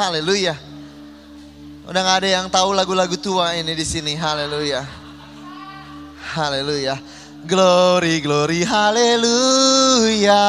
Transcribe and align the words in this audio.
Haleluya. 0.00 0.56
Udah 1.84 2.00
gak 2.00 2.24
ada 2.24 2.40
yang 2.40 2.48
tahu 2.48 2.72
lagu-lagu 2.72 3.20
tua 3.20 3.52
ini 3.52 3.76
di 3.76 3.84
sini. 3.84 4.16
Haleluya. 4.16 4.80
Haleluya. 6.32 6.96
Glory, 7.44 8.24
glory, 8.24 8.64
haleluya. 8.64 10.40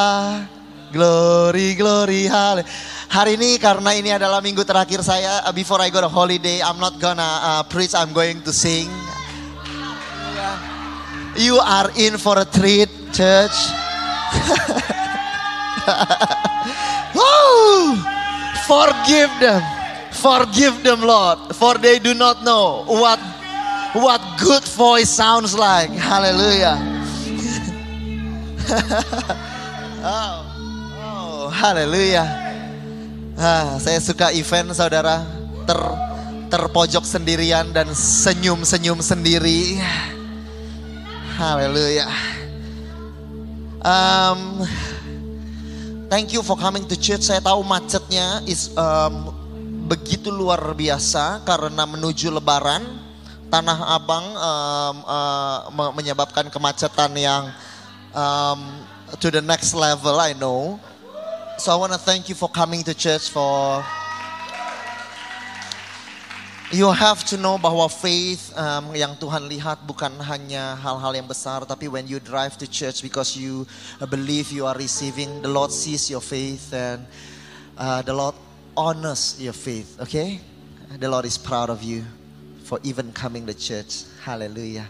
Glory, 0.96 1.76
glory, 1.76 2.32
haleluya. 2.32 2.64
Hari 3.12 3.36
ini 3.36 3.60
karena 3.60 3.92
ini 3.92 4.16
adalah 4.16 4.40
minggu 4.40 4.64
terakhir 4.64 5.04
saya 5.04 5.44
uh, 5.44 5.52
before 5.52 5.84
I 5.84 5.92
go 5.92 6.00
to 6.00 6.08
holiday, 6.08 6.64
I'm 6.64 6.80
not 6.80 6.96
gonna 7.04 7.32
uh, 7.44 7.64
preach, 7.68 7.92
I'm 7.92 8.16
going 8.16 8.40
to 8.48 8.56
sing. 8.56 8.88
You 11.36 11.60
are 11.60 11.92
in 12.00 12.16
for 12.16 12.40
a 12.40 12.48
treat, 12.48 12.88
church. 13.12 13.68
Woo! 17.20 18.00
Forgive 18.72 19.32
them. 19.44 19.60
Forgive 20.16 20.80
them, 20.80 21.04
Lord, 21.04 21.52
for 21.60 21.76
they 21.76 22.00
do 22.00 22.16
not 22.16 22.40
know 22.48 22.88
what 22.88 23.20
what 23.92 24.24
good 24.40 24.64
voice 24.64 25.12
sounds 25.12 25.52
like. 25.52 25.92
Hallelujah. 25.92 26.80
oh, 30.08 30.38
oh, 31.04 31.40
hallelujah. 31.52 32.24
Ah, 33.36 33.76
saya 33.76 34.00
suka 34.00 34.32
event 34.32 34.72
saudara 34.72 35.28
ter 35.68 35.80
terpojok 36.48 37.04
sendirian 37.04 37.76
dan 37.76 37.92
senyum-senyum 37.92 39.04
sendiri. 39.04 39.84
Haleluya. 41.36 42.08
Um, 43.84 44.64
thank 46.12 46.36
you 46.36 46.44
for 46.44 46.60
coming 46.60 46.84
to 46.92 47.00
church. 47.00 47.24
Saya 47.24 47.40
tahu 47.40 47.64
macetnya 47.64 48.44
is 48.44 48.76
um, 48.76 49.32
begitu 49.88 50.28
luar 50.28 50.60
biasa 50.76 51.40
karena 51.48 51.88
menuju 51.88 52.28
Lebaran. 52.36 52.84
Tanah 53.48 53.96
Abang 53.96 54.26
um, 54.36 54.96
uh, 55.08 55.92
menyebabkan 55.96 56.52
kemacetan 56.52 57.12
yang 57.16 57.52
um, 58.12 58.60
to 59.24 59.32
the 59.32 59.40
next 59.40 59.72
level. 59.72 60.20
I 60.20 60.36
know. 60.36 60.76
So 61.56 61.72
I 61.72 61.80
want 61.80 61.96
to 61.96 62.00
thank 62.00 62.28
you 62.28 62.36
for 62.36 62.52
coming 62.52 62.84
to 62.88 62.96
church 62.96 63.32
for 63.32 63.80
You 66.72 66.88
have 66.88 67.26
to 67.26 67.36
know 67.36 67.60
bahwa 67.60 67.92
faith 67.92 68.56
um, 68.56 68.96
yang 68.96 69.20
Tuhan 69.20 69.44
lihat 69.52 69.84
bukan 69.84 70.08
hanya 70.24 70.80
hal-hal 70.80 71.12
yang 71.12 71.28
besar, 71.28 71.68
tapi 71.68 71.92
when 71.92 72.08
you 72.08 72.16
drive 72.24 72.56
to 72.56 72.64
church 72.64 73.04
because 73.04 73.36
you 73.36 73.68
believe 74.08 74.56
you 74.56 74.64
are 74.64 74.80
receiving, 74.80 75.44
the 75.44 75.52
Lord 75.52 75.76
sees 75.76 76.08
your 76.08 76.24
faith 76.24 76.72
and 76.72 77.04
uh, 77.76 78.00
the 78.08 78.16
Lord 78.16 78.40
honors 78.80 79.36
your 79.36 79.52
faith. 79.52 80.00
Okay, 80.00 80.40
the 80.96 81.12
Lord 81.12 81.28
is 81.28 81.36
proud 81.36 81.68
of 81.68 81.84
you 81.84 82.08
for 82.64 82.80
even 82.88 83.12
coming 83.12 83.44
to 83.52 83.54
church. 83.54 84.08
Hallelujah. 84.24 84.88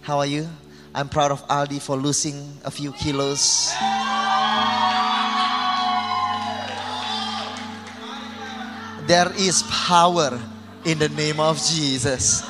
How 0.00 0.24
are 0.24 0.30
you? 0.30 0.48
I'm 0.96 1.12
proud 1.12 1.36
of 1.36 1.44
Aldi 1.52 1.84
for 1.84 2.00
losing 2.00 2.56
a 2.64 2.72
few 2.72 2.96
kilos. 2.96 3.68
There 9.04 9.28
is 9.36 9.68
power 9.68 10.40
in 10.84 10.96
the 10.96 11.08
name 11.12 11.40
of 11.40 11.60
Jesus. 11.60 12.44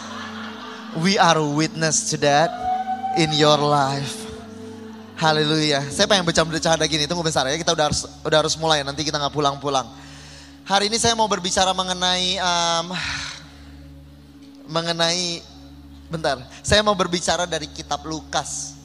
We 0.98 1.18
are 1.18 1.38
witness 1.38 2.10
to 2.10 2.16
that 2.22 2.50
in 3.18 3.30
your 3.34 3.58
life. 3.58 4.18
Haleluya. 5.20 5.84
Saya 5.92 6.08
pengen 6.08 6.24
bercanda-bercanda 6.24 6.88
gini, 6.88 7.04
tunggu 7.04 7.20
besar 7.20 7.44
ya. 7.46 7.54
Kita 7.60 7.76
udah 7.76 7.92
harus 7.92 8.08
udah 8.24 8.38
harus 8.40 8.54
mulai 8.56 8.80
nanti 8.80 9.04
kita 9.04 9.20
nggak 9.20 9.34
pulang-pulang. 9.34 9.86
Hari 10.64 10.88
ini 10.88 10.96
saya 10.96 11.12
mau 11.12 11.28
berbicara 11.28 11.76
mengenai 11.76 12.40
um, 12.40 12.86
mengenai 14.70 15.44
bentar. 16.08 16.40
Saya 16.64 16.80
mau 16.80 16.96
berbicara 16.96 17.44
dari 17.44 17.69
kitab 17.69 18.02
Lukas. 18.08 18.78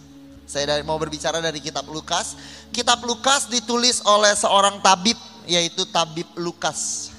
Saya 0.45 0.77
dari, 0.77 0.83
mau 0.85 0.99
berbicara 0.99 1.41
dari 1.41 1.57
kitab 1.57 1.87
Lukas. 1.89 2.37
Kitab 2.69 3.01
Lukas 3.01 3.49
ditulis 3.49 4.03
oleh 4.05 4.35
seorang 4.35 4.83
tabib 4.83 5.17
yaitu 5.47 5.87
tabib 5.89 6.27
Lukas 6.35 7.14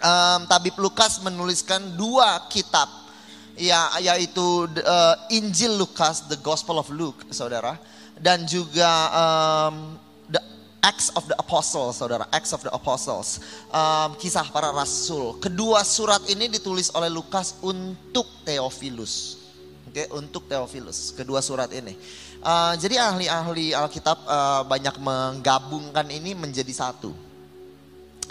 um, 0.00 0.40
Tabib 0.48 0.76
Lukas 0.80 1.20
menuliskan 1.20 1.94
dua 1.94 2.48
kitab 2.48 2.88
ya 3.60 3.92
yaitu 4.00 4.66
uh, 4.66 5.14
Injil 5.28 5.76
Lukas, 5.76 6.24
The 6.26 6.40
Gospel 6.40 6.80
of 6.80 6.88
Luke, 6.88 7.28
saudara, 7.28 7.76
dan 8.16 8.48
juga 8.48 8.88
um, 9.12 10.00
The 10.32 10.40
Acts 10.80 11.12
of 11.12 11.28
the 11.28 11.36
Apostles, 11.36 12.00
saudara, 12.00 12.24
Acts 12.32 12.56
of 12.56 12.64
the 12.64 12.72
Apostles, 12.72 13.44
um, 13.68 14.16
kisah 14.16 14.48
para 14.48 14.72
rasul. 14.72 15.36
Kedua 15.38 15.84
surat 15.84 16.24
ini 16.32 16.48
ditulis 16.48 16.88
oleh 16.96 17.12
Lukas 17.12 17.60
untuk 17.60 18.24
Theophilus, 18.48 19.36
oke, 19.84 19.92
okay, 19.92 20.06
untuk 20.16 20.48
Theophilus. 20.48 21.12
Kedua 21.12 21.44
surat 21.44 21.68
ini. 21.76 21.92
Uh, 22.40 22.72
jadi 22.80 22.96
ahli-ahli 22.96 23.76
Alkitab 23.76 24.24
uh, 24.24 24.64
banyak 24.64 24.96
menggabungkan 24.96 26.08
ini 26.08 26.32
menjadi 26.32 26.72
satu 26.72 27.29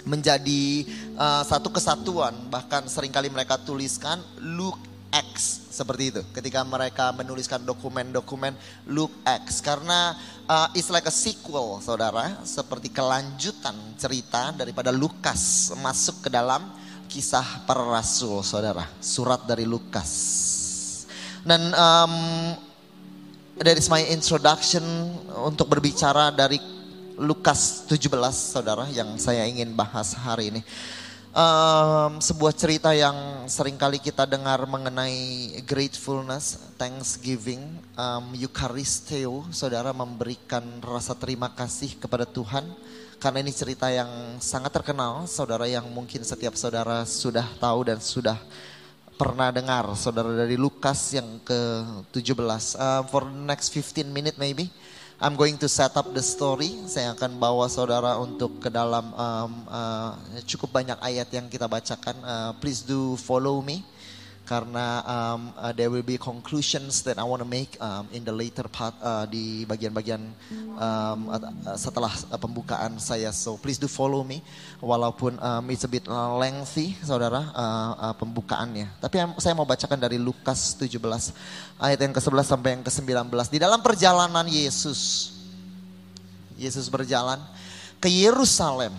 menjadi 0.04 0.86
uh, 1.16 1.42
satu 1.44 1.68
kesatuan. 1.72 2.32
Bahkan 2.48 2.86
sering 2.86 3.12
kali 3.12 3.28
mereka 3.28 3.60
tuliskan 3.60 4.20
Luke 4.40 4.80
X 5.10 5.68
seperti 5.70 6.14
itu. 6.14 6.22
Ketika 6.30 6.62
mereka 6.62 7.10
menuliskan 7.14 7.62
dokumen-dokumen 7.66 8.54
Luke 8.90 9.14
X. 9.26 9.60
Karena 9.60 10.14
uh, 10.46 10.68
it's 10.76 10.88
like 10.88 11.06
a 11.06 11.14
sequel 11.14 11.82
saudara. 11.82 12.40
Seperti 12.46 12.88
kelanjutan 12.90 13.74
cerita 13.98 14.54
daripada 14.54 14.94
Lukas 14.94 15.72
masuk 15.82 16.26
ke 16.26 16.28
dalam 16.30 16.62
kisah 17.10 17.66
para 17.66 17.82
rasul 17.82 18.40
saudara. 18.46 18.86
Surat 19.02 19.42
dari 19.44 19.66
Lukas. 19.66 20.10
Dan 21.40 21.72
um, 21.72 22.14
that 23.58 23.76
is 23.76 23.88
my 23.88 24.04
introduction 24.12 24.84
untuk 25.40 25.72
berbicara 25.72 26.28
dari 26.30 26.79
Lukas 27.20 27.84
17 27.84 28.08
saudara 28.32 28.88
yang 28.88 29.20
saya 29.20 29.44
ingin 29.44 29.76
bahas 29.76 30.16
hari 30.16 30.48
ini. 30.48 30.64
Um, 31.36 32.16
sebuah 32.16 32.56
cerita 32.56 32.96
yang 32.96 33.44
sering 33.44 33.76
kali 33.76 34.00
kita 34.00 34.24
dengar 34.24 34.64
mengenai 34.64 35.52
gratefulness, 35.68 36.72
thanksgiving, 36.80 37.60
um, 37.92 38.32
Eucharisteo, 38.32 39.44
saudara 39.52 39.92
memberikan 39.92 40.64
rasa 40.80 41.12
terima 41.12 41.52
kasih 41.52 42.00
kepada 42.00 42.24
Tuhan. 42.24 42.64
Karena 43.20 43.44
ini 43.44 43.52
cerita 43.52 43.92
yang 43.92 44.40
sangat 44.40 44.72
terkenal, 44.80 45.28
saudara 45.28 45.68
yang 45.68 45.84
mungkin 45.92 46.24
setiap 46.24 46.56
saudara 46.56 47.04
sudah 47.04 47.44
tahu 47.60 47.84
dan 47.84 48.00
sudah 48.00 48.40
pernah 49.20 49.52
dengar, 49.52 49.92
saudara 49.92 50.32
dari 50.32 50.56
Lukas 50.56 51.12
yang 51.12 51.36
ke-17. 51.44 52.80
Uh, 52.80 53.04
for 53.12 53.28
next 53.28 53.68
15 53.76 54.08
minute 54.08 54.40
maybe, 54.40 54.72
I'm 55.20 55.36
going 55.36 55.60
to 55.60 55.68
set 55.68 55.92
up 56.00 56.16
the 56.16 56.24
story. 56.24 56.72
Saya 56.88 57.12
akan 57.12 57.36
bawa 57.36 57.68
saudara 57.68 58.16
untuk 58.16 58.56
ke 58.56 58.72
dalam 58.72 59.12
um, 59.12 59.52
uh, 59.68 60.16
cukup 60.48 60.80
banyak 60.80 60.96
ayat 60.96 61.28
yang 61.28 61.44
kita 61.44 61.68
bacakan. 61.68 62.16
Uh, 62.24 62.56
please 62.56 62.80
do 62.80 63.20
follow 63.20 63.60
me 63.60 63.84
karena 64.50 64.98
um, 65.06 65.54
uh, 65.54 65.70
there 65.70 65.86
will 65.86 66.02
be 66.02 66.18
conclusions 66.18 67.06
that 67.06 67.22
I 67.22 67.24
want 67.24 67.38
to 67.38 67.46
make 67.46 67.78
um, 67.78 68.10
in 68.10 68.26
the 68.26 68.34
later 68.34 68.66
part 68.66 68.98
uh, 68.98 69.22
di 69.22 69.62
bagian-bagian 69.62 70.18
um, 70.74 71.30
uh, 71.30 71.78
setelah 71.78 72.10
uh, 72.10 72.34
pembukaan 72.34 72.98
saya. 72.98 73.30
So 73.30 73.54
please 73.62 73.78
do 73.78 73.86
follow 73.86 74.26
me, 74.26 74.42
walaupun 74.82 75.38
um, 75.38 75.70
it's 75.70 75.86
a 75.86 75.90
bit 75.90 76.10
lengthy, 76.10 76.98
saudara, 76.98 77.46
uh, 77.54 78.10
uh, 78.10 78.14
pembukaannya. 78.18 78.90
Tapi 78.98 79.22
saya 79.38 79.54
mau 79.54 79.62
bacakan 79.62 80.02
dari 80.02 80.18
Lukas 80.18 80.74
17 80.74 80.98
ayat 81.78 81.98
yang 82.02 82.10
ke-11 82.10 82.42
sampai 82.42 82.70
yang 82.74 82.82
ke-19. 82.82 83.30
Di 83.54 83.58
dalam 83.62 83.78
perjalanan 83.78 84.50
Yesus, 84.50 85.30
Yesus 86.58 86.90
berjalan 86.90 87.38
ke 88.02 88.10
Yerusalem. 88.10 88.90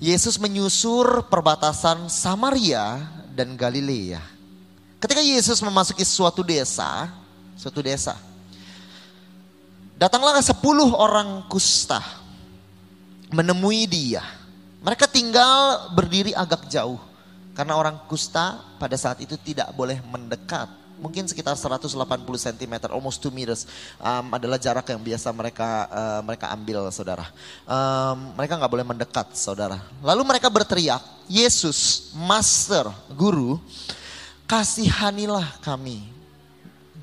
Yesus 0.00 0.40
menyusur 0.40 1.28
perbatasan 1.28 2.08
Samaria 2.08 3.23
dan 3.34 3.58
Galilea. 3.58 4.22
Ketika 5.02 5.20
Yesus 5.20 5.60
memasuki 5.60 6.06
suatu 6.06 6.40
desa, 6.40 7.10
suatu 7.58 7.82
desa, 7.82 8.14
datanglah 9.98 10.38
sepuluh 10.40 10.94
orang 10.94 11.44
kusta 11.50 12.00
menemui 13.34 13.90
dia 13.90 14.22
Mereka 14.84 15.08
tinggal 15.08 15.88
berdiri 15.96 16.36
agak 16.36 16.68
jauh. 16.68 17.00
Karena 17.56 17.80
orang 17.80 18.04
kusta 18.04 18.60
pada 18.76 19.00
saat 19.00 19.16
itu 19.24 19.32
tidak 19.40 19.72
boleh 19.72 19.96
mendekat. 20.12 20.68
Mungkin 21.04 21.28
sekitar 21.28 21.52
180 21.52 21.92
cm, 22.24 22.74
almost 22.88 23.20
2 23.20 23.28
meters 23.28 23.68
um, 24.00 24.32
adalah 24.32 24.56
jarak 24.56 24.88
yang 24.88 25.04
biasa 25.04 25.28
mereka 25.36 25.84
uh, 25.92 26.20
mereka 26.24 26.48
ambil, 26.48 26.88
saudara. 26.88 27.28
Um, 27.68 28.32
mereka 28.32 28.56
nggak 28.56 28.72
boleh 28.72 28.86
mendekat, 28.88 29.36
saudara. 29.36 29.84
Lalu 30.00 30.24
mereka 30.24 30.48
berteriak, 30.48 31.04
Yesus, 31.28 32.08
Master, 32.16 32.88
Guru, 33.12 33.60
kasihanilah 34.48 35.60
kami. 35.60 36.08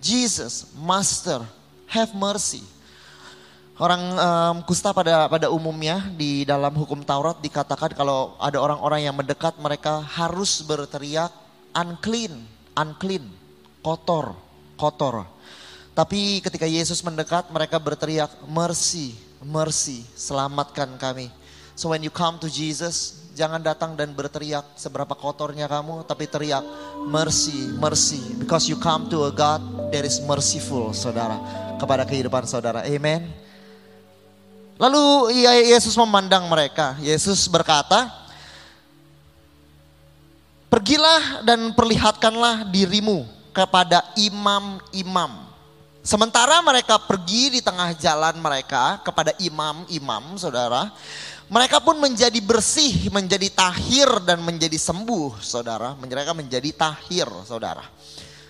Jesus, 0.01 0.74
Master, 0.74 1.45
have 1.86 2.09
mercy. 2.18 2.65
Orang 3.77 4.01
um, 4.01 4.56
kusta 4.65 4.89
pada 4.98 5.30
pada 5.30 5.53
umumnya 5.53 6.09
di 6.18 6.42
dalam 6.42 6.74
hukum 6.74 7.06
Taurat 7.06 7.38
dikatakan 7.38 7.94
kalau 7.94 8.33
ada 8.42 8.57
orang-orang 8.57 9.06
yang 9.06 9.13
mendekat 9.13 9.57
mereka 9.62 10.01
harus 10.06 10.65
berteriak 10.65 11.30
unclean, 11.74 12.45
unclean, 12.77 13.25
kotor, 13.81 14.38
kotor. 14.78 15.25
Tapi 15.92 16.39
ketika 16.39 16.63
Yesus 16.63 17.04
mendekat 17.04 17.51
mereka 17.51 17.75
berteriak 17.75 18.31
mercy, 18.48 19.18
mercy, 19.44 20.07
selamatkan 20.16 20.95
kami. 20.95 21.28
So 21.75 21.92
when 21.92 22.06
you 22.06 22.13
come 22.13 22.39
to 22.39 22.48
Jesus, 22.48 23.28
jangan 23.36 23.60
datang 23.60 23.98
dan 24.00 24.16
berteriak 24.16 24.63
seberapa 24.80 25.12
kotornya 25.18 25.68
kamu, 25.68 26.07
tapi 26.07 26.30
teriak 26.30 26.63
mercy, 27.10 27.75
mercy. 27.75 28.22
Because 28.39 28.69
you 28.72 28.80
come 28.80 29.12
to 29.12 29.28
a 29.28 29.33
God 29.33 29.92
that 29.92 30.07
is 30.07 30.24
merciful, 30.24 30.95
saudara, 30.95 31.42
kepada 31.75 32.07
kehidupan 32.07 32.48
saudara. 32.48 32.88
Amen. 32.88 33.27
Lalu 34.80 35.36
Yesus 35.45 35.94
memandang 36.00 36.48
mereka. 36.48 36.95
Yesus 37.04 37.45
berkata, 37.51 38.22
Pergilah 40.72 41.44
dan 41.44 41.75
perlihatkanlah 41.75 42.63
dirimu 42.72 43.41
kepada 43.51 44.03
imam-imam. 44.18 45.51
Sementara 46.01 46.57
mereka 46.65 46.98
pergi 46.98 47.59
di 47.59 47.62
tengah 47.62 47.94
jalan 47.94 48.42
mereka 48.42 49.00
kepada 49.06 49.38
imam-imam, 49.38 50.36
saudara. 50.36 50.89
Mereka 51.51 51.83
pun 51.83 52.00
menjadi 52.00 52.39
bersih, 52.42 53.12
menjadi 53.12 53.51
tahir 53.51 54.07
dan 54.24 54.42
menjadi 54.42 54.80
sembuh, 54.80 55.38
saudara. 55.44 55.94
Mereka 56.00 56.33
menjadi 56.33 56.71
tahir, 56.74 57.27
saudara. 57.45 57.83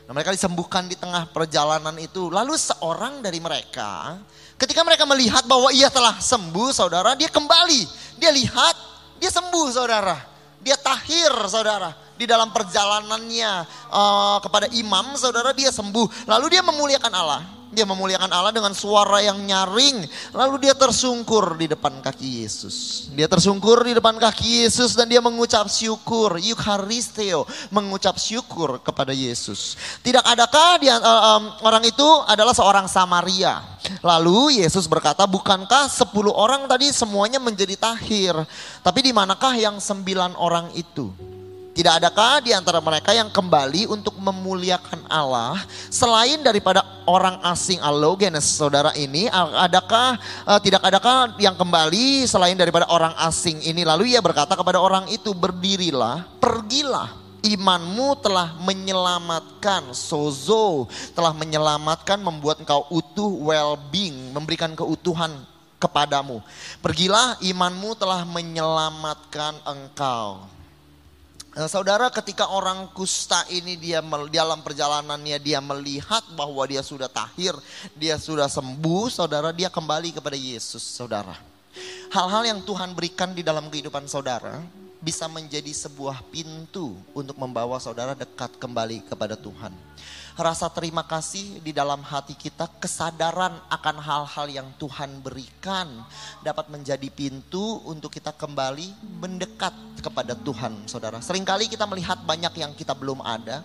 Nah, 0.08 0.12
mereka 0.14 0.32
disembuhkan 0.32 0.88
di 0.88 0.96
tengah 0.96 1.28
perjalanan 1.34 1.98
itu. 1.98 2.30
Lalu 2.30 2.56
seorang 2.56 3.20
dari 3.26 3.42
mereka 3.42 4.22
Ketika 4.62 4.86
mereka 4.86 5.10
melihat 5.10 5.42
bahwa 5.50 5.74
ia 5.74 5.90
telah 5.90 6.22
sembuh, 6.22 6.70
saudara, 6.70 7.18
dia 7.18 7.34
kembali. 7.34 7.82
Dia 8.22 8.30
lihat, 8.30 8.78
dia 9.18 9.34
sembuh, 9.34 9.74
saudara. 9.74 10.22
Dia 10.62 10.78
tahir, 10.78 11.34
saudara. 11.50 11.98
Di 12.22 12.30
dalam 12.30 12.54
perjalanannya 12.54 13.66
uh, 13.90 14.38
kepada 14.46 14.70
imam, 14.78 15.18
saudara, 15.18 15.58
dia 15.58 15.74
sembuh. 15.74 16.30
Lalu 16.30 16.54
dia 16.54 16.62
memuliakan 16.62 17.14
Allah. 17.18 17.42
Dia 17.74 17.88
memuliakan 17.88 18.30
Allah 18.30 18.54
dengan 18.54 18.78
suara 18.78 19.26
yang 19.26 19.42
nyaring. 19.42 20.06
Lalu 20.38 20.70
dia 20.70 20.78
tersungkur 20.78 21.58
di 21.58 21.66
depan 21.72 22.04
kaki 22.04 22.46
Yesus. 22.46 23.08
Dia 23.18 23.26
tersungkur 23.26 23.82
di 23.88 23.98
depan 23.98 24.22
kaki 24.22 24.68
Yesus 24.68 24.94
dan 24.94 25.10
dia 25.10 25.18
mengucap 25.18 25.66
syukur. 25.66 26.38
Eucharisteo. 26.38 27.50
Mengucap 27.74 28.22
syukur 28.22 28.86
kepada 28.86 29.18
Yesus. 29.18 29.74
Tidak 30.06 30.22
adakah 30.22 30.78
dia, 30.78 31.02
uh, 31.02 31.42
um, 31.42 31.44
orang 31.66 31.82
itu 31.90 32.06
adalah 32.30 32.54
seorang 32.54 32.86
Samaria. 32.86 33.66
Lalu 34.06 34.62
Yesus 34.62 34.86
berkata, 34.86 35.26
bukankah 35.26 35.90
sepuluh 35.90 36.38
orang 36.38 36.70
tadi 36.70 36.94
semuanya 36.94 37.42
menjadi 37.42 37.74
tahir. 37.82 38.38
Tapi 38.86 39.00
di 39.00 39.10
manakah 39.10 39.58
yang 39.58 39.82
sembilan 39.82 40.38
orang 40.38 40.70
itu? 40.78 41.41
Tidak 41.72 42.04
adakah 42.04 42.44
di 42.44 42.52
antara 42.52 42.84
mereka 42.84 43.16
yang 43.16 43.32
kembali 43.32 43.88
untuk 43.88 44.20
memuliakan 44.20 45.08
Allah? 45.08 45.56
Selain 45.88 46.36
daripada 46.44 46.84
orang 47.08 47.40
asing 47.48 47.80
allogenes 47.80 48.44
saudara 48.44 48.92
ini 48.92 49.32
adakah 49.32 50.20
uh, 50.44 50.60
tidak 50.60 50.84
adakah 50.84 51.32
yang 51.40 51.56
kembali 51.56 52.28
selain 52.28 52.60
daripada 52.60 52.92
orang 52.92 53.16
asing 53.24 53.64
ini? 53.64 53.88
Lalu 53.88 54.12
ia 54.12 54.20
berkata 54.20 54.52
kepada 54.60 54.84
orang 54.84 55.08
itu 55.16 55.32
berdirilah 55.32 56.28
pergilah. 56.44 57.16
Imanmu 57.42 58.20
telah 58.20 58.54
menyelamatkan 58.62 59.96
sozo 59.96 60.92
telah 61.16 61.32
menyelamatkan 61.32 62.20
membuat 62.20 62.62
engkau 62.62 62.84
utuh 62.92 63.32
well-being 63.48 64.36
memberikan 64.36 64.76
keutuhan 64.76 65.32
kepadamu. 65.80 66.44
Pergilah 66.84 67.40
imanmu 67.40 67.96
telah 67.96 68.28
menyelamatkan 68.28 69.56
engkau 69.64 70.61
Nah, 71.52 71.68
saudara 71.68 72.08
ketika 72.08 72.48
orang 72.48 72.88
kusta 72.96 73.44
ini 73.52 73.76
dia 73.76 74.00
dalam 74.32 74.64
perjalanannya 74.64 75.36
dia 75.36 75.60
melihat 75.60 76.24
bahwa 76.32 76.64
dia 76.64 76.80
sudah 76.80 77.12
tahir, 77.12 77.52
dia 77.92 78.16
sudah 78.16 78.48
sembuh, 78.48 79.12
saudara 79.12 79.52
dia 79.52 79.68
kembali 79.68 80.16
kepada 80.16 80.40
Yesus, 80.40 80.80
saudara. 80.80 81.36
Hal-hal 82.08 82.56
yang 82.56 82.60
Tuhan 82.64 82.96
berikan 82.96 83.36
di 83.36 83.44
dalam 83.44 83.68
kehidupan 83.68 84.08
saudara 84.08 84.64
bisa 85.04 85.28
menjadi 85.28 85.76
sebuah 85.76 86.24
pintu 86.32 86.96
untuk 87.12 87.36
membawa 87.36 87.84
saudara 87.84 88.16
dekat 88.16 88.56
kembali 88.56 89.04
kepada 89.12 89.36
Tuhan 89.36 89.76
rasa 90.40 90.72
terima 90.72 91.04
kasih 91.04 91.60
di 91.60 91.76
dalam 91.76 92.00
hati 92.04 92.36
kita, 92.38 92.68
kesadaran 92.80 93.56
akan 93.68 93.98
hal-hal 94.00 94.48
yang 94.48 94.68
Tuhan 94.80 95.20
berikan 95.20 95.88
dapat 96.40 96.72
menjadi 96.72 97.08
pintu 97.12 97.84
untuk 97.88 98.14
kita 98.14 98.32
kembali 98.36 99.20
mendekat 99.20 99.74
kepada 100.00 100.38
Tuhan, 100.38 100.88
saudara. 100.88 101.20
Seringkali 101.20 101.68
kita 101.68 101.84
melihat 101.88 102.24
banyak 102.24 102.54
yang 102.58 102.72
kita 102.76 102.96
belum 102.96 103.20
ada, 103.24 103.64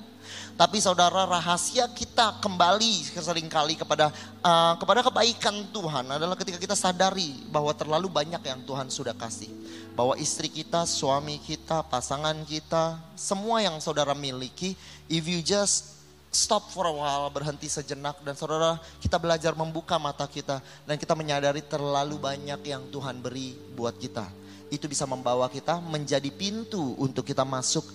tapi 0.59 0.83
saudara 0.83 1.29
rahasia 1.29 1.87
kita 1.93 2.43
kembali 2.43 3.15
sering 3.15 3.47
kali 3.47 3.79
kepada 3.79 4.11
uh, 4.43 4.75
kepada 4.81 5.01
kebaikan 5.07 5.55
Tuhan 5.71 6.05
adalah 6.11 6.35
ketika 6.35 6.59
kita 6.59 6.75
sadari 6.75 7.47
bahwa 7.53 7.71
terlalu 7.77 8.11
banyak 8.11 8.43
yang 8.43 8.61
Tuhan 8.67 8.91
sudah 8.91 9.15
kasih. 9.15 9.51
Bahwa 9.97 10.13
istri 10.21 10.53
kita, 10.53 10.85
suami 10.85 11.41
kita, 11.41 11.81
pasangan 11.89 12.37
kita, 12.45 13.01
semua 13.17 13.65
yang 13.65 13.81
saudara 13.81 14.13
miliki, 14.13 14.77
if 15.09 15.25
you 15.25 15.41
just 15.41 15.96
stop 16.37 16.69
for 16.69 16.85
a 16.85 16.93
while, 16.93 17.33
berhenti 17.33 17.65
sejenak 17.65 18.21
dan 18.21 18.37
saudara 18.37 18.77
kita 19.01 19.17
belajar 19.17 19.57
membuka 19.57 19.97
mata 19.97 20.29
kita 20.29 20.61
dan 20.85 21.01
kita 21.01 21.17
menyadari 21.17 21.65
terlalu 21.65 22.21
banyak 22.21 22.61
yang 22.61 22.85
Tuhan 22.93 23.25
beri 23.25 23.57
buat 23.73 23.97
kita. 23.97 24.29
Itu 24.69 24.85
bisa 24.85 25.09
membawa 25.09 25.49
kita 25.49 25.81
menjadi 25.81 26.29
pintu 26.29 26.93
untuk 27.01 27.25
kita 27.25 27.49
masuk. 27.49 27.89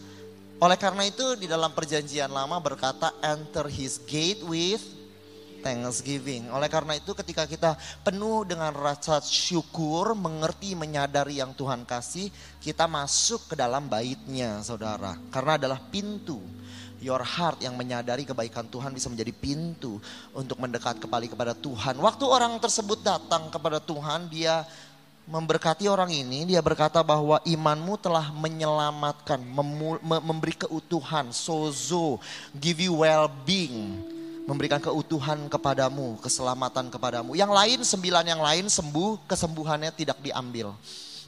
Oleh 0.57 0.77
karena 0.77 1.05
itu 1.05 1.37
di 1.37 1.45
dalam 1.45 1.69
perjanjian 1.73 2.33
lama 2.33 2.57
berkata 2.57 3.13
enter 3.21 3.69
his 3.69 4.01
gate 4.09 4.41
with 4.41 4.81
thanksgiving. 5.61 6.49
Oleh 6.49 6.69
karena 6.69 6.97
itu 6.97 7.13
ketika 7.13 7.45
kita 7.45 7.77
penuh 8.01 8.41
dengan 8.45 8.73
rasa 8.73 9.21
syukur, 9.21 10.17
mengerti, 10.17 10.73
menyadari 10.73 11.37
yang 11.37 11.53
Tuhan 11.53 11.85
kasih, 11.85 12.33
kita 12.57 12.89
masuk 12.89 13.53
ke 13.53 13.55
dalam 13.57 13.85
baitnya 13.85 14.65
saudara. 14.65 15.17
Karena 15.29 15.61
adalah 15.61 15.79
pintu 15.93 16.41
your 17.01 17.25
heart 17.25 17.59
yang 17.59 17.73
menyadari 17.73 18.23
kebaikan 18.23 18.69
Tuhan 18.69 18.93
bisa 18.93 19.09
menjadi 19.09 19.33
pintu 19.33 19.97
untuk 20.31 20.61
mendekat 20.61 21.01
kembali 21.01 21.33
kepada 21.33 21.57
Tuhan. 21.57 21.97
Waktu 21.97 22.23
orang 22.23 22.55
tersebut 22.61 23.01
datang 23.01 23.49
kepada 23.49 23.81
Tuhan, 23.81 24.29
dia 24.29 24.63
memberkati 25.25 25.89
orang 25.89 26.13
ini, 26.13 26.45
dia 26.45 26.61
berkata 26.61 27.01
bahwa 27.01 27.41
imanmu 27.45 27.97
telah 27.97 28.29
menyelamatkan, 28.33 29.41
memberi 30.21 30.55
keutuhan, 30.65 31.33
sozo, 31.33 32.21
give 32.57 32.81
you 32.81 33.01
well-being, 33.01 34.01
memberikan 34.49 34.81
keutuhan 34.81 35.45
kepadamu, 35.49 36.17
keselamatan 36.21 36.89
kepadamu. 36.89 37.37
Yang 37.37 37.51
lain, 37.53 37.79
sembilan 37.85 38.25
yang 38.27 38.41
lain 38.41 38.65
sembuh, 38.69 39.25
kesembuhannya 39.29 39.93
tidak 39.93 40.21
diambil. 40.21 40.73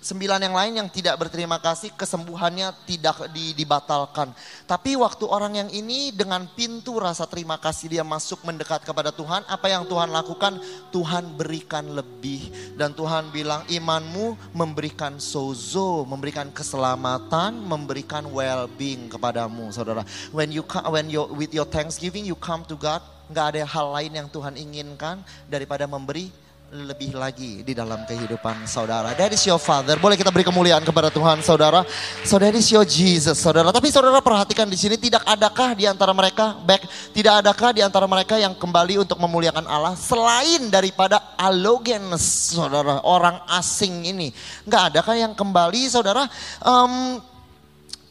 Sembilan 0.04 0.44
yang 0.44 0.52
lain 0.52 0.74
yang 0.84 0.90
tidak 0.92 1.16
berterima 1.16 1.64
kasih 1.64 1.96
kesembuhannya 1.96 2.76
tidak 2.84 3.32
dibatalkan. 3.32 4.36
Tapi 4.68 5.00
waktu 5.00 5.24
orang 5.24 5.64
yang 5.64 5.70
ini 5.72 6.12
dengan 6.12 6.44
pintu 6.52 7.00
rasa 7.00 7.24
terima 7.24 7.56
kasih 7.56 7.88
dia 7.88 8.04
masuk 8.04 8.44
mendekat 8.44 8.84
kepada 8.84 9.16
Tuhan. 9.16 9.48
Apa 9.48 9.72
yang 9.72 9.88
Tuhan 9.88 10.12
lakukan? 10.12 10.60
Tuhan 10.92 11.40
berikan 11.40 11.88
lebih. 11.96 12.52
Dan 12.76 12.92
Tuhan 12.92 13.32
bilang 13.32 13.64
imanmu 13.72 14.52
memberikan 14.52 15.24
sozo, 15.24 16.04
memberikan 16.04 16.52
keselamatan, 16.52 17.64
memberikan 17.64 18.28
well-being 18.28 19.08
kepadamu 19.08 19.72
saudara. 19.72 20.04
When 20.36 20.52
you 20.52 20.68
when 20.92 21.08
you 21.08 21.32
with 21.32 21.56
your 21.56 21.64
thanksgiving 21.72 22.28
you 22.28 22.36
come 22.36 22.68
to 22.68 22.76
God, 22.76 23.00
nggak 23.32 23.56
ada 23.56 23.64
hal 23.64 23.88
lain 23.96 24.12
yang 24.20 24.28
Tuhan 24.28 24.60
inginkan 24.60 25.24
daripada 25.48 25.88
memberi 25.88 26.43
lebih 26.74 27.14
lagi 27.14 27.62
di 27.62 27.78
dalam 27.78 28.02
kehidupan 28.10 28.66
saudara. 28.66 29.14
That 29.14 29.30
is 29.30 29.46
your 29.46 29.62
father. 29.62 29.94
Boleh 30.02 30.18
kita 30.18 30.34
beri 30.34 30.42
kemuliaan 30.42 30.82
kepada 30.82 31.14
Tuhan 31.14 31.46
saudara. 31.46 31.86
So 32.26 32.42
that 32.42 32.58
is 32.58 32.66
your 32.74 32.82
Jesus 32.82 33.38
saudara. 33.38 33.70
Tapi 33.70 33.94
saudara 33.94 34.18
perhatikan 34.26 34.66
di 34.66 34.74
sini 34.74 34.98
tidak 34.98 35.22
adakah 35.30 35.78
di 35.78 35.86
antara 35.86 36.10
mereka 36.18 36.58
back 36.66 36.82
tidak 37.14 37.46
adakah 37.46 37.70
di 37.78 37.82
antara 37.86 38.10
mereka 38.10 38.42
yang 38.42 38.58
kembali 38.58 39.06
untuk 39.06 39.22
memuliakan 39.22 39.70
Allah 39.70 39.94
selain 39.94 40.74
daripada 40.74 41.22
alogenes 41.38 42.58
saudara 42.58 43.06
orang 43.06 43.38
asing 43.54 44.10
ini. 44.10 44.34
Enggak 44.66 44.98
adakah 44.98 45.14
yang 45.14 45.34
kembali 45.38 45.82
saudara 45.94 46.26
um, 46.66 47.22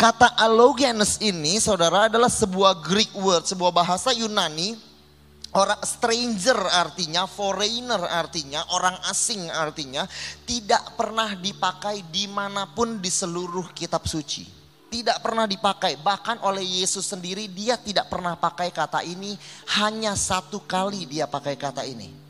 Kata 0.03 0.35
alogenes 0.35 1.23
ini 1.23 1.63
saudara 1.63 2.11
adalah 2.11 2.27
sebuah 2.27 2.75
Greek 2.83 3.15
word, 3.15 3.47
sebuah 3.47 3.71
bahasa 3.71 4.11
Yunani 4.11 4.75
Orang 5.53 5.85
stranger 5.85 6.57
artinya, 6.57 7.29
foreigner 7.29 8.01
artinya, 8.09 8.65
orang 8.73 8.97
asing 9.13 9.53
artinya 9.53 10.09
tidak 10.49 10.97
pernah 10.97 11.37
dipakai 11.37 12.09
di 12.09 12.25
mana 12.25 12.65
pun 12.73 12.97
di 13.05 13.13
seluruh 13.13 13.69
kitab 13.77 14.09
suci. 14.09 14.49
Tidak 14.89 15.21
pernah 15.21 15.45
dipakai, 15.45 16.01
bahkan 16.01 16.41
oleh 16.45 16.65
Yesus 16.65 17.05
sendiri 17.05 17.49
dia 17.53 17.77
tidak 17.77 18.09
pernah 18.09 18.37
pakai 18.37 18.73
kata 18.73 19.05
ini, 19.05 19.37
hanya 19.81 20.17
satu 20.17 20.65
kali 20.65 21.05
dia 21.05 21.29
pakai 21.29 21.57
kata 21.57 21.85
ini 21.85 22.22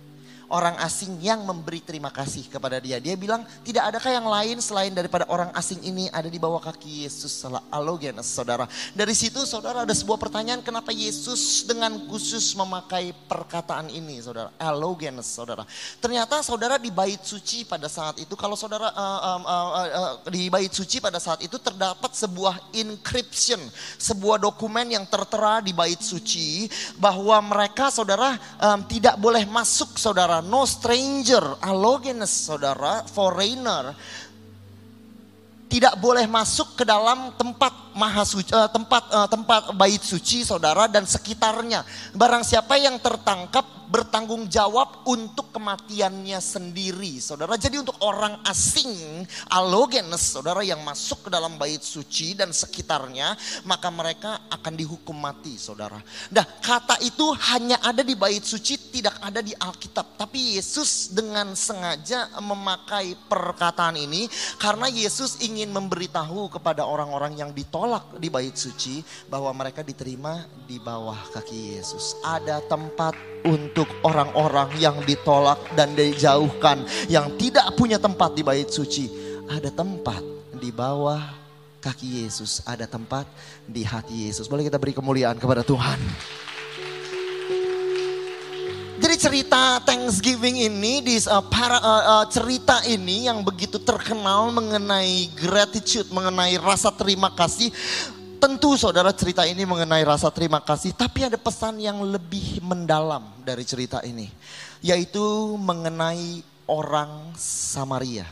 orang 0.52 0.76
asing 0.84 1.16
yang 1.24 1.40
memberi 1.48 1.80
terima 1.80 2.12
kasih 2.12 2.44
kepada 2.44 2.76
dia. 2.76 3.00
Dia 3.00 3.16
bilang, 3.16 3.40
tidak 3.64 3.88
adakah 3.88 4.12
yang 4.12 4.28
lain 4.28 4.56
selain 4.60 4.92
daripada 4.92 5.24
orang 5.32 5.48
asing 5.56 5.80
ini 5.80 6.12
ada 6.12 6.28
di 6.28 6.36
bawah 6.36 6.60
kaki 6.60 7.08
Yesus. 7.08 7.32
Alogenes 7.72 8.28
saudara. 8.28 8.68
Dari 8.92 9.16
situ 9.16 9.40
saudara 9.48 9.88
ada 9.88 9.94
sebuah 9.96 10.20
pertanyaan 10.20 10.60
kenapa 10.60 10.92
Yesus 10.92 11.64
dengan 11.64 11.96
khusus 12.04 12.52
memakai 12.52 13.16
perkataan 13.26 13.88
ini 13.88 14.20
saudara. 14.20 14.52
Alogenes 14.60 15.24
saudara. 15.24 15.64
Ternyata 15.98 16.44
saudara 16.44 16.76
di 16.76 16.92
bait 16.92 17.24
suci 17.24 17.64
pada 17.64 17.88
saat 17.88 18.20
itu, 18.20 18.36
kalau 18.36 18.54
saudara 18.54 18.92
uh, 18.92 19.20
uh, 19.24 19.40
uh, 19.40 19.68
uh, 19.72 20.14
di 20.28 20.52
bait 20.52 20.68
suci 20.68 21.00
pada 21.00 21.16
saat 21.16 21.40
itu 21.40 21.56
terdapat 21.56 22.12
sebuah 22.12 22.60
encryption. 22.76 23.58
Sebuah 23.96 24.36
dokumen 24.36 24.92
yang 24.92 25.08
tertera 25.08 25.64
di 25.64 25.72
bait 25.72 25.98
suci 26.04 26.68
bahwa 27.00 27.40
mereka 27.40 27.88
saudara 27.88 28.36
um, 28.60 28.84
tidak 28.84 29.16
boleh 29.16 29.48
masuk 29.48 29.96
saudara 29.96 30.41
no 30.44 30.66
stranger, 30.66 31.56
alogenes 31.62 32.30
saudara, 32.30 33.06
foreigner, 33.06 33.94
tidak 35.72 35.96
boleh 35.96 36.28
masuk 36.28 36.76
ke 36.76 36.84
dalam 36.84 37.32
tempat 37.40 37.91
maha 37.94 38.24
suci, 38.24 38.50
uh, 38.52 38.68
tempat 38.68 39.02
uh, 39.12 39.28
tempat 39.28 39.72
bait 39.76 40.00
suci 40.00 40.44
saudara 40.44 40.88
dan 40.88 41.04
sekitarnya. 41.04 41.84
Barang 42.16 42.42
siapa 42.42 42.76
yang 42.80 42.98
tertangkap 42.98 43.82
bertanggung 43.92 44.48
jawab 44.48 45.04
untuk 45.04 45.52
kematiannya 45.52 46.40
sendiri, 46.40 47.20
saudara. 47.20 47.60
Jadi 47.60 47.84
untuk 47.84 48.00
orang 48.00 48.40
asing, 48.48 49.28
alogenes, 49.52 50.32
saudara 50.32 50.64
yang 50.64 50.80
masuk 50.80 51.28
ke 51.28 51.30
dalam 51.30 51.60
bait 51.60 51.84
suci 51.84 52.32
dan 52.32 52.56
sekitarnya, 52.56 53.36
maka 53.68 53.92
mereka 53.92 54.48
akan 54.48 54.72
dihukum 54.72 55.12
mati, 55.12 55.60
saudara. 55.60 56.00
Nah, 56.32 56.46
kata 56.64 57.04
itu 57.04 57.36
hanya 57.52 57.84
ada 57.84 58.00
di 58.00 58.16
bait 58.16 58.40
suci, 58.40 58.80
tidak 58.88 59.20
ada 59.20 59.44
di 59.44 59.52
Alkitab. 59.52 60.16
Tapi 60.16 60.56
Yesus 60.56 61.12
dengan 61.12 61.52
sengaja 61.52 62.32
memakai 62.40 63.12
perkataan 63.28 64.00
ini 64.00 64.24
karena 64.56 64.88
Yesus 64.88 65.44
ingin 65.44 65.68
memberitahu 65.68 66.48
kepada 66.48 66.88
orang-orang 66.88 67.36
yang 67.36 67.52
ditolak 67.52 67.81
di 68.18 68.28
bait 68.30 68.54
suci 68.54 69.02
bahwa 69.26 69.50
mereka 69.52 69.82
diterima 69.82 70.46
di 70.66 70.78
bawah 70.78 71.18
kaki 71.34 71.76
Yesus. 71.78 72.18
Ada 72.22 72.62
tempat 72.66 73.14
untuk 73.42 73.90
orang-orang 74.06 74.70
yang 74.78 74.96
ditolak 75.02 75.58
dan 75.74 75.94
dijauhkan, 75.98 76.86
yang 77.10 77.34
tidak 77.36 77.74
punya 77.74 77.98
tempat 77.98 78.34
di 78.38 78.42
bait 78.46 78.70
suci. 78.70 79.10
Ada 79.50 79.74
tempat 79.74 80.22
di 80.56 80.70
bawah 80.70 81.20
kaki 81.82 82.22
Yesus, 82.22 82.62
ada 82.62 82.86
tempat 82.86 83.26
di 83.66 83.82
hati 83.82 84.30
Yesus. 84.30 84.46
Boleh 84.46 84.70
kita 84.70 84.78
beri 84.78 84.94
kemuliaan 84.94 85.36
kepada 85.36 85.66
Tuhan. 85.66 85.98
Cerita 89.22 89.78
Thanksgiving 89.86 90.66
ini 90.66 90.98
di 90.98 91.14
uh, 91.30 91.38
uh, 91.38 91.78
uh, 91.78 92.24
cerita 92.26 92.82
ini 92.90 93.30
yang 93.30 93.46
begitu 93.46 93.78
terkenal 93.78 94.50
mengenai 94.50 95.30
gratitude, 95.38 96.10
mengenai 96.10 96.58
rasa 96.58 96.90
terima 96.90 97.30
kasih 97.30 97.70
Tentu 98.42 98.74
saudara 98.74 99.14
cerita 99.14 99.46
ini 99.46 99.62
mengenai 99.62 100.02
rasa 100.02 100.26
terima 100.34 100.58
kasih, 100.58 100.90
tapi 100.98 101.22
ada 101.22 101.38
pesan 101.38 101.78
yang 101.78 102.02
lebih 102.02 102.58
mendalam 102.58 103.22
dari 103.46 103.62
cerita 103.62 104.02
ini, 104.02 104.26
yaitu 104.82 105.22
mengenai 105.62 106.42
orang 106.66 107.30
Samaria. 107.38 108.26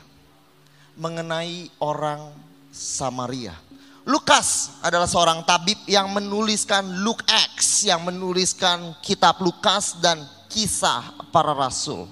Mengenai 0.98 1.70
orang 1.78 2.26
Samaria. 2.74 3.54
Lukas 4.02 4.82
adalah 4.82 5.06
seorang 5.06 5.46
tabib 5.46 5.78
yang 5.86 6.10
menuliskan 6.10 7.06
Luke 7.06 7.22
X, 7.54 7.86
yang 7.86 8.02
menuliskan 8.02 8.98
kitab 9.06 9.38
Lukas 9.38 9.94
dan 10.02 10.26
kisah 10.50 11.14
para 11.30 11.54
rasul. 11.54 12.10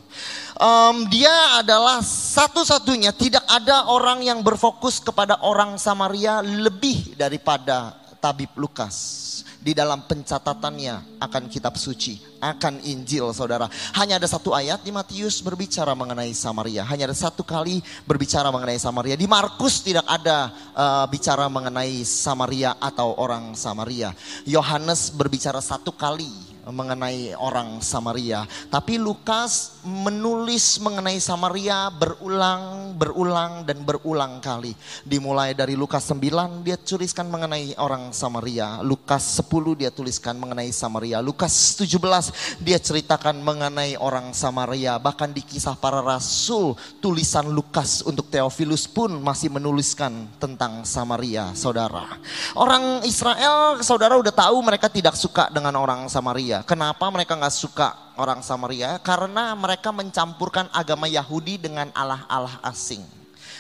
Um, 0.55 1.11
dia 1.11 1.59
adalah 1.59 1.99
satu-satunya 2.07 3.11
tidak 3.11 3.43
ada 3.51 3.91
orang 3.91 4.23
yang 4.23 4.41
berfokus 4.47 5.03
kepada 5.03 5.43
orang 5.43 5.75
Samaria 5.77 6.39
lebih 6.43 7.19
daripada 7.19 7.99
tabib 8.23 8.51
Lukas 8.55 9.27
di 9.59 9.75
dalam 9.75 10.07
pencatatannya 10.07 11.19
akan 11.19 11.51
kitab 11.51 11.75
suci, 11.75 12.19
akan 12.39 12.79
Injil 12.87 13.35
saudara. 13.35 13.67
Hanya 13.99 14.17
ada 14.23 14.25
satu 14.31 14.55
ayat 14.55 14.87
di 14.87 14.95
Matius 14.95 15.43
berbicara 15.43 15.93
mengenai 15.99 16.31
Samaria. 16.31 16.87
Hanya 16.87 17.11
ada 17.11 17.19
satu 17.19 17.43
kali 17.43 17.83
berbicara 18.07 18.49
mengenai 18.55 18.79
Samaria. 18.79 19.19
Di 19.19 19.27
Markus 19.27 19.83
tidak 19.83 20.07
ada 20.07 20.55
uh, 20.73 21.05
bicara 21.11 21.51
mengenai 21.51 22.07
Samaria 22.07 22.79
atau 22.79 23.19
orang 23.19 23.53
Samaria. 23.59 24.15
Yohanes 24.47 25.11
berbicara 25.11 25.59
satu 25.59 25.91
kali 25.91 26.48
mengenai 26.69 27.33
orang 27.37 27.81
Samaria. 27.81 28.45
Tapi 28.69 29.01
Lukas 29.01 29.81
menulis 29.85 30.79
mengenai 30.79 31.17
Samaria 31.19 31.89
berulang, 31.93 32.95
berulang 32.95 33.65
dan 33.65 33.81
berulang 33.83 34.41
kali. 34.45 34.77
Dimulai 35.05 35.57
dari 35.57 35.75
Lukas 35.75 36.05
9 36.11 36.65
dia 36.65 36.77
tuliskan 36.77 37.27
mengenai 37.29 37.73
orang 37.81 38.13
Samaria. 38.13 38.81
Lukas 38.85 39.41
10 39.41 39.81
dia 39.81 39.91
tuliskan 39.93 40.37
mengenai 40.37 40.69
Samaria. 40.71 41.25
Lukas 41.25 41.77
17 41.81 42.61
dia 42.61 42.79
ceritakan 42.79 43.41
mengenai 43.41 43.97
orang 43.97 44.37
Samaria. 44.37 45.01
Bahkan 45.01 45.33
di 45.33 45.43
kisah 45.43 45.77
para 45.77 46.05
rasul 46.05 46.77
tulisan 47.01 47.49
Lukas 47.49 48.05
untuk 48.05 48.29
Theophilus 48.29 48.85
pun 48.85 49.17
masih 49.21 49.49
menuliskan 49.49 50.29
tentang 50.37 50.85
Samaria 50.85 51.53
saudara. 51.57 52.19
Orang 52.55 53.03
Israel 53.05 53.81
saudara 53.81 54.15
udah 54.19 54.35
tahu 54.35 54.61
mereka 54.61 54.93
tidak 54.93 55.17
suka 55.17 55.49
dengan 55.49 55.75
orang 55.79 56.07
Samaria. 56.11 56.58
Kenapa 56.65 57.07
mereka 57.13 57.37
nggak 57.37 57.55
suka 57.55 58.15
orang 58.17 58.41
Samaria? 58.43 58.97
Karena 59.03 59.53
mereka 59.55 59.93
mencampurkan 59.95 60.67
agama 60.73 61.07
Yahudi 61.07 61.61
dengan 61.61 61.93
Allah-Allah 61.93 62.59
asing. 62.65 63.03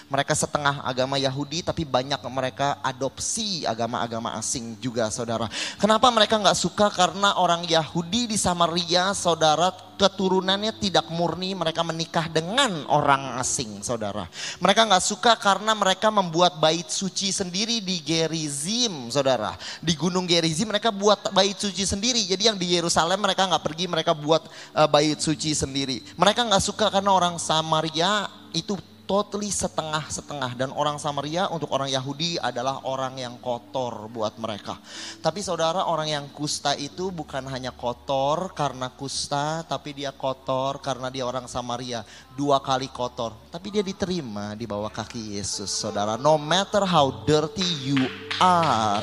Mereka 0.09 0.33
setengah 0.33 0.81
agama 0.89 1.21
Yahudi 1.21 1.61
tapi 1.61 1.85
banyak 1.85 2.17
mereka 2.33 2.81
adopsi 2.81 3.69
agama-agama 3.69 4.41
asing 4.41 4.81
juga 4.81 5.13
saudara. 5.13 5.53
Kenapa 5.77 6.09
mereka 6.09 6.41
nggak 6.41 6.57
suka? 6.57 6.89
Karena 6.89 7.37
orang 7.37 7.69
Yahudi 7.69 8.25
di 8.25 8.41
Samaria 8.41 9.13
saudara 9.13 9.69
keturunannya 9.99 10.73
tidak 10.79 11.11
murni 11.11 11.53
mereka 11.53 11.83
menikah 11.83 12.31
dengan 12.31 12.87
orang 12.89 13.37
asing 13.37 13.83
saudara. 13.85 14.31
Mereka 14.63 14.87
nggak 14.89 15.05
suka 15.05 15.37
karena 15.37 15.75
mereka 15.75 16.09
membuat 16.09 16.57
bait 16.57 16.87
suci 16.89 17.35
sendiri 17.35 17.83
di 17.85 18.01
Gerizim 18.01 19.13
saudara. 19.13 19.59
Di 19.85 19.93
Gunung 19.99 20.25
Gerizim 20.25 20.71
mereka 20.71 20.89
buat 20.89 21.35
bait 21.35 21.59
suci 21.59 21.85
sendiri. 21.85 22.25
Jadi 22.25 22.49
yang 22.49 22.57
di 22.57 22.79
Yerusalem 22.79 23.21
mereka 23.21 23.45
nggak 23.45 23.61
pergi 23.61 23.85
mereka 23.91 24.17
buat 24.17 24.47
uh, 24.73 24.89
bait 24.89 25.21
suci 25.21 25.53
sendiri. 25.53 26.01
Mereka 26.17 26.47
nggak 26.47 26.65
suka 26.65 26.89
karena 26.89 27.13
orang 27.13 27.37
Samaria 27.37 28.31
itu 28.57 28.79
totally 29.09 29.49
setengah-setengah 29.49 30.53
dan 30.61 30.69
orang 30.77 31.01
Samaria 31.01 31.49
untuk 31.49 31.73
orang 31.73 31.89
Yahudi 31.89 32.37
adalah 32.37 32.85
orang 32.85 33.17
yang 33.17 33.41
kotor 33.41 34.07
buat 34.13 34.37
mereka. 34.37 34.77
Tapi 35.25 35.41
saudara 35.41 35.89
orang 35.89 36.13
yang 36.13 36.25
kusta 36.29 36.77
itu 36.77 37.09
bukan 37.09 37.49
hanya 37.49 37.73
kotor 37.73 38.53
karena 38.53 38.93
kusta 38.93 39.65
tapi 39.65 39.97
dia 39.97 40.13
kotor 40.13 40.85
karena 40.85 41.09
dia 41.09 41.25
orang 41.25 41.49
Samaria. 41.49 42.05
Dua 42.37 42.61
kali 42.61 42.93
kotor 42.93 43.33
tapi 43.49 43.73
dia 43.73 43.81
diterima 43.81 44.53
di 44.53 44.69
bawah 44.69 44.93
kaki 44.93 45.41
Yesus 45.41 45.73
saudara. 45.73 46.21
No 46.21 46.37
matter 46.37 46.85
how 46.85 47.25
dirty 47.25 47.67
you 47.81 48.13
are, 48.45 49.03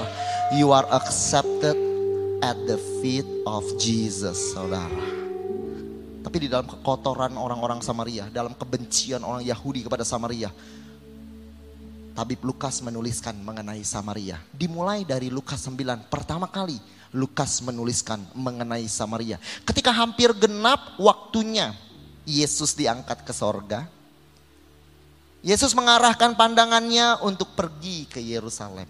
you 0.53 0.69
are 0.69 0.85
accepted 0.93 1.73
at 2.45 2.55
the 2.69 2.77
feet 3.01 3.25
of 3.49 3.65
Jesus 3.81 4.37
saudara 4.53 5.24
tapi 6.25 6.41
di 6.41 6.49
dalam 6.49 6.65
kekotoran 6.65 7.37
orang-orang 7.37 7.85
Samaria, 7.85 8.25
dalam 8.33 8.57
kebencian 8.57 9.21
orang 9.21 9.45
Yahudi 9.45 9.85
kepada 9.85 10.01
Samaria. 10.01 10.49
Tabib 12.17 12.41
Lukas 12.41 12.81
menuliskan 12.81 13.37
mengenai 13.45 13.85
Samaria. 13.85 14.41
Dimulai 14.49 15.05
dari 15.05 15.29
Lukas 15.29 15.61
9, 15.69 16.09
pertama 16.09 16.49
kali 16.49 16.81
Lukas 17.13 17.61
menuliskan 17.61 18.25
mengenai 18.33 18.89
Samaria. 18.89 19.37
Ketika 19.61 19.93
hampir 19.93 20.33
genap 20.33 20.97
waktunya 20.97 21.77
Yesus 22.25 22.73
diangkat 22.73 23.21
ke 23.21 23.29
sorga. 23.29 23.85
Yesus 25.45 25.77
mengarahkan 25.77 26.33
pandangannya 26.33 27.21
untuk 27.21 27.53
pergi 27.53 28.09
ke 28.09 28.17
Yerusalem. 28.17 28.89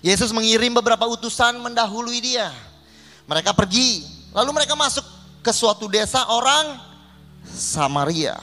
Yesus 0.00 0.32
mengirim 0.32 0.72
beberapa 0.72 1.04
utusan 1.04 1.60
mendahului 1.60 2.16
dia. 2.24 2.48
Mereka 3.28 3.52
pergi, 3.52 4.08
lalu 4.32 4.56
mereka 4.56 4.72
masuk 4.72 5.17
ke 5.48 5.52
suatu 5.56 5.88
desa 5.88 6.28
orang 6.28 6.76
Samaria 7.48 8.36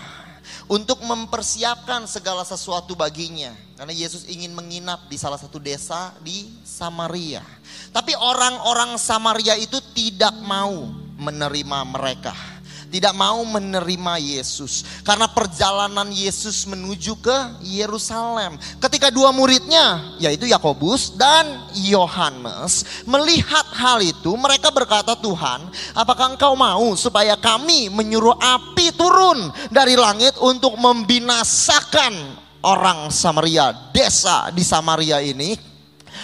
untuk 0.65 1.05
mempersiapkan 1.05 2.09
segala 2.09 2.41
sesuatu 2.41 2.97
baginya. 2.97 3.53
Karena 3.77 3.93
Yesus 3.93 4.25
ingin 4.25 4.57
menginap 4.57 5.05
di 5.05 5.13
salah 5.13 5.37
satu 5.37 5.61
desa 5.61 6.17
di 6.25 6.49
Samaria. 6.65 7.45
Tapi 7.93 8.17
orang-orang 8.17 8.97
Samaria 8.97 9.53
itu 9.53 9.77
tidak 9.93 10.33
mau 10.49 10.89
menerima 11.21 11.79
mereka 11.93 12.54
tidak 12.95 13.11
mau 13.11 13.43
menerima 13.43 14.15
Yesus 14.23 14.87
karena 15.03 15.27
perjalanan 15.27 16.07
Yesus 16.15 16.63
menuju 16.63 17.19
ke 17.19 17.37
Yerusalem. 17.67 18.55
Ketika 18.79 19.11
dua 19.11 19.35
muridnya, 19.35 20.15
yaitu 20.15 20.47
Yakobus 20.47 21.11
dan 21.19 21.67
Yohanes, 21.75 23.03
melihat 23.03 23.67
hal 23.75 23.99
itu, 23.99 24.31
mereka 24.39 24.71
berkata, 24.71 25.11
"Tuhan, 25.19 25.67
apakah 25.91 26.39
Engkau 26.39 26.55
mau 26.55 26.95
supaya 26.95 27.35
kami 27.35 27.91
menyuruh 27.91 28.39
api 28.39 28.95
turun 28.95 29.51
dari 29.67 29.99
langit 29.99 30.39
untuk 30.39 30.79
membinasakan 30.79 32.15
orang 32.63 33.11
Samaria, 33.11 33.91
desa 33.91 34.55
di 34.55 34.63
Samaria 34.63 35.19
ini?" 35.19 35.74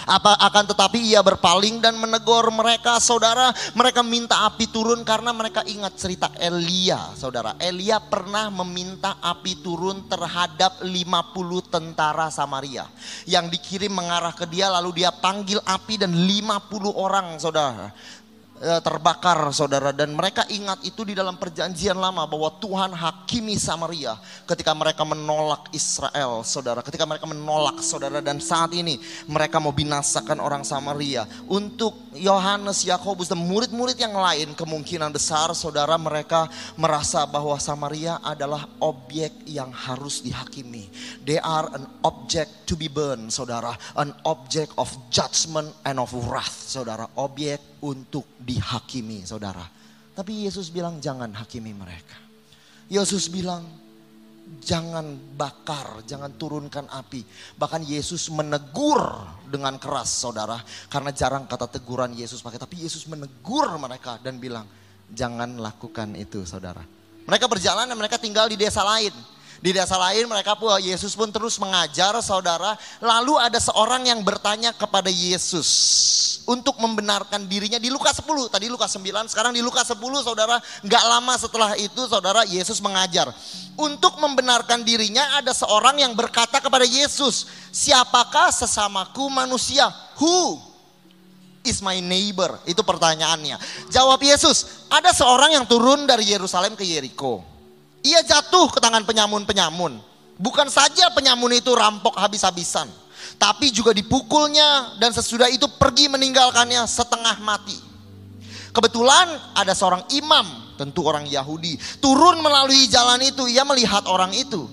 Apa 0.02 0.34
akan 0.34 0.64
tetapi 0.74 0.98
ia 0.98 1.22
berpaling 1.22 1.78
dan 1.78 1.94
menegur 1.94 2.50
mereka, 2.50 2.98
saudara. 2.98 3.54
Mereka 3.74 4.02
minta 4.02 4.46
api 4.46 4.66
turun 4.70 5.06
karena 5.06 5.30
mereka 5.30 5.62
ingat 5.62 5.94
cerita 5.94 6.28
Elia, 6.38 7.14
saudara. 7.14 7.54
Elia 7.62 8.02
pernah 8.02 8.50
meminta 8.50 9.22
api 9.22 9.62
turun 9.62 10.10
terhadap 10.10 10.82
50 10.82 11.70
tentara 11.70 12.28
Samaria. 12.34 12.90
Yang 13.28 13.58
dikirim 13.58 13.94
mengarah 13.94 14.34
ke 14.34 14.48
dia 14.50 14.66
lalu 14.66 15.02
dia 15.04 15.14
panggil 15.14 15.62
api 15.62 16.02
dan 16.02 16.14
50 16.14 16.90
orang, 16.90 17.38
saudara. 17.38 17.94
Eh, 18.62 18.78
terbakar 18.78 19.42
saudara. 19.50 19.90
Dan 19.90 20.14
mereka 20.14 20.46
ingat 20.46 20.86
itu 20.86 21.02
di 21.02 21.18
dalam 21.18 21.34
perjanjian 21.34 21.98
lama 21.98 22.22
bahwa 22.30 22.46
Tuhan 22.62 22.94
hakimi 22.94 23.58
Samaria 23.58 24.14
ketika 24.46 24.70
mereka 24.70 25.02
menolak 25.02 25.66
Israel 25.74 26.46
saudara. 26.46 26.78
Ketika 26.78 27.02
mereka 27.02 27.26
menolak 27.26 27.82
saudara 27.82 28.22
dan 28.22 28.38
saat 28.38 28.70
ini 28.70 29.02
mereka 29.26 29.58
mau 29.58 29.74
binasakan 29.74 30.38
orang 30.38 30.62
Samaria 30.62 31.26
untuk 31.50 32.01
Yohanes 32.12 32.84
Yakobus 32.84 33.28
dan 33.28 33.40
murid-murid 33.40 33.96
yang 33.96 34.12
lain 34.12 34.52
kemungkinan 34.52 35.08
besar 35.12 35.48
saudara 35.56 35.96
mereka 35.96 36.46
merasa 36.76 37.24
bahwa 37.24 37.56
Samaria 37.56 38.20
adalah 38.20 38.68
objek 38.84 39.32
yang 39.48 39.72
harus 39.72 40.20
dihakimi 40.20 40.92
they 41.24 41.40
are 41.40 41.72
an 41.72 41.88
object 42.04 42.68
to 42.68 42.76
be 42.76 42.92
burned 42.92 43.32
saudara 43.32 43.72
an 43.96 44.12
object 44.28 44.70
of 44.76 44.92
judgment 45.08 45.72
and 45.88 45.96
of 45.96 46.12
wrath 46.28 46.68
saudara 46.68 47.08
objek 47.16 47.72
untuk 47.82 48.38
dihakimi 48.38 49.26
saudara. 49.26 49.66
Tapi 50.14 50.46
Yesus 50.46 50.70
bilang 50.70 51.02
jangan 51.02 51.34
hakimi 51.34 51.74
mereka. 51.74 52.16
Yesus 52.86 53.26
bilang 53.26 53.64
jangan 54.62 55.18
bakar, 55.34 56.06
jangan 56.06 56.30
turunkan 56.38 56.86
api. 56.86 57.26
Bahkan 57.58 57.82
Yesus 57.82 58.30
menegur 58.30 59.02
dengan 59.50 59.76
keras 59.76 60.22
saudara. 60.22 60.62
Karena 60.86 61.10
jarang 61.10 61.50
kata 61.50 61.66
teguran 61.66 62.14
Yesus 62.14 62.40
pakai. 62.40 62.62
Tapi 62.62 62.86
Yesus 62.86 63.04
menegur 63.10 63.66
mereka 63.76 64.22
dan 64.22 64.38
bilang 64.38 64.64
jangan 65.10 65.58
lakukan 65.58 66.14
itu 66.14 66.46
saudara. 66.46 66.80
Mereka 67.26 67.46
berjalan 67.46 67.86
dan 67.86 67.98
mereka 67.98 68.18
tinggal 68.18 68.46
di 68.50 68.58
desa 68.58 68.82
lain. 68.82 69.14
Di 69.62 69.70
desa 69.70 69.94
lain 69.94 70.26
mereka 70.26 70.58
pun 70.58 70.74
Yesus 70.82 71.14
pun 71.14 71.30
terus 71.30 71.54
mengajar 71.62 72.10
saudara. 72.18 72.74
Lalu 72.98 73.38
ada 73.38 73.62
seorang 73.62 74.02
yang 74.10 74.18
bertanya 74.26 74.74
kepada 74.74 75.06
Yesus 75.06 75.70
untuk 76.50 76.82
membenarkan 76.82 77.46
dirinya 77.46 77.78
di 77.78 77.86
Lukas 77.86 78.18
10. 78.18 78.26
Tadi 78.50 78.66
Lukas 78.66 78.90
9, 78.90 79.30
sekarang 79.30 79.54
di 79.54 79.62
Lukas 79.62 79.86
10 79.86 80.02
saudara. 80.18 80.58
Nggak 80.82 81.04
lama 81.06 81.34
setelah 81.38 81.78
itu 81.78 82.02
saudara 82.10 82.42
Yesus 82.42 82.82
mengajar. 82.82 83.30
Untuk 83.78 84.18
membenarkan 84.18 84.82
dirinya 84.82 85.38
ada 85.38 85.54
seorang 85.54 86.02
yang 86.02 86.18
berkata 86.18 86.58
kepada 86.58 86.82
Yesus. 86.82 87.46
Siapakah 87.70 88.50
sesamaku 88.50 89.30
manusia? 89.30 89.86
Who 90.18 90.58
is 91.62 91.78
my 91.78 92.02
neighbor? 92.02 92.58
Itu 92.66 92.82
pertanyaannya. 92.82 93.62
Jawab 93.94 94.18
Yesus, 94.18 94.90
ada 94.90 95.14
seorang 95.14 95.54
yang 95.54 95.70
turun 95.70 96.02
dari 96.02 96.34
Yerusalem 96.34 96.74
ke 96.74 96.82
Yeriko. 96.82 97.51
Ia 98.02 98.20
jatuh 98.26 98.70
ke 98.74 98.82
tangan 98.82 99.06
penyamun-penyamun. 99.06 100.02
Bukan 100.42 100.66
saja 100.66 101.06
penyamun 101.14 101.54
itu 101.54 101.70
rampok 101.70 102.18
habis-habisan. 102.18 102.90
Tapi 103.38 103.70
juga 103.70 103.94
dipukulnya 103.94 104.98
dan 104.98 105.14
sesudah 105.14 105.46
itu 105.46 105.70
pergi 105.78 106.10
meninggalkannya 106.10 106.82
setengah 106.86 107.38
mati. 107.38 107.78
Kebetulan 108.74 109.54
ada 109.54 109.70
seorang 109.76 110.02
imam, 110.10 110.74
tentu 110.74 111.06
orang 111.06 111.28
Yahudi. 111.30 111.78
Turun 112.02 112.42
melalui 112.42 112.90
jalan 112.90 113.22
itu, 113.22 113.46
ia 113.46 113.62
melihat 113.62 114.02
orang 114.10 114.34
itu. 114.34 114.66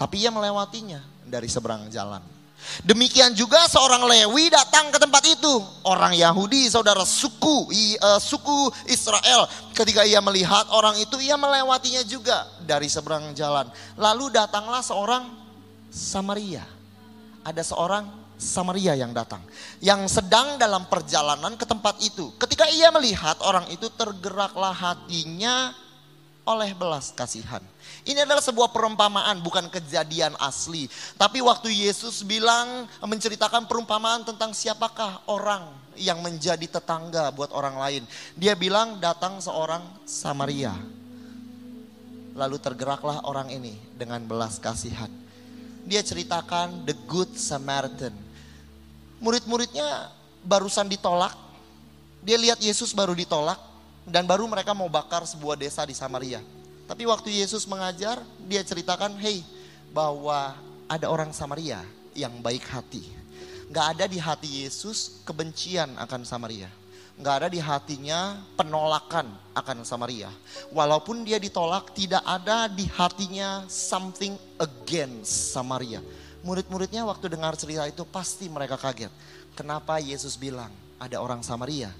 Tapi 0.00 0.24
ia 0.24 0.32
melewatinya 0.32 1.04
dari 1.28 1.50
seberang 1.50 1.92
jalan. 1.92 2.39
Demikian 2.80 3.36
juga 3.36 3.66
seorang 3.68 4.06
Lewi 4.06 4.48
datang 4.48 4.88
ke 4.88 4.98
tempat 5.00 5.24
itu. 5.26 5.60
Orang 5.84 6.16
Yahudi, 6.16 6.70
saudara 6.70 7.04
suku 7.04 7.68
uh, 8.00 8.20
suku 8.20 8.72
Israel. 8.88 9.44
Ketika 9.76 10.06
ia 10.06 10.22
melihat 10.24 10.68
orang 10.72 10.96
itu, 10.96 11.20
ia 11.20 11.36
melewatinya 11.36 12.00
juga 12.06 12.48
dari 12.64 12.88
seberang 12.88 13.36
jalan. 13.36 13.68
Lalu 13.98 14.32
datanglah 14.32 14.80
seorang 14.80 15.28
Samaria. 15.90 16.64
Ada 17.44 17.64
seorang 17.64 18.08
Samaria 18.40 18.96
yang 18.96 19.12
datang. 19.12 19.44
Yang 19.84 20.20
sedang 20.20 20.56
dalam 20.56 20.88
perjalanan 20.88 21.58
ke 21.60 21.68
tempat 21.68 22.00
itu. 22.00 22.32
Ketika 22.40 22.64
ia 22.72 22.88
melihat 22.88 23.36
orang 23.44 23.68
itu 23.68 23.92
tergeraklah 23.92 24.72
hatinya 24.72 25.76
oleh 26.50 26.74
belas 26.74 27.14
kasihan. 27.14 27.62
Ini 28.02 28.26
adalah 28.26 28.42
sebuah 28.42 28.74
perumpamaan, 28.74 29.38
bukan 29.38 29.70
kejadian 29.70 30.34
asli. 30.42 30.90
Tapi 31.14 31.38
waktu 31.38 31.70
Yesus 31.70 32.26
bilang, 32.26 32.90
menceritakan 32.98 33.70
perumpamaan 33.70 34.26
tentang 34.26 34.50
siapakah 34.50 35.22
orang 35.30 35.70
yang 35.94 36.18
menjadi 36.18 36.66
tetangga 36.80 37.30
buat 37.30 37.54
orang 37.54 37.76
lain. 37.78 38.02
Dia 38.34 38.58
bilang 38.58 38.98
datang 38.98 39.38
seorang 39.38 39.84
Samaria. 40.02 40.74
Lalu 42.34 42.56
tergeraklah 42.58 43.22
orang 43.28 43.52
ini 43.52 43.76
dengan 43.94 44.24
belas 44.26 44.58
kasihan. 44.58 45.10
Dia 45.86 46.02
ceritakan 46.02 46.88
the 46.88 46.96
good 47.06 47.30
Samaritan. 47.38 48.12
Murid-muridnya 49.20 50.10
barusan 50.42 50.88
ditolak. 50.88 51.36
Dia 52.24 52.40
lihat 52.40 52.58
Yesus 52.64 52.96
baru 52.96 53.12
ditolak. 53.12 53.69
Dan 54.04 54.24
baru 54.24 54.48
mereka 54.48 54.72
mau 54.72 54.88
bakar 54.88 55.22
sebuah 55.28 55.60
desa 55.60 55.84
di 55.84 55.94
Samaria 55.94 56.40
tapi 56.90 57.06
waktu 57.06 57.30
Yesus 57.30 57.70
mengajar, 57.70 58.18
dia 58.50 58.66
ceritakan, 58.66 59.14
hey, 59.22 59.46
bahwa 59.94 60.58
ada 60.90 61.06
orang 61.06 61.30
Samaria 61.30 61.86
yang 62.18 62.42
baik 62.42 62.66
hati. 62.66 63.06
Gak 63.70 63.94
ada 63.94 64.10
di 64.10 64.18
hati 64.18 64.66
Yesus 64.66 65.22
kebencian 65.22 65.94
akan 65.94 66.26
Samaria. 66.26 66.66
Gak 67.14 67.34
ada 67.38 67.46
di 67.46 67.62
hatinya 67.62 68.42
penolakan 68.58 69.30
akan 69.54 69.86
Samaria. 69.86 70.34
Walaupun 70.74 71.22
dia 71.22 71.38
ditolak, 71.38 71.94
tidak 71.94 72.26
ada 72.26 72.66
di 72.66 72.90
hatinya 72.90 73.70
something 73.70 74.34
against 74.58 75.54
Samaria. 75.54 76.02
Murid-muridnya 76.42 77.06
waktu 77.06 77.30
dengar 77.30 77.54
cerita 77.54 77.86
itu 77.86 78.02
pasti 78.02 78.50
mereka 78.50 78.74
kaget. 78.74 79.14
Kenapa 79.54 80.02
Yesus 80.02 80.34
bilang 80.34 80.74
ada 80.98 81.22
orang 81.22 81.46
Samaria? 81.46 81.94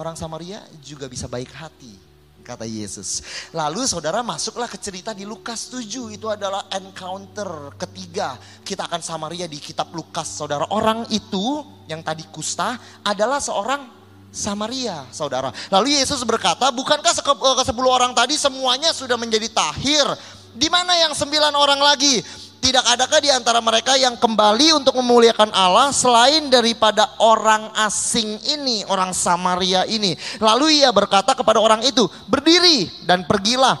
Orang 0.00 0.16
Samaria 0.16 0.64
juga 0.80 1.04
bisa 1.12 1.28
baik 1.28 1.52
hati 1.52 1.92
kata 2.40 2.64
Yesus. 2.64 3.20
Lalu 3.52 3.84
saudara 3.84 4.24
masuklah 4.24 4.64
ke 4.64 4.80
cerita 4.80 5.12
di 5.12 5.28
Lukas 5.28 5.68
7 5.68 6.08
itu 6.08 6.24
adalah 6.24 6.64
encounter 6.72 7.76
ketiga 7.76 8.40
kita 8.64 8.88
akan 8.88 9.04
Samaria 9.04 9.44
di 9.44 9.60
kitab 9.60 9.92
Lukas 9.92 10.24
saudara. 10.24 10.64
Orang 10.72 11.04
itu 11.12 11.60
yang 11.84 12.00
tadi 12.00 12.24
kusta 12.32 12.80
adalah 13.04 13.44
seorang 13.44 13.92
Samaria 14.32 15.04
saudara. 15.12 15.52
Lalu 15.68 16.00
Yesus 16.00 16.24
berkata 16.24 16.72
bukankah 16.72 17.12
ke 17.60 17.64
sepuluh 17.68 17.92
orang 17.92 18.16
tadi 18.16 18.40
semuanya 18.40 18.96
sudah 18.96 19.20
menjadi 19.20 19.52
tahir. 19.52 20.08
Di 20.56 20.72
mana 20.72 20.96
yang 20.96 21.12
sembilan 21.12 21.52
orang 21.52 21.76
lagi? 21.76 22.24
Tidak 22.60 22.84
adakah 22.84 23.24
di 23.24 23.32
antara 23.32 23.58
mereka 23.64 23.96
yang 23.96 24.20
kembali 24.20 24.76
untuk 24.76 24.92
memuliakan 25.00 25.48
Allah 25.56 25.96
selain 25.96 26.52
daripada 26.52 27.08
orang 27.16 27.72
asing 27.88 28.36
ini, 28.52 28.84
orang 28.84 29.16
Samaria 29.16 29.88
ini. 29.88 30.12
Lalu 30.36 30.84
ia 30.84 30.92
berkata 30.92 31.32
kepada 31.32 31.56
orang 31.56 31.80
itu, 31.88 32.04
berdiri 32.28 32.92
dan 33.08 33.24
pergilah. 33.24 33.80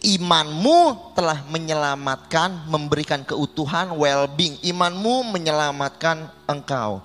Imanmu 0.00 1.12
telah 1.12 1.44
menyelamatkan, 1.52 2.64
memberikan 2.64 3.20
keutuhan, 3.28 3.92
well-being. 3.92 4.56
Imanmu 4.64 5.36
menyelamatkan 5.36 6.32
engkau. 6.48 7.04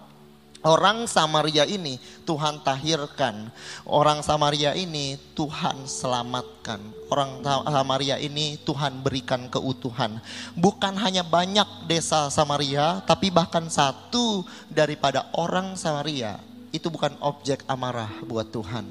Orang 0.62 1.10
Samaria 1.10 1.66
ini 1.66 1.98
Tuhan 2.22 2.62
tahirkan. 2.62 3.50
Orang 3.82 4.22
Samaria 4.22 4.78
ini 4.78 5.18
Tuhan 5.34 5.90
selamatkan. 5.90 6.78
Orang 7.10 7.42
Samaria 7.46 8.22
ini 8.22 8.62
Tuhan 8.62 9.02
berikan 9.02 9.50
keutuhan. 9.50 10.22
Bukan 10.54 10.94
hanya 11.02 11.26
banyak 11.26 11.90
desa 11.90 12.30
Samaria, 12.30 13.02
tapi 13.10 13.34
bahkan 13.34 13.66
satu 13.74 14.46
daripada 14.70 15.26
orang 15.34 15.74
Samaria 15.74 16.38
itu 16.70 16.88
bukan 16.94 17.18
objek 17.26 17.66
amarah 17.66 18.10
buat 18.24 18.48
Tuhan 18.54 18.86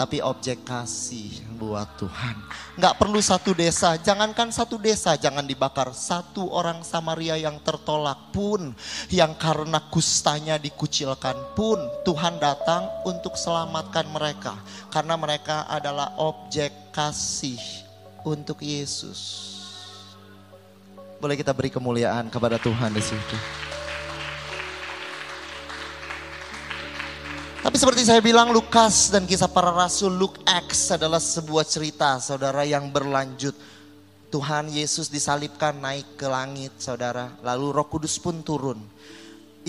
tapi 0.00 0.24
objek 0.24 0.64
kasih 0.64 1.44
buat 1.60 1.84
Tuhan. 2.00 2.32
Nggak 2.80 2.96
perlu 2.96 3.20
satu 3.20 3.52
desa, 3.52 4.00
jangankan 4.00 4.48
satu 4.48 4.80
desa 4.80 5.12
jangan 5.20 5.44
dibakar. 5.44 5.92
Satu 5.92 6.48
orang 6.48 6.80
Samaria 6.80 7.36
yang 7.36 7.60
tertolak 7.60 8.32
pun, 8.32 8.72
yang 9.12 9.36
karena 9.36 9.76
kustanya 9.92 10.56
dikucilkan 10.56 11.36
pun, 11.52 11.76
Tuhan 12.08 12.40
datang 12.40 12.88
untuk 13.04 13.36
selamatkan 13.36 14.08
mereka. 14.08 14.56
Karena 14.88 15.20
mereka 15.20 15.68
adalah 15.68 16.16
objek 16.16 16.72
kasih 16.96 17.60
untuk 18.24 18.64
Yesus. 18.64 19.52
Boleh 21.20 21.36
kita 21.36 21.52
beri 21.52 21.68
kemuliaan 21.68 22.32
kepada 22.32 22.56
Tuhan 22.56 22.96
di 22.96 23.04
situ. 23.04 23.59
Tapi 27.70 27.78
seperti 27.78 28.02
saya 28.02 28.18
bilang 28.18 28.50
Lukas 28.50 29.14
dan 29.14 29.30
kisah 29.30 29.46
para 29.46 29.70
rasul 29.70 30.10
Luke 30.18 30.42
X 30.42 30.90
adalah 30.90 31.22
sebuah 31.22 31.62
cerita 31.62 32.18
saudara 32.18 32.66
yang 32.66 32.90
berlanjut. 32.90 33.54
Tuhan 34.26 34.74
Yesus 34.74 35.06
disalibkan 35.06 35.78
naik 35.78 36.18
ke 36.18 36.26
langit 36.26 36.74
saudara. 36.82 37.30
Lalu 37.46 37.70
roh 37.70 37.86
kudus 37.86 38.18
pun 38.18 38.42
turun. 38.42 38.82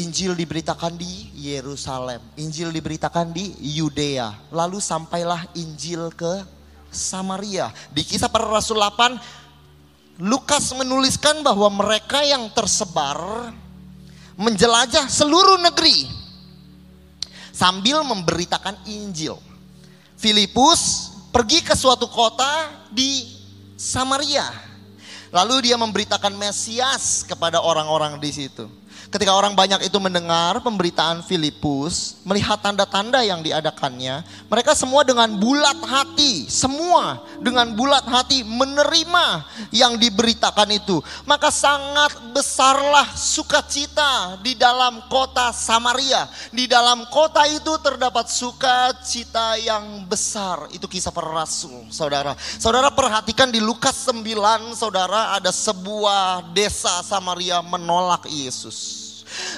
Injil 0.01 0.33
diberitakan 0.33 0.97
di 0.97 1.29
Yerusalem. 1.45 2.25
Injil 2.41 2.73
diberitakan 2.73 3.37
di 3.37 3.53
Yudea. 3.77 4.49
Lalu 4.49 4.81
sampailah 4.81 5.53
Injil 5.53 6.09
ke 6.17 6.41
Samaria. 6.89 7.69
Di 7.93 8.01
kisah 8.01 8.33
para 8.33 8.49
rasul 8.49 8.81
8 8.81 10.25
Lukas 10.25 10.73
menuliskan 10.73 11.45
bahwa 11.45 11.69
mereka 11.69 12.25
yang 12.25 12.49
tersebar 12.49 13.53
menjelajah 14.41 15.05
seluruh 15.05 15.61
negeri 15.61 16.20
sambil 17.51 18.03
memberitakan 18.03 18.79
Injil. 18.87 19.37
Filipus 20.17 21.11
pergi 21.31 21.63
ke 21.63 21.75
suatu 21.75 22.07
kota 22.11 22.71
di 22.91 23.27
Samaria. 23.79 24.47
Lalu 25.31 25.71
dia 25.71 25.79
memberitakan 25.79 26.35
Mesias 26.35 27.23
kepada 27.23 27.63
orang-orang 27.63 28.19
di 28.19 28.31
situ. 28.35 28.80
Ketika 29.11 29.35
orang 29.35 29.59
banyak 29.59 29.91
itu 29.91 29.99
mendengar 29.99 30.63
pemberitaan 30.63 31.19
Filipus, 31.27 32.23
melihat 32.23 32.63
tanda-tanda 32.63 33.19
yang 33.19 33.43
diadakannya, 33.43 34.23
mereka 34.47 34.71
semua 34.71 35.03
dengan 35.03 35.35
bulat 35.35 35.75
hati, 35.83 36.47
semua 36.47 37.19
dengan 37.43 37.75
bulat 37.75 38.07
hati 38.07 38.47
menerima 38.47 39.43
yang 39.75 39.99
diberitakan 39.99 40.71
itu. 40.71 41.03
Maka 41.27 41.51
sangat 41.51 42.31
besarlah 42.31 43.03
sukacita 43.11 44.39
di 44.39 44.55
dalam 44.55 45.03
kota 45.11 45.51
Samaria. 45.51 46.31
Di 46.55 46.71
dalam 46.71 47.03
kota 47.11 47.43
itu 47.51 47.75
terdapat 47.83 48.31
sukacita 48.31 49.59
yang 49.59 50.07
besar. 50.07 50.71
Itu 50.71 50.87
kisah 50.87 51.11
para 51.11 51.35
rasul, 51.35 51.83
saudara. 51.91 52.31
Saudara 52.39 52.87
perhatikan 52.87 53.51
di 53.51 53.59
Lukas 53.59 54.07
9, 54.07 54.71
saudara 54.71 55.35
ada 55.35 55.51
sebuah 55.51 56.55
desa 56.55 57.03
Samaria 57.03 57.59
menolak 57.59 58.23
Yesus. 58.31 59.00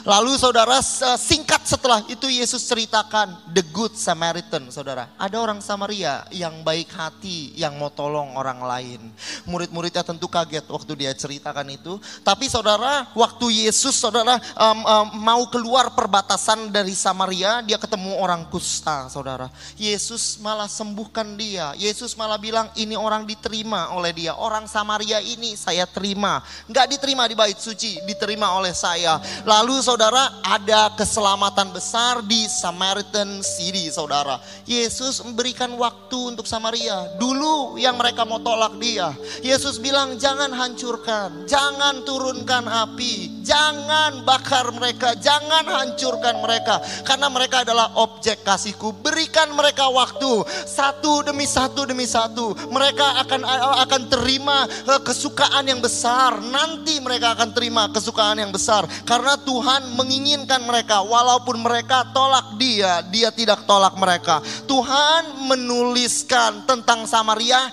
Lalu 0.04 0.36
saudara 0.36 0.84
singkat 1.16 1.64
setelah 1.64 2.04
itu 2.12 2.28
Yesus 2.28 2.68
ceritakan 2.68 3.54
the 3.56 3.64
good 3.72 3.96
Samaritan 3.96 4.68
saudara. 4.68 5.08
Ada 5.16 5.40
orang 5.40 5.64
Samaria 5.64 6.28
yang 6.30 6.60
baik 6.62 6.92
hati 6.92 7.56
yang 7.56 7.80
mau 7.80 7.88
tolong 7.88 8.36
orang 8.36 8.60
lain. 8.60 9.02
Murid-muridnya 9.48 10.04
tentu 10.04 10.28
kaget 10.28 10.68
waktu 10.68 10.92
dia 11.00 11.12
ceritakan 11.16 11.68
itu. 11.72 11.96
Tapi 12.22 12.52
saudara 12.52 13.08
waktu 13.16 13.64
Yesus 13.64 13.96
saudara 13.96 14.36
um, 14.60 14.80
um, 14.84 15.08
mau 15.24 15.44
keluar 15.48 15.96
perbatasan 15.96 16.68
dari 16.70 16.92
Samaria 16.92 17.64
dia 17.64 17.80
ketemu 17.80 18.20
orang 18.20 18.44
kusta 18.52 19.08
saudara. 19.08 19.48
Yesus 19.80 20.36
malah 20.44 20.68
sembuhkan 20.68 21.40
dia. 21.40 21.72
Yesus 21.80 22.20
malah 22.20 22.38
bilang 22.38 22.68
ini 22.76 23.00
orang 23.00 23.24
diterima 23.24 23.96
oleh 23.96 24.12
dia. 24.12 24.36
Orang 24.36 24.68
Samaria 24.68 25.24
ini 25.24 25.56
saya 25.56 25.88
terima. 25.88 26.44
Nggak 26.68 27.00
diterima 27.00 27.24
di 27.24 27.36
bait 27.40 27.56
suci 27.56 28.04
diterima 28.04 28.52
oleh 28.60 28.76
saya. 28.76 29.24
Lalu 29.48 29.63
Lalu 29.64 29.80
saudara 29.80 30.44
ada 30.44 30.92
keselamatan 30.92 31.72
besar 31.72 32.20
di 32.28 32.52
Samaritan 32.52 33.40
City 33.40 33.88
saudara. 33.88 34.36
Yesus 34.68 35.24
memberikan 35.24 35.72
waktu 35.80 36.36
untuk 36.36 36.44
Samaria. 36.44 37.16
Dulu 37.16 37.80
yang 37.80 37.96
mereka 37.96 38.28
mau 38.28 38.44
tolak 38.44 38.76
dia. 38.76 39.16
Yesus 39.40 39.80
bilang 39.80 40.20
jangan 40.20 40.52
hancurkan, 40.52 41.48
jangan 41.48 42.04
turunkan 42.04 42.68
api, 42.68 43.40
jangan 43.48 44.28
bakar 44.28 44.68
mereka, 44.76 45.16
jangan 45.16 45.64
hancurkan 45.64 46.44
mereka. 46.44 46.84
Karena 47.08 47.32
mereka 47.32 47.64
adalah 47.64 47.96
objek 48.04 48.44
kasihku. 48.44 49.00
Berikan 49.00 49.56
mereka 49.56 49.88
waktu 49.88 50.44
satu 50.68 51.24
demi 51.24 51.48
satu 51.48 51.88
demi 51.88 52.04
satu. 52.04 52.52
Mereka 52.68 53.24
akan 53.24 53.42
akan 53.88 54.02
terima 54.12 54.68
eh, 54.68 55.00
kesukaan 55.08 55.72
yang 55.72 55.80
besar. 55.80 56.44
Nanti 56.44 57.00
mereka 57.00 57.32
akan 57.40 57.56
terima 57.56 57.88
kesukaan 57.88 58.44
yang 58.44 58.52
besar. 58.52 58.84
Karena 59.08 59.40
Tuhan 59.40 59.52
Tuhan 59.54 59.94
menginginkan 59.94 60.66
mereka 60.66 61.06
walaupun 61.06 61.62
mereka 61.62 62.10
tolak 62.10 62.58
dia, 62.58 63.06
dia 63.14 63.30
tidak 63.30 63.70
tolak 63.70 63.94
mereka. 64.02 64.42
Tuhan 64.66 65.46
menuliskan 65.46 66.66
tentang 66.66 67.06
Samaria 67.06 67.70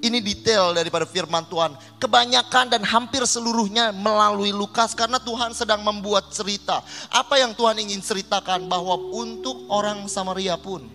ini 0.00 0.24
detail 0.24 0.72
daripada 0.72 1.04
firman 1.04 1.44
Tuhan. 1.52 1.76
Kebanyakan 2.00 2.72
dan 2.72 2.80
hampir 2.88 3.20
seluruhnya 3.28 3.92
melalui 3.92 4.56
Lukas 4.56 4.96
karena 4.96 5.20
Tuhan 5.20 5.52
sedang 5.52 5.84
membuat 5.84 6.32
cerita. 6.32 6.80
Apa 7.12 7.36
yang 7.36 7.52
Tuhan 7.52 7.76
ingin 7.76 8.00
ceritakan 8.00 8.64
bahwa 8.64 8.96
untuk 9.12 9.68
orang 9.68 10.08
Samaria 10.08 10.56
pun 10.56 10.88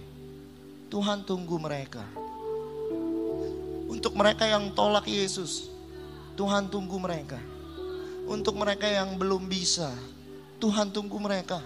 Tuhan 0.89 1.21
tunggu 1.29 1.61
mereka. 1.61 2.01
Untuk 3.85 4.17
mereka 4.17 4.49
yang 4.49 4.73
tolak 4.73 5.05
Yesus, 5.05 5.69
Tuhan 6.33 6.73
tunggu 6.73 6.97
mereka. 6.97 7.37
Untuk 8.25 8.57
mereka 8.57 8.89
yang 8.89 9.17
belum 9.21 9.45
bisa, 9.45 9.93
Tuhan 10.57 10.89
tunggu 10.89 11.21
mereka. 11.21 11.61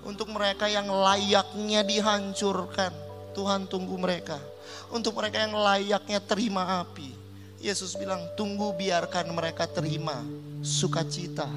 Untuk 0.00 0.32
mereka 0.32 0.64
yang 0.64 0.88
layaknya 0.88 1.84
dihancurkan, 1.84 2.92
Tuhan 3.36 3.68
tunggu 3.68 4.00
mereka. 4.00 4.40
Untuk 4.88 5.12
mereka 5.20 5.44
yang 5.44 5.52
layaknya 5.52 6.24
terima 6.24 6.80
api, 6.80 7.12
Yesus 7.60 7.92
bilang, 8.00 8.24
"Tunggu, 8.32 8.72
biarkan 8.72 9.28
mereka 9.36 9.68
terima 9.68 10.24
sukacita. 10.64 11.48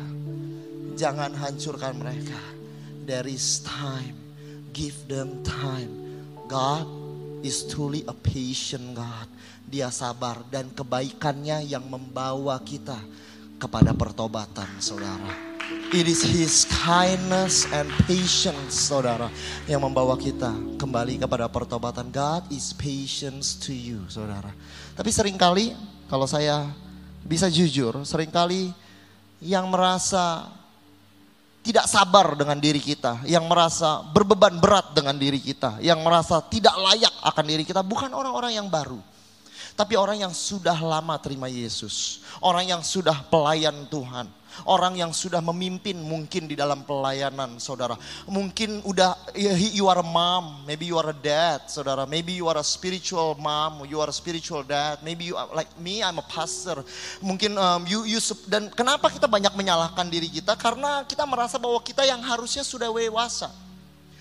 Jangan 0.99 1.31
hancurkan 1.31 1.95
mereka. 1.95 2.39
There 3.07 3.27
is 3.27 3.63
time. 3.63 4.15
Give 4.75 4.95
them 5.07 5.43
time. 5.47 5.91
God 6.51 6.87
is 7.43 7.63
truly 7.67 8.03
a 8.07 8.15
patient 8.15 8.95
God. 8.95 9.27
Dia 9.67 9.89
sabar 9.89 10.43
dan 10.51 10.69
kebaikannya 10.71 11.65
yang 11.65 11.87
membawa 11.87 12.59
kita 12.61 12.99
kepada 13.61 13.95
pertobatan 13.95 14.67
saudara. 14.81 15.53
It 15.93 16.09
is 16.09 16.25
His 16.25 16.65
kindness 16.67 17.69
and 17.69 17.87
patience 18.09 18.75
saudara 18.75 19.29
yang 19.69 19.85
membawa 19.85 20.17
kita 20.17 20.51
kembali 20.81 21.21
kepada 21.21 21.47
pertobatan. 21.47 22.09
God 22.09 22.49
is 22.49 22.73
patience 22.73 23.55
to 23.61 23.71
you 23.71 24.03
saudara. 24.09 24.51
Tapi 24.97 25.09
sering 25.13 25.37
kali 25.37 25.71
kalau 26.09 26.25
saya 26.25 26.67
bisa 27.23 27.47
jujur 27.47 27.95
sering 28.03 28.33
kali 28.33 28.73
yang 29.39 29.69
merasa 29.71 30.51
tidak 31.63 31.87
sabar 31.87 32.35
dengan 32.35 32.59
diri 32.59 32.83
kita, 32.83 33.23
yang 33.23 33.47
merasa 33.47 34.03
berbeban 34.11 34.59
berat 34.59 34.91
dengan 34.91 35.15
diri 35.15 35.39
kita, 35.39 35.79
yang 35.79 36.03
merasa 36.03 36.43
tidak 36.43 36.75
layak 36.75 37.13
akan 37.23 37.45
diri 37.47 37.63
kita, 37.63 37.79
bukan 37.79 38.11
orang-orang 38.11 38.59
yang 38.59 38.67
baru 38.67 38.99
tapi 39.73 39.97
orang 39.97 40.21
yang 40.21 40.33
sudah 40.33 40.77
lama 40.77 41.17
terima 41.17 41.49
Yesus, 41.49 42.21
orang 42.41 42.69
yang 42.69 42.81
sudah 42.85 43.25
pelayan 43.29 43.89
Tuhan, 43.89 44.29
orang 44.69 44.93
yang 45.01 45.09
sudah 45.09 45.41
memimpin 45.41 45.97
mungkin 45.97 46.45
di 46.45 46.53
dalam 46.53 46.85
pelayanan 46.85 47.57
saudara. 47.57 47.97
Mungkin 48.29 48.85
udah 48.85 49.17
you 49.73 49.89
are 49.89 49.97
a 49.97 50.05
mom, 50.05 50.61
maybe 50.69 50.85
you 50.85 50.97
are 51.01 51.09
a 51.09 51.17
dad 51.17 51.65
saudara, 51.65 52.05
maybe 52.05 52.37
you 52.37 52.45
are 52.45 52.61
a 52.61 52.65
spiritual 52.65 53.33
mom, 53.41 53.81
you 53.89 53.97
are 53.97 54.09
a 54.09 54.15
spiritual 54.15 54.61
dad, 54.61 55.01
maybe 55.01 55.25
you 55.25 55.35
are 55.35 55.49
like 55.57 55.69
me 55.81 56.05
I'm 56.05 56.21
a 56.21 56.25
pastor. 56.25 56.85
Mungkin 57.25 57.57
um, 57.57 57.89
you 57.89 58.05
you 58.05 58.21
dan 58.45 58.69
kenapa 58.69 59.09
kita 59.09 59.25
banyak 59.25 59.57
menyalahkan 59.57 60.05
diri 60.05 60.29
kita 60.29 60.53
karena 60.53 61.01
kita 61.09 61.25
merasa 61.25 61.57
bahwa 61.57 61.81
kita 61.81 62.05
yang 62.05 62.21
harusnya 62.21 62.61
sudah 62.61 62.93
dewasa. 62.93 63.49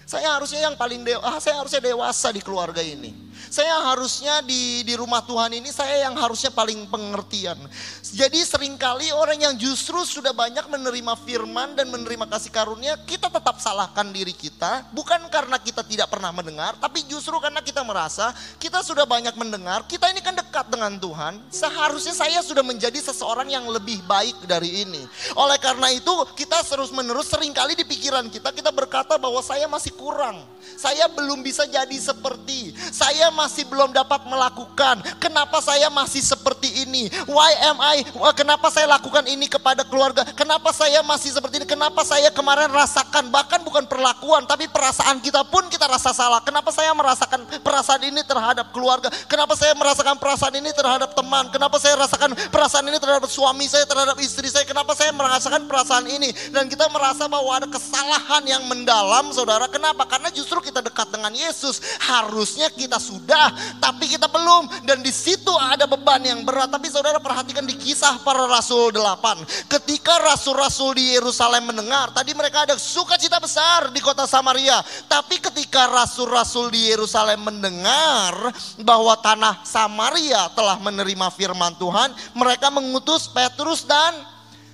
Saya 0.03 0.35
harusnya 0.35 0.67
yang 0.67 0.77
paling 0.77 1.07
dewasa, 1.07 1.39
saya 1.39 1.57
harusnya 1.63 1.83
dewasa 1.83 2.29
di 2.35 2.41
keluarga 2.43 2.83
ini. 2.83 3.33
Saya 3.53 3.85
harusnya 3.85 4.41
di 4.45 4.81
di 4.81 4.95
rumah 4.97 5.21
Tuhan 5.25 5.53
ini 5.53 5.69
saya 5.69 6.09
yang 6.09 6.17
harusnya 6.17 6.49
paling 6.49 6.89
pengertian. 6.89 7.59
Jadi 8.01 8.41
sering 8.45 8.77
kali 8.77 9.13
orang 9.13 9.41
yang 9.41 9.55
justru 9.57 10.01
sudah 10.05 10.33
banyak 10.33 10.65
menerima 10.69 11.15
firman 11.25 11.77
dan 11.77 11.89
menerima 11.89 12.29
kasih 12.29 12.53
karunia, 12.53 12.97
kita 13.05 13.29
tetap 13.29 13.57
salahkan 13.61 14.09
diri 14.13 14.33
kita, 14.33 14.89
bukan 14.93 15.29
karena 15.29 15.57
kita 15.61 15.85
tidak 15.85 16.09
pernah 16.13 16.33
mendengar, 16.33 16.77
tapi 16.81 17.05
justru 17.09 17.37
karena 17.41 17.61
kita 17.61 17.81
merasa 17.85 18.33
kita 18.57 18.81
sudah 18.85 19.05
banyak 19.05 19.33
mendengar, 19.37 19.85
kita 19.89 20.09
ini 20.13 20.21
kan 20.25 20.37
dekat 20.53 20.69
dengan 20.69 21.01
Tuhan, 21.01 21.41
seharusnya 21.49 22.13
saya 22.13 22.45
sudah 22.45 22.61
menjadi 22.61 23.01
seseorang 23.01 23.49
yang 23.49 23.65
lebih 23.73 24.05
baik 24.05 24.37
dari 24.45 24.85
ini. 24.85 25.01
Oleh 25.33 25.57
karena 25.57 25.89
itu, 25.89 26.13
kita 26.37 26.61
terus-menerus 26.69 27.33
sering 27.33 27.57
kali 27.57 27.73
di 27.73 27.89
pikiran 27.89 28.29
kita 28.29 28.53
kita 28.53 28.69
berkata 28.69 29.17
bahwa 29.17 29.41
saya 29.41 29.65
masih 29.65 29.97
kurang. 29.97 30.45
Saya 30.77 31.09
belum 31.09 31.41
bisa 31.41 31.65
jadi 31.65 31.97
seperti. 31.97 32.77
Saya 32.93 33.33
masih 33.33 33.65
belum 33.65 33.97
dapat 33.97 34.29
melakukan? 34.29 35.01
Kenapa 35.17 35.65
saya 35.65 35.89
masih 35.89 36.21
seperti 36.21 36.85
ini? 36.85 37.09
Why 37.25 37.53
am 37.73 37.81
I? 37.81 38.05
Kenapa 38.37 38.69
saya 38.69 38.93
lakukan 38.93 39.25
ini 39.33 39.49
kepada 39.49 39.89
keluarga? 39.89 40.21
Kenapa 40.37 40.69
saya 40.77 41.01
masih 41.01 41.33
seperti 41.33 41.65
ini? 41.65 41.67
Kenapa 41.67 42.05
saya 42.05 42.29
kemarin 42.29 42.69
rasakan 42.69 43.33
bahkan 43.33 43.65
bukan 43.65 43.89
perlakuan 43.89 44.45
tapi 44.45 44.69
perasaan 44.69 45.17
kita 45.25 45.49
pun 45.49 45.65
kita 45.73 45.89
rasa 45.89 46.13
salah. 46.13 46.45
Kenapa 46.45 46.69
saya 46.69 46.93
merasakan 46.93 47.41
perasaan 47.65 48.05
ini 48.05 48.21
terhadap 48.21 48.69
keluarga? 48.69 49.09
Kenapa 49.25 49.57
saya 49.57 49.73
merasakan 49.73 50.21
perasaan 50.21 50.42
ini 50.51 50.75
terhadap 50.75 51.15
teman? 51.15 51.47
Kenapa 51.55 51.79
saya 51.79 51.95
rasakan 51.95 52.35
perasaan 52.51 52.91
ini 52.91 52.99
terhadap 52.99 53.31
suami 53.31 53.71
saya, 53.71 53.87
terhadap 53.87 54.19
istri 54.19 54.51
saya? 54.51 54.67
Kenapa 54.67 54.99
saya 54.99 55.15
merasakan 55.15 55.71
perasaan 55.71 56.11
ini? 56.11 56.35
Dan 56.51 56.67
kita 56.67 56.91
merasa 56.91 57.31
bahwa 57.31 57.55
ada 57.55 57.71
kesalahan 57.71 58.43
yang 58.43 58.67
mendalam, 58.67 59.31
saudara. 59.31 59.71
Kenapa? 59.71 60.03
Karena 60.11 60.35
justru 60.35 60.59
kita 60.59 60.83
dekat 60.83 61.15
dengan 61.15 61.31
Yesus. 61.31 61.79
Harusnya 62.03 62.67
kita 62.75 62.99
sudah, 62.99 63.55
tapi 63.79 64.11
kita 64.11 64.27
belum. 64.27 64.83
Dan 64.83 65.07
di 65.07 65.15
situ 65.15 65.55
ada 65.55 65.87
beban 65.87 66.19
yang 66.27 66.43
berat. 66.43 66.75
Tapi 66.75 66.91
saudara 66.91 67.23
perhatikan 67.23 67.63
di 67.63 67.79
kisah 67.79 68.19
para 68.27 68.51
rasul 68.51 68.91
8. 68.91 69.71
Ketika 69.71 70.19
rasul-rasul 70.19 70.99
di 70.99 71.15
Yerusalem 71.15 71.71
mendengar, 71.71 72.11
tadi 72.11 72.35
mereka 72.35 72.67
ada 72.67 72.75
sukacita 72.75 73.39
besar 73.39 73.95
di 73.95 74.01
kota 74.03 74.27
Samaria. 74.27 74.81
Tapi 75.07 75.39
ketika 75.39 75.87
rasul-rasul 75.93 76.73
di 76.73 76.89
Yerusalem 76.89 77.45
mendengar 77.45 78.49
bahwa 78.81 79.13
tanah 79.21 79.61
Samaria 79.69 80.32
telah 80.57 80.77
menerima 80.81 81.29
firman 81.35 81.77
Tuhan, 81.77 82.13
mereka 82.37 82.69
mengutus 82.73 83.29
Petrus 83.29 83.85
dan 83.85 84.33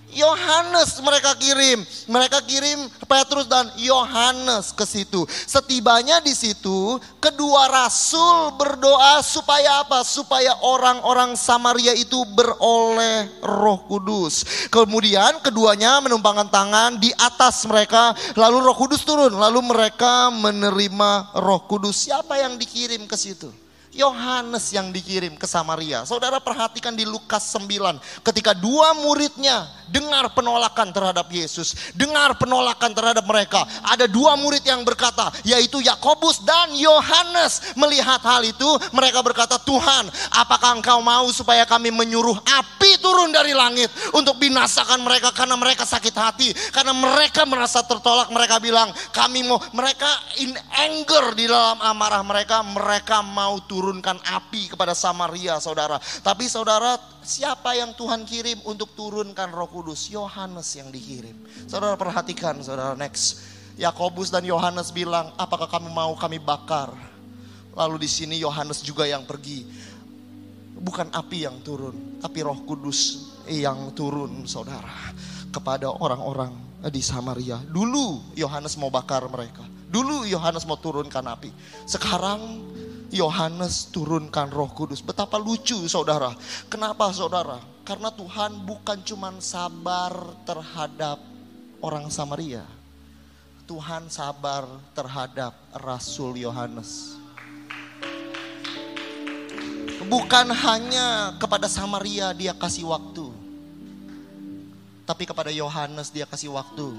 Yohanes 0.08 0.96
mereka 1.04 1.36
kirim. 1.36 1.84
Mereka 2.08 2.40
kirim 2.48 2.88
Petrus 3.04 3.44
dan 3.44 3.68
Yohanes 3.76 4.72
ke 4.72 4.88
situ. 4.88 5.28
Setibanya 5.28 6.24
di 6.24 6.32
situ, 6.32 6.96
kedua 7.20 7.68
rasul 7.68 8.56
berdoa 8.56 9.20
supaya 9.20 9.84
apa? 9.84 10.00
Supaya 10.04 10.56
orang-orang 10.64 11.36
Samaria 11.36 11.92
itu 11.92 12.24
beroleh 12.32 13.28
Roh 13.44 13.84
Kudus. 13.84 14.68
Kemudian 14.72 15.44
keduanya 15.44 16.00
menumpangkan 16.00 16.48
tangan 16.48 16.96
di 16.96 17.12
atas 17.20 17.68
mereka, 17.68 18.16
lalu 18.32 18.64
Roh 18.64 18.76
Kudus 18.76 19.04
turun, 19.04 19.36
lalu 19.36 19.60
mereka 19.60 20.32
menerima 20.32 21.36
Roh 21.36 21.68
Kudus. 21.68 22.08
Siapa 22.08 22.40
yang 22.40 22.56
dikirim 22.56 23.04
ke 23.04 23.16
situ? 23.16 23.67
Yohanes 23.94 24.68
yang 24.74 24.92
dikirim 24.92 25.38
ke 25.38 25.46
Samaria. 25.48 26.04
Saudara 26.04 26.42
perhatikan 26.42 26.92
di 26.92 27.08
Lukas 27.08 27.48
9 27.54 28.24
ketika 28.26 28.52
dua 28.52 28.92
muridnya 28.98 29.77
dengar 29.88 30.30
penolakan 30.32 30.92
terhadap 30.92 31.26
Yesus, 31.32 31.74
dengar 31.96 32.36
penolakan 32.36 32.92
terhadap 32.92 33.24
mereka. 33.24 33.64
Ada 33.84 34.08
dua 34.08 34.36
murid 34.36 34.62
yang 34.64 34.84
berkata, 34.84 35.32
yaitu 35.44 35.80
Yakobus 35.80 36.44
dan 36.44 36.72
Yohanes. 36.76 37.74
Melihat 37.74 38.20
hal 38.22 38.44
itu, 38.44 38.68
mereka 38.92 39.24
berkata, 39.24 39.56
"Tuhan, 39.60 40.08
apakah 40.32 40.78
Engkau 40.78 41.00
mau 41.00 41.26
supaya 41.32 41.64
kami 41.64 41.88
menyuruh 41.92 42.36
api 42.44 43.00
turun 43.00 43.32
dari 43.32 43.52
langit 43.56 43.90
untuk 44.14 44.36
binasakan 44.38 45.02
mereka 45.02 45.32
karena 45.32 45.56
mereka 45.56 45.84
sakit 45.88 46.14
hati, 46.14 46.48
karena 46.70 46.92
mereka 46.92 47.44
merasa 47.48 47.82
tertolak." 47.84 48.30
Mereka 48.30 48.60
bilang, 48.62 48.92
"Kami 49.12 49.44
mau." 49.44 49.60
Mereka 49.72 50.10
in 50.42 50.54
anger 50.74 51.34
di 51.34 51.48
dalam 51.48 51.78
amarah 51.82 52.22
mereka, 52.22 52.60
mereka 52.62 53.20
mau 53.24 53.58
turunkan 53.64 54.16
api 54.22 54.72
kepada 54.72 54.92
Samaria, 54.92 55.58
Saudara. 55.58 55.98
Tapi 55.98 56.46
Saudara, 56.50 56.98
siapa 57.28 57.76
yang 57.76 57.92
Tuhan 57.92 58.24
kirim 58.24 58.64
untuk 58.64 58.96
turunkan 58.96 59.52
Roh 59.52 59.68
Kudus? 59.68 60.08
Yohanes 60.08 60.72
yang 60.80 60.88
dikirim. 60.88 61.36
Saudara 61.68 61.92
perhatikan, 62.00 62.56
saudara 62.64 62.96
next. 62.96 63.44
Yakobus 63.76 64.32
dan 64.32 64.42
Yohanes 64.42 64.90
bilang, 64.90 65.30
apakah 65.36 65.68
kamu 65.68 65.92
mau 65.92 66.16
kami 66.16 66.40
bakar? 66.40 66.90
Lalu 67.76 68.08
di 68.08 68.10
sini 68.10 68.40
Yohanes 68.40 68.80
juga 68.82 69.06
yang 69.06 69.28
pergi. 69.28 69.62
Bukan 70.78 71.12
api 71.12 71.44
yang 71.44 71.60
turun, 71.60 72.18
tapi 72.18 72.42
Roh 72.42 72.64
Kudus 72.64 73.30
yang 73.46 73.92
turun, 73.92 74.48
saudara, 74.48 75.12
kepada 75.52 75.92
orang-orang 75.92 76.50
di 76.90 77.02
Samaria. 77.04 77.60
Dulu 77.60 78.34
Yohanes 78.34 78.74
mau 78.80 78.88
bakar 78.88 79.26
mereka. 79.28 79.62
Dulu 79.88 80.26
Yohanes 80.26 80.66
mau 80.66 80.78
turunkan 80.78 81.22
api. 81.28 81.50
Sekarang 81.86 82.62
Yohanes 83.08 83.88
turunkan 83.88 84.52
roh 84.52 84.68
kudus. 84.68 85.00
Betapa 85.00 85.40
lucu 85.40 85.76
saudara. 85.88 86.36
Kenapa 86.68 87.08
saudara? 87.12 87.56
Karena 87.84 88.12
Tuhan 88.12 88.68
bukan 88.68 89.00
cuma 89.00 89.32
sabar 89.40 90.12
terhadap 90.44 91.16
orang 91.80 92.12
Samaria. 92.12 92.64
Tuhan 93.64 94.12
sabar 94.12 94.68
terhadap 94.92 95.56
Rasul 95.72 96.36
Yohanes. 96.36 97.16
Bukan 100.08 100.48
hanya 100.52 101.36
kepada 101.36 101.68
Samaria 101.68 102.32
dia 102.32 102.52
kasih 102.56 102.88
waktu. 102.88 103.28
Tapi 105.08 105.24
kepada 105.24 105.48
Yohanes 105.48 106.12
dia 106.12 106.28
kasih 106.28 106.52
waktu 106.52 106.92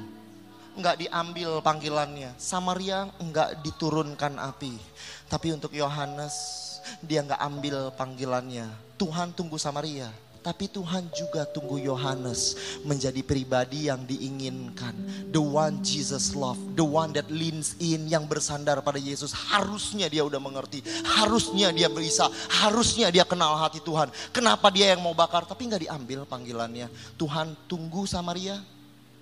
enggak 0.79 1.03
diambil 1.03 1.59
panggilannya. 1.59 2.31
Samaria 2.39 3.11
enggak 3.19 3.59
diturunkan 3.61 4.39
api. 4.39 4.79
Tapi 5.27 5.47
untuk 5.51 5.75
Yohanes 5.75 6.35
dia 7.03 7.21
enggak 7.21 7.43
ambil 7.43 7.91
panggilannya. 7.93 8.71
Tuhan 8.95 9.35
tunggu 9.35 9.59
Samaria. 9.59 10.07
Tapi 10.39 10.71
Tuhan 10.71 11.11
juga 11.11 11.43
tunggu 11.43 11.75
Yohanes 11.83 12.55
menjadi 12.87 13.19
pribadi 13.19 13.91
yang 13.91 14.07
diinginkan. 14.07 14.95
The 15.35 15.43
one 15.43 15.83
Jesus 15.83 16.31
love, 16.31 16.55
the 16.79 16.87
one 16.87 17.11
that 17.11 17.27
leans 17.27 17.75
in, 17.83 18.07
yang 18.07 18.23
bersandar 18.23 18.79
pada 18.79 18.95
Yesus. 18.95 19.35
Harusnya 19.35 20.07
dia 20.07 20.23
udah 20.23 20.39
mengerti, 20.39 20.79
harusnya 21.03 21.75
dia 21.75 21.91
bisa, 21.91 22.31
harusnya 22.47 23.11
dia 23.11 23.27
kenal 23.27 23.59
hati 23.59 23.83
Tuhan. 23.83 24.07
Kenapa 24.31 24.71
dia 24.71 24.95
yang 24.95 25.03
mau 25.03 25.11
bakar, 25.11 25.43
tapi 25.43 25.67
nggak 25.67 25.91
diambil 25.91 26.23
panggilannya. 26.23 26.87
Tuhan 27.19 27.59
tunggu 27.67 28.07
Samaria, 28.07 28.63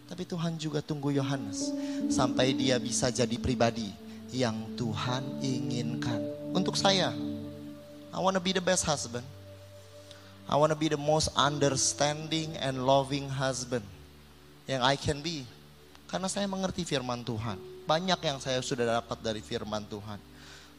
tapi 0.07 0.23
Tuhan 0.23 0.55
juga 0.55 0.79
tunggu 0.79 1.11
Yohanes 1.11 1.71
sampai 2.07 2.55
dia 2.55 2.79
bisa 2.79 3.11
jadi 3.11 3.35
pribadi 3.35 3.91
yang 4.31 4.55
Tuhan 4.79 5.43
inginkan. 5.43 6.19
Untuk 6.55 6.79
saya, 6.79 7.11
I 8.11 8.19
want 8.19 8.35
to 8.35 8.43
be 8.43 8.55
the 8.55 8.63
best 8.63 8.87
husband. 8.87 9.23
I 10.47 10.55
want 10.55 10.71
to 10.71 10.79
be 10.79 10.87
the 10.87 10.99
most 10.99 11.27
understanding 11.35 12.55
and 12.63 12.87
loving 12.87 13.27
husband 13.27 13.83
yang 14.63 14.79
I 14.79 14.95
can 14.95 15.19
be. 15.19 15.43
Karena 16.07 16.31
saya 16.31 16.47
mengerti 16.47 16.87
firman 16.87 17.19
Tuhan. 17.27 17.59
Banyak 17.83 18.19
yang 18.23 18.39
saya 18.39 18.63
sudah 18.63 19.03
dapat 19.03 19.19
dari 19.19 19.43
firman 19.43 19.83
Tuhan. 19.91 20.19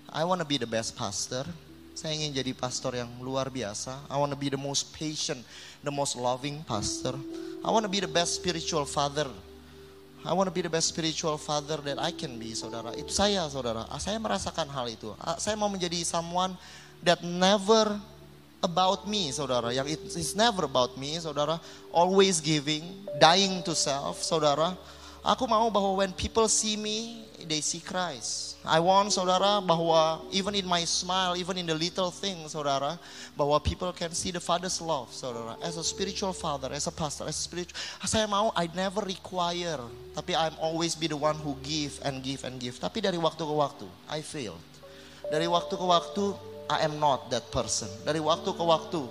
I 0.09 0.25
want 0.25 0.41
to 0.41 0.49
be 0.49 0.57
the 0.57 0.69
best 0.69 0.97
pastor. 0.97 1.45
Saya 1.99 2.15
ingin 2.15 2.31
jadi 2.31 2.55
pastor 2.55 2.95
yang 2.95 3.11
luar 3.19 3.51
biasa. 3.51 3.91
I 4.07 4.15
want 4.23 4.31
to 4.31 4.39
be 4.39 4.47
the 4.47 4.61
most 4.61 4.95
patient, 4.95 5.43
the 5.83 5.91
most 5.91 6.15
loving 6.15 6.63
pastor. 6.63 7.19
I 7.59 7.75
want 7.75 7.83
to 7.83 7.91
be 7.91 7.99
the 7.99 8.07
best 8.07 8.39
spiritual 8.39 8.87
father. 8.87 9.27
I 10.23 10.31
want 10.31 10.47
to 10.47 10.55
be 10.55 10.63
the 10.63 10.71
best 10.71 10.95
spiritual 10.95 11.35
father 11.43 11.83
that 11.83 11.99
I 11.99 12.15
can 12.15 12.39
be, 12.39 12.55
saudara. 12.55 12.95
Itu 12.95 13.11
saya, 13.11 13.43
saudara. 13.51 13.83
Ah, 13.91 13.99
saya 13.99 14.15
merasakan 14.23 14.71
hal 14.71 14.87
itu. 14.87 15.11
Ah, 15.19 15.43
saya 15.43 15.59
mau 15.59 15.67
menjadi 15.67 15.99
someone 16.07 16.55
that 17.03 17.19
never 17.27 17.99
about 18.63 19.11
me, 19.11 19.35
saudara. 19.35 19.75
Yang 19.75 19.99
it 19.99 20.03
is 20.23 20.39
never 20.39 20.71
about 20.71 20.95
me, 20.95 21.19
saudara. 21.19 21.59
Always 21.91 22.39
giving, 22.39 23.11
dying 23.19 23.59
to 23.67 23.75
self, 23.75 24.23
saudara. 24.23 24.79
Aku 25.27 25.51
mau 25.51 25.67
bahwa 25.67 25.99
when 25.99 26.15
people 26.15 26.47
see 26.47 26.79
me, 26.79 27.27
they 27.43 27.59
see 27.59 27.83
Christ. 27.83 28.48
I 28.67 28.81
want 28.83 29.15
saudara 29.15 29.63
bahwa 29.63 30.19
even 30.35 30.55
in 30.59 30.67
my 30.67 30.83
smile, 30.83 31.39
even 31.39 31.57
in 31.59 31.67
the 31.67 31.75
little 31.79 32.11
things 32.11 32.55
saudara, 32.55 32.99
bahwa 33.39 33.63
people 33.63 33.93
can 33.95 34.11
see 34.11 34.35
the 34.35 34.43
Father's 34.43 34.83
love 34.83 35.09
saudara. 35.15 35.55
As 35.63 35.79
a 35.79 35.85
spiritual 35.85 36.33
father, 36.33 36.69
as 36.75 36.87
a 36.87 36.93
pastor, 36.93 37.25
as 37.31 37.39
a 37.39 37.43
spiritual, 37.43 37.79
saya 38.03 38.27
mau 38.27 38.51
I 38.59 38.67
never 38.75 39.07
require, 39.07 39.79
tapi 40.11 40.35
I'm 40.35 40.59
always 40.59 40.99
be 40.99 41.07
the 41.07 41.17
one 41.17 41.39
who 41.39 41.55
give 41.63 42.03
and 42.03 42.19
give 42.19 42.43
and 42.43 42.59
give. 42.59 42.83
Tapi 42.83 42.99
dari 42.99 43.17
waktu 43.17 43.47
ke 43.47 43.55
waktu, 43.55 43.87
I 44.11 44.27
failed. 44.27 44.59
Dari 45.31 45.47
waktu 45.47 45.79
ke 45.79 45.87
waktu, 45.87 46.35
I 46.67 46.83
am 46.83 46.99
not 46.99 47.31
that 47.31 47.47
person. 47.55 47.89
Dari 48.03 48.19
waktu 48.19 48.51
ke 48.51 48.65
waktu, 48.65 49.07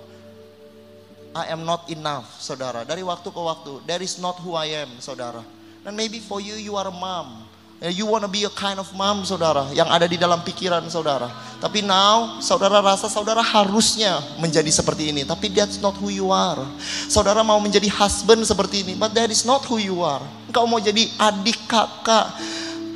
I 1.32 1.48
am 1.48 1.64
not 1.64 1.88
enough, 1.88 2.28
saudara. 2.36 2.84
Dari 2.84 3.00
waktu 3.00 3.32
ke 3.32 3.40
waktu, 3.40 3.80
there 3.88 4.04
is 4.04 4.20
not 4.20 4.36
who 4.44 4.52
I 4.52 4.76
am, 4.84 5.00
saudara. 5.00 5.40
And 5.88 5.96
maybe 5.96 6.20
for 6.20 6.36
you, 6.36 6.60
you 6.60 6.76
are 6.76 6.86
a 6.86 6.92
mom 6.92 7.47
You 7.78 8.10
wanna 8.10 8.26
be 8.26 8.42
a 8.42 8.50
kind 8.50 8.82
of 8.82 8.90
mom, 8.90 9.22
saudara, 9.22 9.70
yang 9.70 9.86
ada 9.86 10.10
di 10.10 10.18
dalam 10.18 10.42
pikiran 10.42 10.82
saudara. 10.90 11.30
Tapi 11.62 11.78
now, 11.78 12.42
saudara 12.42 12.82
rasa 12.82 13.06
saudara 13.06 13.38
harusnya 13.38 14.18
menjadi 14.42 14.66
seperti 14.66 15.14
ini. 15.14 15.22
Tapi 15.22 15.46
that's 15.54 15.78
not 15.78 15.94
who 15.94 16.10
you 16.10 16.34
are. 16.34 16.58
Saudara 17.06 17.46
mau 17.46 17.62
menjadi 17.62 17.86
husband 17.86 18.42
seperti 18.42 18.82
ini, 18.82 18.98
but 18.98 19.14
that 19.14 19.30
is 19.30 19.46
not 19.46 19.62
who 19.70 19.78
you 19.78 20.02
are. 20.02 20.22
Engkau 20.50 20.66
mau 20.66 20.82
jadi 20.82 21.06
adik, 21.22 21.70
kakak, 21.70 22.34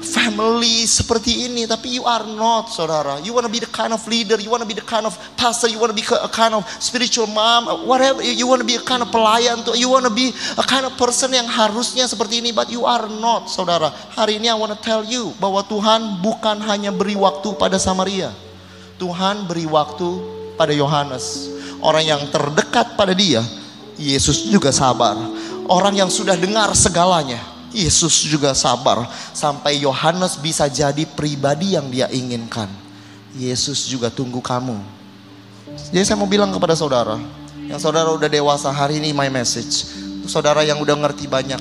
family 0.03 0.85
seperti 0.85 1.47
ini 1.47 1.65
tapi 1.65 1.97
you 1.97 2.05
are 2.05 2.27
not 2.27 2.69
saudara. 2.69 3.23
You 3.23 3.33
want 3.33 3.47
to 3.47 3.53
be 3.53 3.63
the 3.63 3.71
kind 3.71 3.95
of 3.95 4.03
leader 4.11 4.37
you 4.43 4.51
want 4.51 4.67
to 4.67 4.69
be 4.69 4.75
the 4.75 4.85
kind 4.85 5.07
of 5.07 5.15
pastor 5.39 5.71
you 5.71 5.79
want 5.79 5.95
to 5.95 5.99
be 5.99 6.05
a 6.05 6.31
kind 6.31 6.53
of 6.53 6.67
spiritual 6.83 7.31
mom 7.31 7.87
whatever 7.87 8.21
you 8.21 8.45
want 8.45 8.61
to 8.61 8.69
be 8.69 8.75
a 8.75 8.85
kind 8.85 9.01
of 9.01 9.09
pelayan 9.15 9.63
you 9.79 9.87
want 9.87 10.03
to 10.03 10.13
be 10.13 10.35
a 10.59 10.65
kind 10.67 10.83
of 10.83 10.93
person 10.99 11.31
yang 11.31 11.47
harusnya 11.47 12.05
seperti 12.11 12.43
ini 12.43 12.51
but 12.51 12.67
you 12.69 12.83
are 12.83 13.07
not 13.07 13.47
saudara. 13.47 13.95
Hari 14.19 14.43
ini 14.43 14.51
I 14.51 14.59
want 14.59 14.75
to 14.75 14.81
tell 14.83 15.07
you 15.07 15.31
bahwa 15.39 15.63
Tuhan 15.63 16.19
bukan 16.19 16.59
hanya 16.67 16.91
beri 16.91 17.15
waktu 17.15 17.55
pada 17.55 17.79
Samaria. 17.79 18.35
Tuhan 18.99 19.47
beri 19.47 19.67
waktu 19.71 20.09
pada 20.59 20.75
Yohanes. 20.75 21.51
Orang 21.83 22.07
yang 22.07 22.23
terdekat 22.31 22.95
pada 22.95 23.15
dia 23.15 23.43
Yesus 23.99 24.51
juga 24.51 24.75
sabar. 24.75 25.15
Orang 25.71 25.95
yang 25.95 26.11
sudah 26.11 26.35
dengar 26.35 26.75
segalanya 26.75 27.52
Yesus 27.73 28.29
juga 28.29 28.53
sabar 28.53 29.09
sampai 29.33 29.81
Yohanes 29.81 30.37
bisa 30.37 30.69
jadi 30.69 31.09
pribadi 31.09 31.73
yang 31.73 31.89
dia 31.89 32.07
inginkan. 32.13 32.69
Yesus 33.33 33.89
juga 33.89 34.13
tunggu 34.13 34.45
kamu. 34.45 34.77
Jadi 35.89 36.05
saya 36.05 36.21
mau 36.21 36.29
bilang 36.29 36.53
kepada 36.53 36.77
saudara, 36.77 37.17
yang 37.65 37.81
saudara 37.81 38.13
udah 38.13 38.29
dewasa 38.29 38.69
hari 38.69 39.01
ini 39.01 39.17
my 39.17 39.33
message. 39.33 39.89
Saudara 40.29 40.61
yang 40.63 40.79
udah 40.79 40.95
ngerti 40.95 41.25
banyak, 41.27 41.59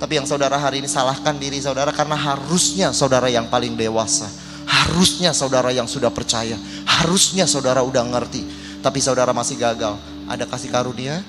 tapi 0.00 0.16
yang 0.16 0.24
saudara 0.24 0.56
hari 0.56 0.80
ini 0.80 0.88
salahkan 0.88 1.36
diri 1.36 1.60
saudara 1.60 1.92
karena 1.92 2.16
harusnya 2.16 2.90
saudara 2.96 3.28
yang 3.28 3.46
paling 3.52 3.76
dewasa. 3.76 4.26
Harusnya 4.64 5.36
saudara 5.36 5.74
yang 5.74 5.84
sudah 5.84 6.08
percaya, 6.08 6.56
harusnya 6.88 7.44
saudara 7.44 7.84
udah 7.84 8.06
ngerti, 8.06 8.42
tapi 8.80 9.02
saudara 9.02 9.36
masih 9.36 9.60
gagal. 9.60 9.98
Ada 10.30 10.46
kasih 10.46 10.70
karunia 10.72 11.20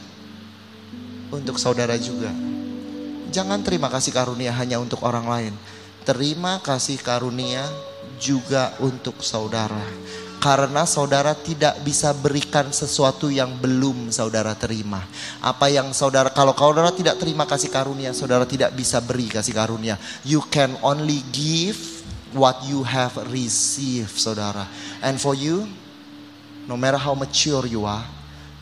untuk 1.33 1.57
saudara 1.57 1.97
juga. 1.97 2.29
Jangan 3.31 3.63
terima 3.63 3.87
kasih 3.87 4.11
karunia 4.11 4.51
hanya 4.51 4.75
untuk 4.83 4.99
orang 5.07 5.23
lain. 5.23 5.53
Terima 6.03 6.59
kasih 6.59 6.99
karunia 6.99 7.63
juga 8.19 8.75
untuk 8.83 9.23
saudara. 9.23 9.79
Karena 10.41 10.83
saudara 10.89 11.31
tidak 11.37 11.79
bisa 11.85 12.11
berikan 12.11 12.73
sesuatu 12.73 13.31
yang 13.31 13.55
belum 13.61 14.11
saudara 14.11 14.51
terima. 14.57 15.05
Apa 15.39 15.71
yang 15.71 15.93
saudara, 15.95 16.33
kalau 16.33 16.51
saudara 16.51 16.91
tidak 16.91 17.21
terima 17.21 17.47
kasih 17.47 17.71
karunia, 17.71 18.11
saudara 18.11 18.43
tidak 18.43 18.75
bisa 18.75 18.99
beri 18.99 19.31
kasih 19.31 19.55
karunia. 19.55 19.95
You 20.27 20.43
can 20.51 20.75
only 20.83 21.23
give 21.31 21.77
what 22.35 22.59
you 22.67 22.83
have 22.83 23.15
received, 23.31 24.17
saudara. 24.17 24.67
And 24.99 25.21
for 25.21 25.37
you, 25.37 25.69
no 26.67 26.75
matter 26.75 26.99
how 26.99 27.15
mature 27.15 27.63
you 27.69 27.85
are, 27.87 28.03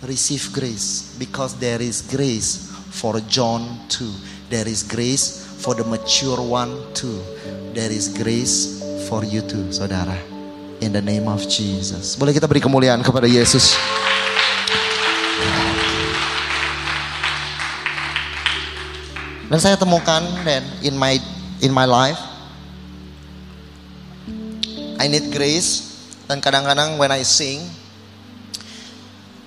receive 0.03 0.51
grace. 0.53 1.15
Because 1.17 1.57
there 1.57 1.79
is 1.79 2.03
grace 2.05 2.69
for 2.91 3.17
John 3.25 3.87
too. 3.87 4.11
There 4.49 4.65
is 4.65 4.81
grace 4.81 5.45
for 5.61 5.77
the 5.77 5.85
mature 5.85 6.41
one 6.41 6.73
too. 6.97 7.21
There 7.77 7.93
is 7.93 8.09
grace 8.09 8.81
for 9.05 9.21
you 9.21 9.45
too, 9.45 9.69
saudara. 9.69 10.17
In 10.81 10.89
the 10.89 11.05
name 11.05 11.29
of 11.29 11.45
Jesus. 11.45 12.17
Boleh 12.17 12.33
kita 12.33 12.49
beri 12.49 12.57
kemuliaan 12.57 13.05
kepada 13.05 13.29
Yesus. 13.29 13.77
Dan 19.53 19.61
saya 19.61 19.77
temukan 19.77 20.25
dan 20.41 20.65
in 20.81 20.97
my 20.97 21.21
in 21.61 21.69
my 21.69 21.85
life 21.85 22.17
I 24.97 25.05
need 25.05 25.29
grace 25.29 26.01
dan 26.25 26.41
kadang-kadang 26.41 26.97
when 26.97 27.13
I 27.13 27.21
sing 27.21 27.69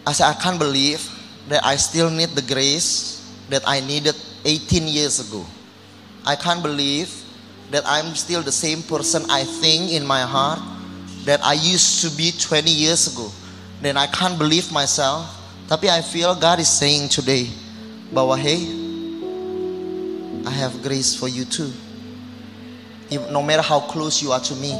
I 0.07 0.15
say 0.15 0.31
I 0.31 0.39
can't 0.39 0.63
believe 0.63 1.03
that 1.51 1.67
I 1.67 1.75
still 1.75 2.07
need 2.07 2.39
the 2.39 2.47
grace 2.47 3.19
that 3.51 3.67
I 3.67 3.83
needed 3.83 4.15
18 4.45 4.89
years 4.89 5.21
ago. 5.21 5.45
I 6.25 6.37
can't 6.37 6.63
believe 6.63 7.11
that 7.71 7.83
I'm 7.87 8.15
still 8.15 8.43
the 8.43 8.53
same 8.53 8.83
person 8.83 9.25
I 9.31 9.45
think 9.45 9.93
in 9.93 10.07
my 10.07 10.23
heart 10.23 10.61
that 11.25 11.43
I 11.45 11.55
used 11.55 12.03
to 12.03 12.11
be 12.17 12.33
20 12.33 12.71
years 12.71 13.13
ago. 13.13 13.31
Then 13.81 13.97
I 13.97 14.07
can't 14.07 14.39
believe 14.39 14.71
myself. 14.71 15.27
Tapi 15.69 15.89
I 15.89 16.03
feel 16.03 16.35
God 16.35 16.61
is 16.61 16.69
saying 16.69 17.09
today 17.09 17.49
bahwa 18.13 18.37
hey, 18.37 18.61
I 20.45 20.51
have 20.51 20.83
grace 20.83 21.15
for 21.15 21.29
you 21.29 21.45
too. 21.45 21.73
No 23.31 23.43
matter 23.43 23.63
how 23.63 23.81
close 23.81 24.23
you 24.23 24.33
are 24.33 24.41
to 24.41 24.55
me, 24.57 24.73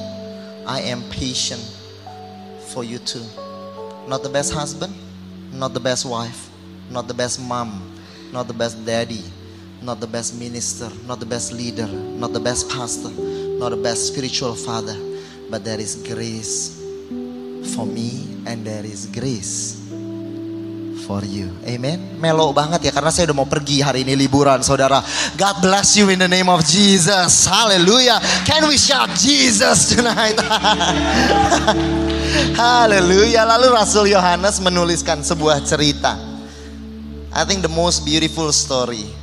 I 0.67 0.81
am 0.93 1.03
patient 1.11 1.61
for 2.73 2.85
you 2.85 2.99
too. 2.99 3.25
Not 4.09 4.23
the 4.23 4.29
best 4.29 4.53
husband, 4.53 4.95
not 5.53 5.75
the 5.75 5.81
best 5.81 6.05
wife, 6.05 6.51
not 6.91 7.09
the 7.09 7.15
best 7.15 7.41
mom, 7.41 7.93
not 8.33 8.49
the 8.49 8.55
best 8.55 8.85
daddy, 8.85 9.23
not 9.83 9.99
the 9.99 10.07
best 10.07 10.39
minister, 10.39 10.89
not 11.07 11.19
the 11.19 11.27
best 11.27 11.53
leader, 11.53 11.87
not 11.91 12.33
the 12.33 12.41
best 12.41 12.71
pastor, 12.71 13.11
not 13.59 13.71
the 13.71 13.83
best 13.83 14.15
spiritual 14.15 14.55
father, 14.55 14.95
but 15.51 15.65
there 15.65 15.81
is 15.81 15.97
grace 16.07 16.79
for 17.75 17.87
me 17.87 18.31
and 18.47 18.65
there 18.65 18.87
is 18.87 19.07
grace 19.11 19.83
for 21.03 21.27
you. 21.27 21.51
Amen. 21.67 22.15
Melo 22.23 22.55
banget 22.55 22.87
ya 22.87 22.93
karena 22.95 23.11
saya 23.11 23.27
udah 23.35 23.43
mau 23.43 23.49
pergi 23.51 23.83
hari 23.83 24.07
ini 24.07 24.15
liburan 24.15 24.63
saudara. 24.63 25.03
God 25.35 25.59
bless 25.59 25.99
you 25.99 26.07
in 26.15 26.23
the 26.23 26.31
name 26.31 26.47
of 26.47 26.63
Jesus. 26.63 27.51
Hallelujah. 27.51 28.23
Can 28.47 28.71
we 28.71 28.79
shout 28.79 29.11
Jesus 29.19 29.99
tonight? 29.99 30.39
Haleluya. 32.63 33.43
Lalu 33.43 33.67
Rasul 33.75 34.15
Yohanes 34.15 34.63
menuliskan 34.63 35.27
sebuah 35.27 35.59
cerita. 35.67 36.15
I 37.35 37.43
think 37.43 37.67
the 37.67 37.73
most 37.73 38.07
beautiful 38.07 38.55
story 38.55 39.22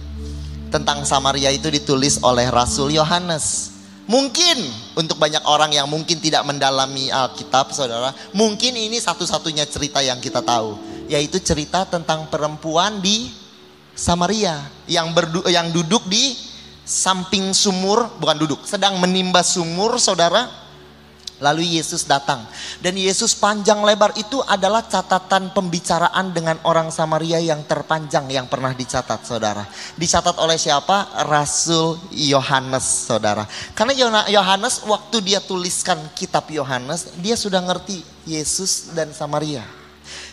tentang 0.70 1.04
Samaria 1.04 1.50
itu 1.50 1.68
ditulis 1.68 2.22
oleh 2.22 2.48
Rasul 2.48 2.94
Yohanes. 2.94 3.78
Mungkin 4.10 4.58
untuk 4.98 5.22
banyak 5.22 5.46
orang 5.46 5.70
yang 5.70 5.86
mungkin 5.86 6.18
tidak 6.18 6.42
mendalami 6.42 7.14
Alkitab, 7.14 7.70
saudara, 7.70 8.10
mungkin 8.34 8.74
ini 8.74 8.98
satu-satunya 8.98 9.70
cerita 9.70 10.02
yang 10.02 10.18
kita 10.18 10.42
tahu, 10.42 10.82
yaitu 11.06 11.38
cerita 11.38 11.86
tentang 11.86 12.26
perempuan 12.26 12.98
di 13.06 13.30
Samaria 13.94 14.58
yang 14.90 15.14
berdu 15.14 15.46
yang 15.46 15.70
duduk 15.70 16.10
di 16.10 16.34
samping 16.90 17.54
sumur, 17.54 18.10
bukan 18.18 18.38
duduk, 18.42 18.66
sedang 18.66 18.98
menimba 18.98 19.46
sumur, 19.46 20.02
saudara. 20.02 20.50
Lalu 21.40 21.80
Yesus 21.80 22.04
datang. 22.04 22.44
Dan 22.84 23.00
Yesus 23.00 23.32
panjang 23.32 23.80
lebar 23.80 24.12
itu 24.20 24.44
adalah 24.44 24.84
catatan 24.84 25.56
pembicaraan 25.56 26.36
dengan 26.36 26.60
orang 26.68 26.92
Samaria 26.92 27.40
yang 27.40 27.64
terpanjang 27.64 28.28
yang 28.28 28.52
pernah 28.52 28.76
dicatat 28.76 29.24
saudara. 29.24 29.64
Dicatat 29.96 30.36
oleh 30.36 30.60
siapa? 30.60 31.24
Rasul 31.32 31.96
Yohanes 32.12 33.08
saudara. 33.08 33.48
Karena 33.72 33.96
Yohanes 34.28 34.84
waktu 34.84 35.24
dia 35.24 35.40
tuliskan 35.40 35.98
kitab 36.12 36.52
Yohanes, 36.52 37.16
dia 37.24 37.40
sudah 37.40 37.64
ngerti 37.64 38.04
Yesus 38.28 38.92
dan 38.92 39.16
Samaria. 39.16 39.64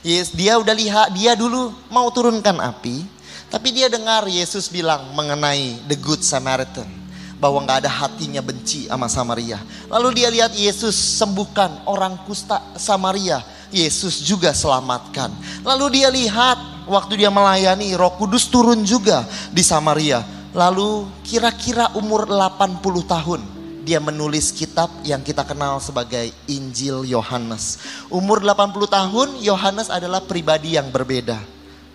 Yes, 0.03 0.35
dia 0.35 0.59
udah 0.59 0.75
lihat, 0.75 1.15
dia 1.15 1.39
dulu 1.39 1.71
mau 1.91 2.11
turunkan 2.11 2.59
api. 2.59 3.07
Tapi 3.47 3.71
dia 3.71 3.87
dengar 3.87 4.27
Yesus 4.27 4.67
bilang 4.67 5.15
mengenai 5.15 5.79
the 5.87 5.95
good 5.95 6.19
Samaritan 6.27 7.06
bahwa 7.37 7.63
nggak 7.65 7.85
ada 7.85 7.91
hatinya 7.93 8.41
benci 8.41 8.89
sama 8.89 9.09
Samaria. 9.13 9.61
Lalu 9.93 10.09
dia 10.23 10.29
lihat 10.33 10.53
Yesus 10.57 10.97
sembuhkan 10.97 11.85
orang 11.85 12.17
kusta 12.25 12.61
Samaria. 12.77 13.45
Yesus 13.69 14.23
juga 14.23 14.55
selamatkan. 14.55 15.29
Lalu 15.67 16.01
dia 16.01 16.09
lihat 16.09 16.87
waktu 16.87 17.27
dia 17.27 17.31
melayani 17.35 17.93
Roh 17.99 18.15
Kudus 18.15 18.49
turun 18.49 18.87
juga 18.87 19.27
di 19.53 19.61
Samaria. 19.61 20.23
Lalu 20.57 21.05
kira-kira 21.27 21.93
umur 21.99 22.25
80 22.25 22.81
tahun 23.05 23.41
dia 23.85 24.01
menulis 24.01 24.51
kitab 24.51 24.89
yang 25.05 25.21
kita 25.21 25.45
kenal 25.45 25.79
sebagai 25.79 26.33
Injil 26.49 27.05
Yohanes. 27.05 27.79
Umur 28.09 28.41
80 28.41 28.89
tahun 28.89 29.29
Yohanes 29.45 29.93
adalah 29.93 30.25
pribadi 30.25 30.75
yang 30.75 30.89
berbeda. 30.89 31.39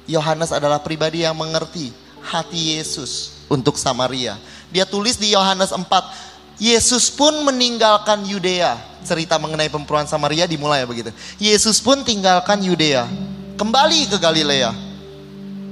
Yohanes 0.05 0.53
adalah 0.53 0.79
pribadi 0.79 1.25
yang 1.25 1.35
mengerti 1.35 1.89
hati 2.21 2.77
Yesus 2.77 3.40
untuk 3.51 3.75
Samaria. 3.75 4.39
Dia 4.71 4.87
tulis 4.87 5.19
di 5.19 5.35
Yohanes 5.35 5.75
4, 5.75 5.83
Yesus 6.55 7.11
pun 7.11 7.35
meninggalkan 7.43 8.23
Yudea. 8.23 8.79
Cerita 9.03 9.35
mengenai 9.35 9.67
perempuan 9.67 10.07
Samaria 10.07 10.47
dimulai 10.47 10.87
begitu. 10.87 11.11
Yesus 11.35 11.83
pun 11.83 12.05
tinggalkan 12.07 12.63
Yudea, 12.63 13.09
kembali 13.59 14.07
ke 14.07 14.15
Galilea. 14.15 14.71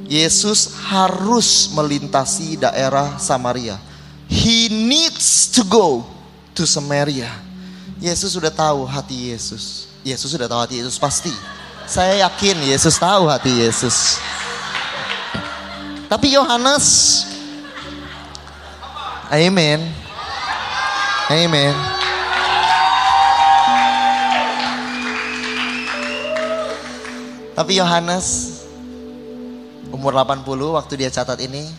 Yesus 0.10 0.74
harus 0.90 1.70
melintasi 1.72 2.58
daerah 2.58 3.22
Samaria. 3.22 3.78
He 4.26 4.68
needs 4.68 5.54
to 5.54 5.62
go 5.62 6.02
to 6.58 6.66
Samaria. 6.66 7.30
Yesus 8.02 8.34
sudah 8.34 8.50
tahu 8.50 8.90
hati 8.90 9.30
Yesus. 9.30 9.86
Yesus 10.02 10.34
sudah 10.34 10.50
tahu 10.50 10.60
hati 10.66 10.82
Yesus 10.82 10.98
pasti. 10.98 11.30
Saya 11.86 12.26
yakin 12.26 12.58
Yesus 12.66 12.98
tahu 12.98 13.30
hati 13.30 13.54
Yesus. 13.62 14.18
Tapi 16.10 16.34
Yohanes 16.34 16.86
Amen. 19.30 19.78
Amen. 21.30 21.76
Tapi 27.54 27.78
Yohanes 27.78 28.26
umur 29.94 30.18
80 30.18 30.42
waktu 30.74 30.94
dia 30.98 31.14
catat 31.14 31.38
ini, 31.46 31.70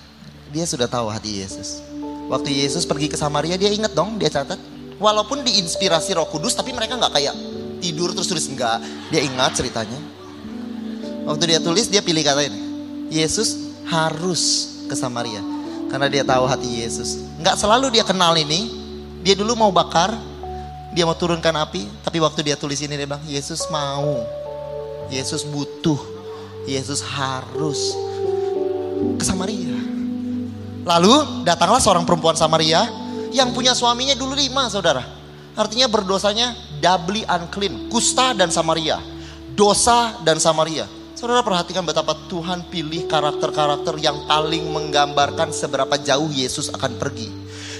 dia 0.54 0.62
sudah 0.62 0.86
tahu 0.86 1.10
hati 1.10 1.42
Yesus. 1.42 1.82
Waktu 2.30 2.54
Yesus 2.54 2.86
pergi 2.86 3.10
ke 3.10 3.18
Samaria, 3.18 3.58
dia 3.58 3.74
ingat 3.74 3.98
dong, 3.98 4.14
dia 4.14 4.30
catat. 4.30 4.62
Walaupun 5.02 5.42
diinspirasi 5.42 6.14
Roh 6.14 6.30
Kudus, 6.30 6.54
tapi 6.54 6.70
mereka 6.70 6.94
nggak 6.94 7.18
kayak 7.18 7.34
tidur 7.82 8.14
terus 8.14 8.30
tulis 8.30 8.46
enggak. 8.46 8.78
Dia 9.10 9.26
ingat 9.26 9.58
ceritanya. 9.58 9.98
Waktu 11.26 11.50
dia 11.50 11.58
tulis, 11.58 11.90
dia 11.90 11.98
pilih 11.98 12.22
kata 12.22 12.46
ini. 12.46 12.60
Yesus 13.10 13.74
harus 13.90 14.70
ke 14.86 14.94
Samaria 14.94 15.59
karena 15.90 16.06
dia 16.06 16.22
tahu 16.22 16.46
hati 16.46 16.86
Yesus. 16.86 17.26
Nggak 17.42 17.58
selalu 17.58 17.90
dia 17.98 18.06
kenal 18.06 18.32
ini. 18.38 18.78
Dia 19.20 19.36
dulu 19.36 19.52
mau 19.52 19.68
bakar, 19.68 20.16
dia 20.96 21.04
mau 21.04 21.12
turunkan 21.12 21.52
api, 21.60 21.84
tapi 22.00 22.24
waktu 22.24 22.40
dia 22.40 22.56
tulis 22.56 22.80
ini 22.80 22.96
dia 22.96 23.04
bilang 23.04 23.20
Yesus 23.28 23.68
mau 23.68 24.24
Yesus 25.12 25.44
butuh, 25.44 26.00
Yesus 26.64 27.04
harus 27.04 27.92
ke 29.20 29.24
Samaria. 29.26 29.76
Lalu 30.88 31.44
datanglah 31.44 31.84
seorang 31.84 32.08
perempuan 32.08 32.32
Samaria 32.32 32.88
yang 33.28 33.52
punya 33.52 33.76
suaminya 33.76 34.16
dulu 34.16 34.32
lima 34.32 34.72
saudara. 34.72 35.04
Artinya 35.52 35.84
berdosanya 35.90 36.56
doubly 36.80 37.26
unclean, 37.28 37.92
kusta 37.92 38.32
dan 38.32 38.48
Samaria. 38.48 38.96
Dosa 39.52 40.16
dan 40.24 40.40
Samaria. 40.40 40.88
Saudara 41.20 41.44
perhatikan 41.44 41.84
betapa 41.84 42.16
Tuhan 42.32 42.72
pilih 42.72 43.04
karakter-karakter 43.04 43.92
yang 44.00 44.24
paling 44.24 44.72
menggambarkan 44.72 45.52
seberapa 45.52 46.00
jauh 46.00 46.32
Yesus 46.32 46.72
akan 46.72 46.96
pergi. 46.96 47.28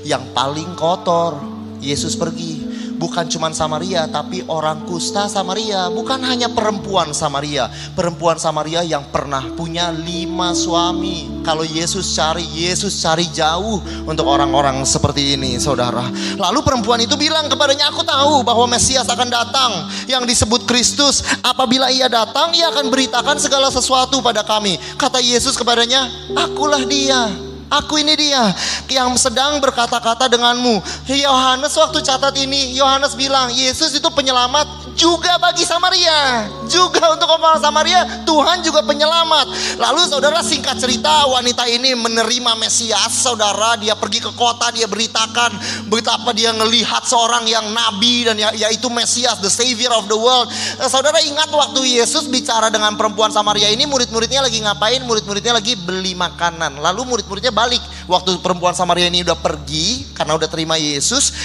Yang 0.05 0.29
paling 0.37 0.77
kotor, 0.77 1.41
Yesus 1.81 2.21
pergi 2.21 2.70
bukan 3.01 3.25
cuma 3.33 3.49
Samaria, 3.57 4.05
tapi 4.05 4.45
orang 4.45 4.85
kusta 4.85 5.25
Samaria. 5.25 5.89
Bukan 5.89 6.21
hanya 6.21 6.53
perempuan 6.53 7.17
Samaria. 7.17 7.73
Perempuan 7.97 8.37
Samaria 8.37 8.85
yang 8.85 9.09
pernah 9.09 9.41
punya 9.57 9.89
lima 9.89 10.53
suami. 10.53 11.41
Kalau 11.41 11.65
Yesus 11.65 12.13
cari, 12.13 12.45
Yesus 12.53 13.01
cari 13.01 13.25
jauh 13.33 13.81
untuk 14.05 14.29
orang-orang 14.29 14.85
seperti 14.85 15.41
ini, 15.41 15.57
saudara. 15.57 16.05
Lalu 16.37 16.61
perempuan 16.61 17.01
itu 17.01 17.17
bilang 17.17 17.49
kepadanya, 17.49 17.89
aku 17.89 18.05
tahu 18.05 18.45
bahwa 18.45 18.69
Mesias 18.69 19.09
akan 19.09 19.33
datang. 19.33 19.89
Yang 20.05 20.37
disebut 20.37 20.69
Kristus, 20.69 21.25
apabila 21.41 21.89
ia 21.89 22.13
datang, 22.13 22.53
ia 22.53 22.69
akan 22.69 22.93
beritakan 22.93 23.41
segala 23.41 23.73
sesuatu 23.73 24.21
pada 24.21 24.45
kami. 24.45 24.77
Kata 25.01 25.25
Yesus 25.25 25.57
kepadanya, 25.57 26.13
akulah 26.37 26.85
dia. 26.85 27.50
Aku 27.71 28.03
ini 28.03 28.19
dia 28.19 28.51
yang 28.91 29.15
sedang 29.15 29.63
berkata-kata 29.63 30.27
denganmu. 30.27 30.83
Yohanes 31.07 31.71
waktu 31.79 32.03
catat 32.03 32.35
ini, 32.35 32.75
Yohanes 32.75 33.15
bilang, 33.15 33.55
Yesus 33.55 33.95
itu 33.95 34.11
penyelamat 34.11 34.91
juga 34.99 35.39
bagi 35.39 35.63
Samaria. 35.63 36.51
Juga 36.67 37.15
untuk 37.15 37.31
orang 37.31 37.63
Samaria, 37.63 38.27
Tuhan 38.27 38.67
juga 38.67 38.83
penyelamat. 38.83 39.79
Lalu 39.79 40.03
saudara 40.11 40.43
singkat 40.43 40.83
cerita, 40.83 41.31
wanita 41.31 41.63
ini 41.71 41.95
menerima 41.95 42.59
Mesias. 42.59 43.23
Saudara, 43.23 43.79
dia 43.79 43.95
pergi 43.95 44.19
ke 44.19 44.35
kota, 44.35 44.75
dia 44.75 44.91
beritakan 44.91 45.55
betapa 45.87 46.35
dia 46.35 46.51
ngelihat 46.51 47.07
seorang 47.07 47.47
yang 47.47 47.71
nabi 47.71 48.27
dan 48.27 48.35
ya, 48.35 48.51
yaitu 48.67 48.91
Mesias, 48.91 49.39
the 49.39 49.51
savior 49.51 49.95
of 49.95 50.11
the 50.11 50.19
world. 50.19 50.51
Eh, 50.83 50.91
saudara 50.91 51.23
ingat 51.23 51.55
waktu 51.55 52.03
Yesus 52.03 52.27
bicara 52.27 52.67
dengan 52.67 52.99
perempuan 52.99 53.31
Samaria 53.31 53.71
ini, 53.71 53.87
murid-muridnya 53.87 54.43
lagi 54.43 54.59
ngapain? 54.59 55.07
Murid-muridnya 55.07 55.55
lagi 55.55 55.79
beli 55.79 56.19
makanan. 56.19 56.83
Lalu 56.83 57.07
murid-muridnya 57.07 57.55
balik. 57.61 57.83
Waktu 58.09 58.41
perempuan 58.41 58.73
Samaria 58.73 59.13
ini 59.13 59.21
udah 59.21 59.37
pergi 59.37 60.09
karena 60.17 60.33
udah 60.41 60.49
terima 60.49 60.81
Yesus, 60.81 61.37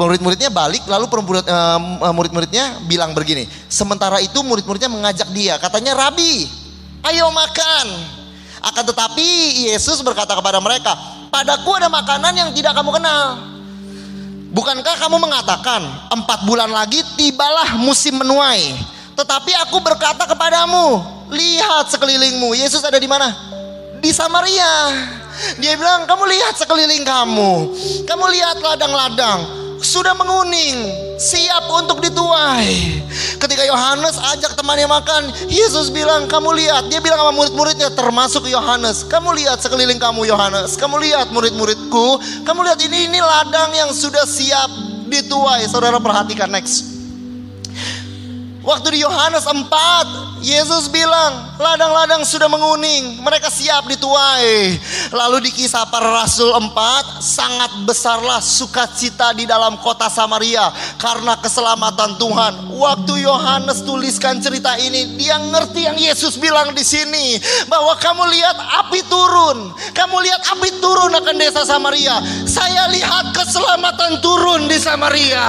murid-muridnya 0.00 0.48
balik 0.48 0.88
lalu 0.88 1.04
murid, 1.12 1.44
uh, 1.44 2.12
murid-muridnya 2.16 2.80
bilang 2.88 3.12
begini. 3.12 3.44
Sementara 3.68 4.16
itu 4.24 4.40
murid-muridnya 4.40 4.88
mengajak 4.88 5.28
dia, 5.36 5.60
katanya 5.60 5.92
Rabi, 5.92 6.48
ayo 7.04 7.28
makan. 7.28 7.86
Akan 8.60 8.84
tetapi 8.84 9.28
Yesus 9.72 10.00
berkata 10.04 10.36
kepada 10.36 10.60
mereka, 10.60 10.92
padaku 11.32 11.76
ada 11.76 11.88
makanan 11.88 12.32
yang 12.36 12.50
tidak 12.52 12.76
kamu 12.76 12.92
kenal. 12.96 13.40
Bukankah 14.50 14.98
kamu 14.98 15.16
mengatakan 15.22 15.80
empat 16.10 16.42
bulan 16.44 16.68
lagi 16.68 17.00
tibalah 17.16 17.78
musim 17.78 18.18
menuai? 18.18 18.76
Tetapi 19.16 19.52
aku 19.64 19.78
berkata 19.80 20.26
kepadamu, 20.26 21.00
lihat 21.30 21.88
sekelilingmu. 21.92 22.52
Yesus 22.58 22.82
ada 22.82 22.98
di 22.98 23.06
mana? 23.06 23.30
Di 24.02 24.10
Samaria. 24.10 25.19
Dia 25.58 25.74
bilang, 25.76 26.04
kamu 26.04 26.24
lihat 26.28 26.54
sekeliling 26.60 27.04
kamu. 27.04 27.52
Kamu 28.04 28.24
lihat 28.28 28.60
ladang-ladang. 28.60 29.40
Sudah 29.80 30.12
menguning. 30.12 30.76
Siap 31.16 31.68
untuk 31.72 32.04
dituai. 32.04 33.00
Ketika 33.40 33.64
Yohanes 33.64 34.20
ajak 34.36 34.52
temannya 34.56 34.84
makan. 34.84 35.32
Yesus 35.48 35.88
bilang, 35.88 36.28
kamu 36.28 36.52
lihat. 36.52 36.92
Dia 36.92 37.00
bilang 37.00 37.24
sama 37.24 37.32
murid-muridnya 37.32 37.88
termasuk 37.96 38.44
Yohanes. 38.48 39.08
Kamu 39.08 39.32
lihat 39.32 39.64
sekeliling 39.64 39.96
kamu 39.96 40.28
Yohanes. 40.28 40.76
Kamu 40.76 41.00
lihat 41.00 41.32
murid-muridku. 41.32 42.20
Kamu 42.44 42.60
lihat 42.60 42.80
ini, 42.84 43.08
ini 43.08 43.20
ladang 43.24 43.72
yang 43.72 43.90
sudah 43.96 44.28
siap 44.28 44.68
dituai. 45.08 45.64
Saudara 45.64 45.96
perhatikan 45.96 46.52
next. 46.52 46.99
Waktu 48.60 48.92
di 48.92 48.98
Yohanes 49.00 49.48
4, 49.48 50.44
Yesus 50.44 50.92
bilang, 50.92 51.56
ladang-ladang 51.56 52.28
sudah 52.28 52.44
menguning, 52.44 53.16
mereka 53.24 53.48
siap 53.48 53.88
dituai. 53.88 54.76
Lalu 55.16 55.48
di 55.48 55.50
kisah 55.52 55.88
para 55.88 56.12
rasul 56.12 56.52
4, 56.52 57.24
sangat 57.24 57.72
besarlah 57.88 58.36
sukacita 58.44 59.32
di 59.32 59.48
dalam 59.48 59.80
kota 59.80 60.12
Samaria 60.12 60.68
karena 61.00 61.40
keselamatan 61.40 62.20
Tuhan. 62.20 62.52
Waktu 62.76 63.24
Yohanes 63.24 63.80
tuliskan 63.80 64.44
cerita 64.44 64.76
ini, 64.76 65.16
dia 65.16 65.40
ngerti 65.40 65.88
yang 65.88 65.96
Yesus 65.96 66.36
bilang 66.36 66.76
di 66.76 66.84
sini, 66.84 67.40
bahwa 67.64 67.96
kamu 67.96 68.28
lihat 68.28 68.60
api 68.84 69.00
turun, 69.08 69.72
kamu 69.96 70.16
lihat 70.20 70.40
api 70.52 70.68
turun 70.84 71.16
akan 71.16 71.36
desa 71.40 71.64
Samaria. 71.64 72.20
Saya 72.44 72.92
lihat 72.92 73.32
keselamatan 73.32 74.20
turun 74.20 74.68
di 74.68 74.76
Samaria. 74.76 75.48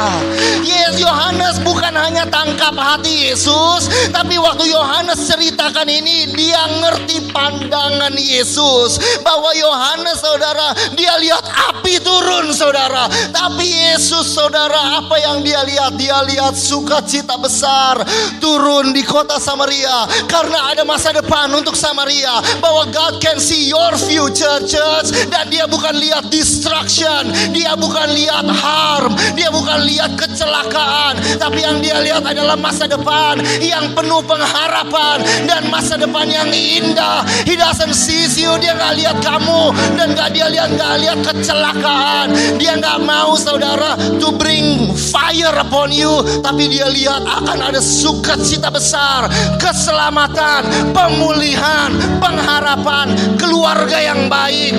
Yes, 0.63 0.95
Yohanes 0.95 1.59
bukan 1.59 1.91
hanya 1.91 2.23
tangkap 2.31 2.71
hati 2.75 3.00
hati 3.01 3.33
Yesus, 3.33 4.13
tapi 4.13 4.37
waktu 4.37 4.69
Yohanes 4.69 5.25
ceritakan 5.25 5.89
ini, 5.89 6.29
dia 6.37 6.69
ngerti 6.85 7.33
pandangan 7.33 8.13
Yesus. 8.13 9.01
Bahwa 9.25 9.49
Yohanes 9.57 10.21
saudara, 10.21 10.77
dia 10.93 11.17
lihat 11.17 11.41
api 11.41 11.97
turun 12.05 12.53
saudara, 12.53 13.09
tapi 13.33 13.65
Yesus 13.65 14.37
saudara, 14.37 15.01
apa 15.01 15.17
yang 15.17 15.41
dia 15.41 15.65
lihat? 15.65 15.97
Dia 15.97 16.21
lihat 16.29 16.53
sukacita 16.53 17.41
besar 17.41 18.05
turun 18.37 18.93
di 18.93 19.01
kota 19.01 19.41
Samaria. 19.41 20.05
Karena 20.29 20.69
ada 20.69 20.85
masa 20.85 21.09
depan 21.09 21.49
untuk 21.57 21.73
Samaria. 21.73 22.37
Bahwa 22.61 22.85
God 22.93 23.17
can 23.17 23.41
see 23.41 23.65
your 23.65 23.97
future 23.97 24.61
church. 24.69 25.09
Dan 25.33 25.49
dia 25.49 25.65
bukan 25.65 25.97
lihat 25.97 26.29
destruction, 26.29 27.33
dia 27.49 27.73
bukan 27.73 28.13
lihat 28.13 28.45
harm, 28.45 29.17
dia 29.33 29.49
bukan 29.49 29.79
lihat 29.87 30.13
kecelakaan, 30.19 31.15
tapi 31.39 31.63
yang 31.63 31.79
dia 31.79 31.97
lihat 32.03 32.27
adalah 32.27 32.59
masa 32.59 32.90
depan 32.91 33.39
yang 33.63 33.95
penuh 33.95 34.19
pengharapan 34.27 35.23
dan 35.47 35.71
masa 35.71 35.95
depan 35.95 36.27
yang 36.27 36.51
indah. 36.51 37.23
He 37.47 37.55
doesn't 37.55 37.95
see 37.95 38.27
you, 38.35 38.51
dia 38.59 38.75
nggak 38.75 38.93
lihat 38.99 39.17
kamu 39.23 39.71
dan 39.95 40.11
nggak 40.11 40.29
dia 40.35 40.47
lihat 40.51 40.75
nggak 40.75 40.93
lihat 40.99 41.19
kecelakaan. 41.23 42.35
Dia 42.59 42.75
nggak 42.75 42.99
mau 43.07 43.39
saudara 43.39 43.95
to 44.19 44.35
bring 44.35 44.91
fire 44.91 45.55
upon 45.55 45.95
you, 45.95 46.11
tapi 46.43 46.67
dia 46.67 46.91
lihat 46.91 47.23
akan 47.23 47.71
ada 47.71 47.79
sukacita 47.79 48.67
besar, 48.67 49.31
keselamatan, 49.55 50.91
pemulihan, 50.91 51.95
pengharapan, 52.19 53.15
keluarga 53.39 53.97
yang 54.03 54.27
baik 54.27 54.75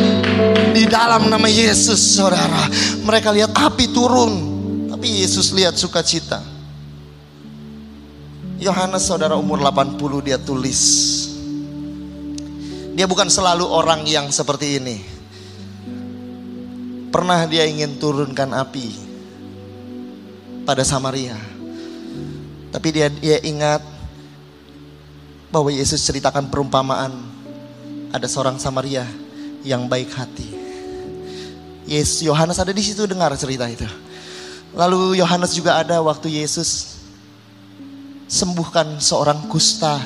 di 0.77 0.85
dalam 0.85 1.33
nama 1.33 1.49
Yesus, 1.49 1.99
saudara. 1.99 2.69
Mereka 3.03 3.33
lihat 3.33 3.53
api 3.57 3.91
turun, 3.91 4.33
tapi 4.93 5.25
Yesus 5.25 5.53
lihat 5.57 5.77
sukacita. 5.79 6.52
Yohanes 8.63 9.03
saudara 9.03 9.35
umur 9.35 9.59
80 9.59 9.99
dia 10.23 10.39
tulis. 10.39 10.81
Dia 12.95 13.11
bukan 13.11 13.27
selalu 13.27 13.67
orang 13.67 14.07
yang 14.07 14.31
seperti 14.31 14.79
ini. 14.79 15.03
Pernah 17.11 17.43
dia 17.51 17.67
ingin 17.67 17.99
turunkan 17.99 18.55
api 18.55 18.87
pada 20.63 20.87
Samaria. 20.87 21.35
Tapi 22.71 22.89
dia 22.95 23.11
dia 23.11 23.43
ingat 23.43 23.83
bahwa 25.51 25.69
Yesus 25.75 25.99
ceritakan 26.07 26.47
perumpamaan 26.47 27.11
ada 28.15 28.31
seorang 28.31 28.63
Samaria 28.63 29.05
yang 29.67 29.91
baik 29.91 30.15
hati. 30.15 30.49
Yesus 31.83 32.23
Yohanes 32.23 32.63
ada 32.63 32.71
di 32.71 32.81
situ 32.81 33.11
dengar 33.11 33.35
cerita 33.35 33.67
itu. 33.67 33.85
Lalu 34.73 35.19
Yohanes 35.19 35.53
juga 35.53 35.83
ada 35.83 35.99
waktu 36.01 36.41
Yesus 36.41 36.92
sembuhkan 38.33 38.97
seorang 38.97 39.45
kusta 39.53 40.01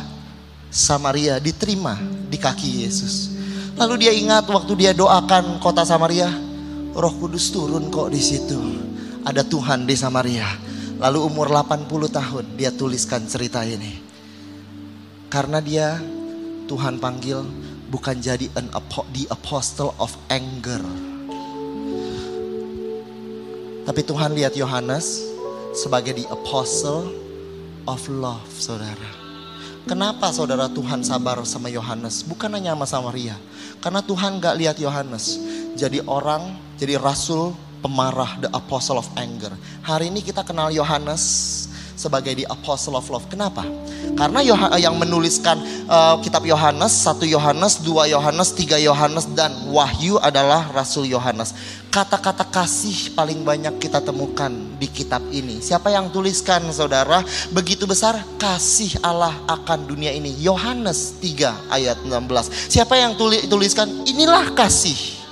Samaria 0.66 1.38
diterima 1.38 1.94
di 2.26 2.34
kaki 2.34 2.82
Yesus. 2.82 3.30
Lalu 3.78 4.02
dia 4.02 4.10
ingat 4.10 4.50
waktu 4.50 4.74
dia 4.74 4.90
doakan 4.90 5.62
kota 5.62 5.86
Samaria, 5.86 6.26
Roh 6.90 7.14
Kudus 7.22 7.54
turun 7.54 7.86
kok 7.86 8.10
di 8.10 8.18
situ. 8.18 8.58
ada 9.26 9.42
Tuhan 9.42 9.90
di 9.90 9.98
Samaria. 9.98 10.46
Lalu 11.02 11.18
umur 11.26 11.50
80 11.50 11.90
tahun 11.90 12.44
dia 12.54 12.70
tuliskan 12.70 13.26
cerita 13.26 13.66
ini. 13.66 13.98
Karena 15.26 15.58
dia 15.58 15.98
Tuhan 16.70 17.02
panggil 17.02 17.42
bukan 17.90 18.22
jadi 18.22 18.46
an 18.54 18.70
the 19.10 19.26
apostle 19.34 19.98
of 19.98 20.14
anger. 20.30 20.78
Tapi 23.82 24.00
Tuhan 24.06 24.30
lihat 24.38 24.54
Yohanes 24.54 25.26
sebagai 25.74 26.14
the 26.14 26.26
apostle 26.30 27.25
of 27.86 28.02
love, 28.10 28.46
saudara. 28.50 29.26
Kenapa 29.86 30.34
saudara 30.34 30.66
Tuhan 30.66 31.06
sabar 31.06 31.38
sama 31.46 31.70
Yohanes? 31.70 32.26
Bukan 32.26 32.50
hanya 32.50 32.74
sama 32.74 32.86
Samaria. 32.90 33.38
Karena 33.78 34.02
Tuhan 34.02 34.42
gak 34.42 34.58
lihat 34.58 34.76
Yohanes 34.82 35.38
jadi 35.78 36.02
orang, 36.10 36.58
jadi 36.74 36.98
rasul 36.98 37.54
pemarah, 37.86 38.42
the 38.42 38.50
apostle 38.50 38.98
of 38.98 39.06
anger. 39.14 39.54
Hari 39.86 40.10
ini 40.10 40.26
kita 40.26 40.42
kenal 40.42 40.74
Yohanes 40.74 41.22
sebagai 41.96 42.36
the 42.38 42.46
apostle 42.46 42.94
of 42.94 43.08
love. 43.08 43.24
Kenapa? 43.26 43.64
Karena 44.16 44.40
yang 44.78 44.96
menuliskan 44.96 45.60
uh, 45.88 46.16
kitab 46.20 46.44
Yohanes, 46.44 46.92
satu 46.92 47.24
Yohanes, 47.26 47.82
dua 47.82 48.06
Yohanes, 48.06 48.52
tiga 48.54 48.76
Yohanes 48.76 49.28
dan 49.32 49.52
Wahyu 49.72 50.20
adalah 50.20 50.70
Rasul 50.70 51.08
Yohanes. 51.10 51.56
Kata-kata 51.88 52.44
kasih 52.44 53.16
paling 53.16 53.40
banyak 53.40 53.80
kita 53.80 54.04
temukan 54.04 54.52
di 54.76 54.84
kitab 54.88 55.24
ini. 55.32 55.64
Siapa 55.64 55.88
yang 55.88 56.12
tuliskan 56.12 56.60
saudara? 56.68 57.24
Begitu 57.56 57.88
besar 57.88 58.20
kasih 58.36 59.00
Allah 59.00 59.32
akan 59.48 59.88
dunia 59.88 60.12
ini. 60.12 60.36
Yohanes 60.44 61.16
3 61.24 61.72
ayat 61.72 61.96
16. 62.04 62.12
Siapa 62.68 63.00
yang 63.00 63.16
tuliskan? 63.48 63.88
Inilah 64.04 64.52
kasih 64.52 65.25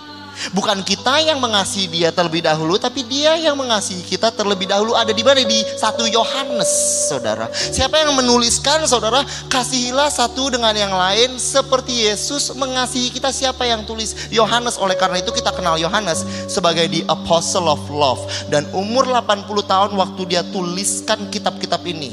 Bukan 0.50 0.82
kita 0.82 1.22
yang 1.22 1.38
mengasihi 1.38 1.86
dia 1.86 2.10
terlebih 2.10 2.42
dahulu, 2.42 2.74
tapi 2.76 3.06
dia 3.06 3.38
yang 3.38 3.54
mengasihi 3.54 4.02
kita 4.02 4.34
terlebih 4.34 4.66
dahulu. 4.66 4.92
Ada 4.98 5.14
di 5.14 5.22
mana? 5.22 5.40
Di 5.46 5.62
satu 5.78 6.04
Yohanes, 6.10 6.70
saudara. 7.08 7.46
Siapa 7.54 8.02
yang 8.02 8.12
menuliskan, 8.18 8.82
saudara? 8.84 9.22
Kasihilah 9.46 10.10
satu 10.10 10.50
dengan 10.50 10.74
yang 10.74 10.90
lain 10.90 11.38
seperti 11.38 12.10
Yesus 12.10 12.50
mengasihi 12.58 13.14
kita. 13.14 13.30
Siapa 13.30 13.62
yang 13.64 13.86
tulis? 13.86 14.28
Yohanes. 14.34 14.76
Oleh 14.76 14.98
karena 14.98 15.22
itu 15.22 15.30
kita 15.30 15.54
kenal 15.54 15.78
Yohanes 15.78 16.26
sebagai 16.50 16.90
the 16.90 17.06
apostle 17.06 17.70
of 17.70 17.80
love. 17.88 18.20
Dan 18.50 18.66
umur 18.74 19.06
80 19.06 19.46
tahun 19.64 19.90
waktu 19.94 20.22
dia 20.26 20.42
tuliskan 20.50 21.30
kitab-kitab 21.30 21.80
ini. 21.86 22.10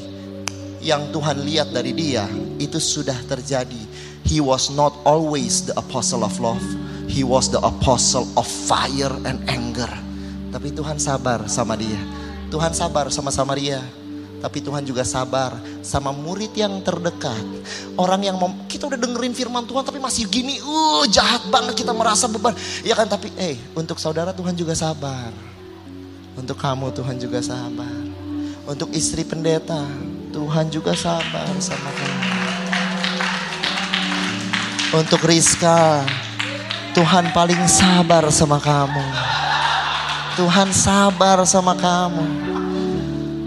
Yang 0.81 1.13
Tuhan 1.13 1.37
lihat 1.45 1.69
dari 1.69 1.93
dia, 1.93 2.25
itu 2.57 2.81
sudah 2.81 3.17
terjadi. 3.29 3.77
He 4.25 4.41
was 4.41 4.73
not 4.73 4.93
always 5.05 5.65
the 5.69 5.77
apostle 5.77 6.25
of 6.25 6.37
love 6.41 6.61
He 7.07 7.25
was 7.25 7.49
the 7.49 7.61
apostle 7.63 8.27
of 8.37 8.45
fire 8.45 9.13
and 9.25 9.41
anger. 9.49 9.89
Tapi 10.51 10.75
Tuhan 10.75 10.99
sabar 10.99 11.47
sama 11.47 11.79
dia. 11.79 11.97
Tuhan 12.51 12.75
sabar 12.75 13.07
sama 13.07 13.31
Samaria. 13.31 13.79
Tapi 14.41 14.57
Tuhan 14.57 14.81
juga 14.81 15.05
sabar 15.05 15.53
sama 15.85 16.09
murid 16.09 16.51
yang 16.57 16.81
terdekat. 16.81 17.45
Orang 17.93 18.25
yang 18.25 18.41
mem, 18.41 18.65
kita 18.65 18.89
udah 18.89 18.97
dengerin 18.97 19.37
firman 19.37 19.69
Tuhan 19.69 19.85
tapi 19.85 20.01
masih 20.01 20.25
gini, 20.25 20.57
uh 20.65 21.05
jahat 21.05 21.45
banget 21.53 21.85
kita 21.85 21.93
merasa 21.93 22.25
beban. 22.25 22.57
Ya 22.81 22.97
kan 22.97 23.05
tapi 23.05 23.29
eh 23.37 23.55
untuk 23.77 24.01
saudara 24.01 24.33
Tuhan 24.33 24.57
juga 24.57 24.73
sabar. 24.73 25.29
Untuk 26.33 26.57
kamu 26.57 26.89
Tuhan 26.89 27.21
juga 27.21 27.37
sabar. 27.39 28.01
Untuk 28.65 28.89
istri 28.97 29.21
pendeta 29.21 29.85
Tuhan 30.33 30.73
juga 30.73 30.97
sabar 30.97 31.53
sama 31.61 31.89
kamu. 31.93 32.19
Untuk 34.91 35.21
Rizka 35.23 36.01
Tuhan 36.91 37.31
paling 37.31 37.63
sabar 37.71 38.27
sama 38.27 38.59
kamu. 38.59 39.03
Tuhan 40.35 40.75
sabar 40.75 41.39
sama 41.47 41.71
kamu. 41.75 42.51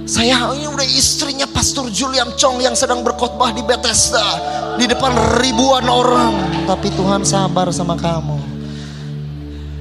Saya 0.05 0.53
ini 0.53 0.69
udah 0.69 0.85
istrinya 0.85 1.49
Pastor 1.49 1.89
Julian 1.89 2.33
Chong 2.37 2.61
yang 2.61 2.77
sedang 2.77 3.01
berkhotbah 3.01 3.53
di 3.53 3.65
Bethesda 3.65 4.25
di 4.77 4.85
depan 4.85 5.41
ribuan 5.41 5.85
orang, 5.89 6.65
tapi 6.69 6.93
Tuhan 6.93 7.25
sabar 7.25 7.73
sama 7.73 7.97
kamu. 7.97 8.37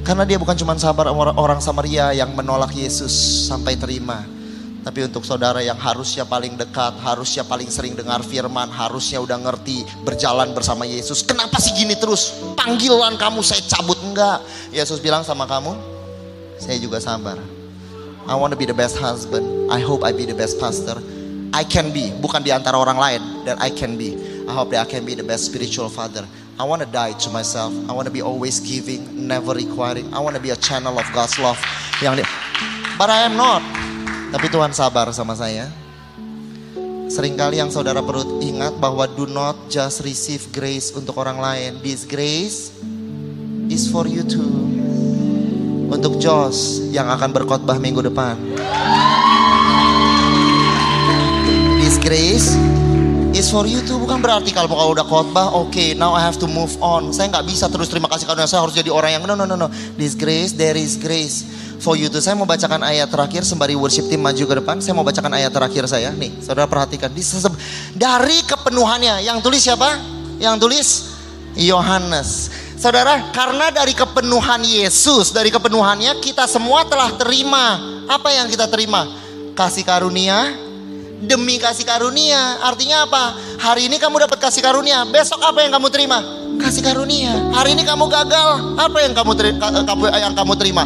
Karena 0.04 0.28
dia 0.28 0.36
bukan 0.36 0.56
cuma 0.60 0.76
sabar 0.76 1.12
orang 1.16 1.64
Samaria 1.64 2.12
yang 2.12 2.36
menolak 2.36 2.76
Yesus 2.76 3.12
sampai 3.48 3.80
terima, 3.80 4.28
tapi 4.84 5.08
untuk 5.08 5.24
saudara 5.24 5.64
yang 5.64 5.80
harusnya 5.80 6.28
paling 6.28 6.60
dekat, 6.60 7.00
harusnya 7.00 7.48
paling 7.48 7.72
sering 7.72 7.96
dengar 7.96 8.20
firman, 8.20 8.68
harusnya 8.68 9.24
udah 9.24 9.40
ngerti 9.40 9.88
berjalan 10.04 10.52
bersama 10.52 10.84
Yesus. 10.84 11.24
Kenapa 11.24 11.56
sih 11.64 11.72
gini 11.72 11.96
terus? 11.96 12.36
Panggilan 12.60 13.16
kamu 13.16 13.40
saya 13.40 13.64
cabut 13.64 13.96
enggak? 14.04 14.44
Yesus 14.76 15.00
bilang 15.00 15.24
sama 15.24 15.48
kamu, 15.48 15.72
saya 16.60 16.76
juga 16.84 17.00
sabar. 17.00 17.40
I 18.28 18.36
want 18.36 18.52
to 18.52 18.60
be 18.60 18.68
the 18.68 18.76
best 18.76 19.00
husband. 19.00 19.72
I 19.72 19.80
hope 19.80 20.04
I 20.04 20.12
be 20.12 20.28
the 20.28 20.36
best 20.36 20.60
pastor. 20.60 21.00
I 21.56 21.64
can 21.64 21.96
be, 21.96 22.12
bukan 22.20 22.44
di 22.44 22.52
antara 22.52 22.76
orang 22.76 23.00
lain, 23.00 23.22
dan 23.48 23.56
I 23.64 23.72
can 23.72 23.96
be. 23.96 24.20
I 24.48 24.52
hope 24.52 24.76
that 24.76 24.84
I 24.84 24.88
can 24.88 25.08
be 25.08 25.16
the 25.16 25.24
best 25.24 25.48
spiritual 25.48 25.88
father. 25.88 26.28
I 26.60 26.68
want 26.68 26.84
to 26.84 26.90
die 26.92 27.16
to 27.24 27.30
myself. 27.32 27.72
I 27.88 27.96
want 27.96 28.06
to 28.06 28.14
be 28.14 28.22
always 28.22 28.60
giving, 28.60 29.28
never 29.28 29.56
requiring. 29.56 30.12
I 30.12 30.20
want 30.20 30.36
to 30.36 30.44
be 30.44 30.52
a 30.52 30.60
channel 30.60 31.00
of 31.00 31.08
God's 31.16 31.40
love. 31.40 31.58
Yang 32.04 32.28
But 33.00 33.10
I 33.10 33.26
am 33.26 33.40
not. 33.40 33.83
Tapi 34.34 34.50
Tuhan 34.50 34.74
sabar 34.74 35.14
sama 35.14 35.38
saya. 35.38 35.70
Seringkali 37.06 37.62
yang 37.62 37.70
saudara 37.70 38.02
perlu 38.02 38.42
ingat 38.42 38.74
bahwa 38.82 39.06
do 39.06 39.30
not 39.30 39.54
just 39.70 40.02
receive 40.02 40.50
grace 40.50 40.90
untuk 40.90 41.22
orang 41.22 41.38
lain. 41.38 41.78
This 41.86 42.02
grace 42.02 42.74
is 43.70 43.86
for 43.86 44.10
you 44.10 44.26
too. 44.26 44.50
Untuk 45.94 46.18
Jos 46.18 46.82
yang 46.90 47.14
akan 47.14 47.30
berkhotbah 47.30 47.78
minggu 47.78 48.02
depan. 48.10 48.34
This 51.78 52.02
grace 52.02 52.58
is 53.38 53.54
for 53.54 53.70
you 53.70 53.86
too. 53.86 54.02
Bukan 54.02 54.18
berarti 54.18 54.50
kalau 54.50 54.74
kalau 54.74 54.98
udah 54.98 55.06
khotbah, 55.06 55.54
oke, 55.54 55.70
okay, 55.70 55.94
now 55.94 56.18
I 56.18 56.26
have 56.26 56.42
to 56.42 56.50
move 56.50 56.74
on. 56.82 57.14
Saya 57.14 57.30
nggak 57.30 57.46
bisa 57.46 57.70
terus 57.70 57.86
terima 57.86 58.10
kasih 58.10 58.26
karena 58.26 58.50
saya 58.50 58.66
harus 58.66 58.74
jadi 58.74 58.90
orang 58.90 59.22
yang 59.22 59.24
no 59.30 59.38
no 59.38 59.46
no 59.46 59.54
no. 59.54 59.70
This 59.94 60.18
grace, 60.18 60.58
there 60.58 60.74
is 60.74 60.98
grace 60.98 61.46
for 61.84 62.00
you 62.00 62.08
to. 62.08 62.24
Saya 62.24 62.40
mau 62.40 62.48
bacakan 62.48 62.80
ayat 62.88 63.12
terakhir 63.12 63.44
sembari 63.44 63.76
worship 63.76 64.08
team 64.08 64.24
maju 64.24 64.40
ke 64.40 64.56
depan. 64.64 64.80
Saya 64.80 64.96
mau 64.96 65.04
bacakan 65.04 65.36
ayat 65.36 65.52
terakhir 65.52 65.84
saya. 65.92 66.16
Nih, 66.16 66.32
saudara 66.40 66.64
perhatikan. 66.64 67.12
Dari 67.92 68.38
kepenuhannya. 68.48 69.28
Yang 69.28 69.38
tulis 69.44 69.62
siapa? 69.62 69.90
Yang 70.40 70.56
tulis 70.64 70.88
Yohanes. 71.60 72.48
Saudara, 72.80 73.30
karena 73.36 73.70
dari 73.70 73.92
kepenuhan 73.92 74.64
Yesus, 74.64 75.36
dari 75.36 75.52
kepenuhannya 75.52 76.24
kita 76.24 76.48
semua 76.48 76.88
telah 76.88 77.12
terima. 77.20 77.78
Apa 78.08 78.32
yang 78.32 78.48
kita 78.48 78.72
terima? 78.72 79.04
Kasih 79.54 79.84
karunia 79.84 80.64
demi 81.24 81.56
kasih 81.56 81.88
karunia. 81.88 82.60
Artinya 82.64 83.08
apa? 83.08 83.40
Hari 83.64 83.88
ini 83.88 83.96
kamu 83.96 84.28
dapat 84.28 84.40
kasih 84.44 84.60
karunia, 84.60 85.08
besok 85.08 85.40
apa 85.40 85.64
yang 85.64 85.72
kamu 85.72 85.88
terima? 85.88 86.20
Kasih 86.60 86.84
karunia. 86.84 87.32
Hari 87.56 87.80
ini 87.80 87.88
kamu 87.88 88.06
gagal, 88.12 88.76
apa 88.76 88.98
yang 89.00 89.16
kamu 89.16 89.32
terima? 89.40 89.72
Yang 90.20 90.34
kamu 90.36 90.54
terima? 90.60 90.84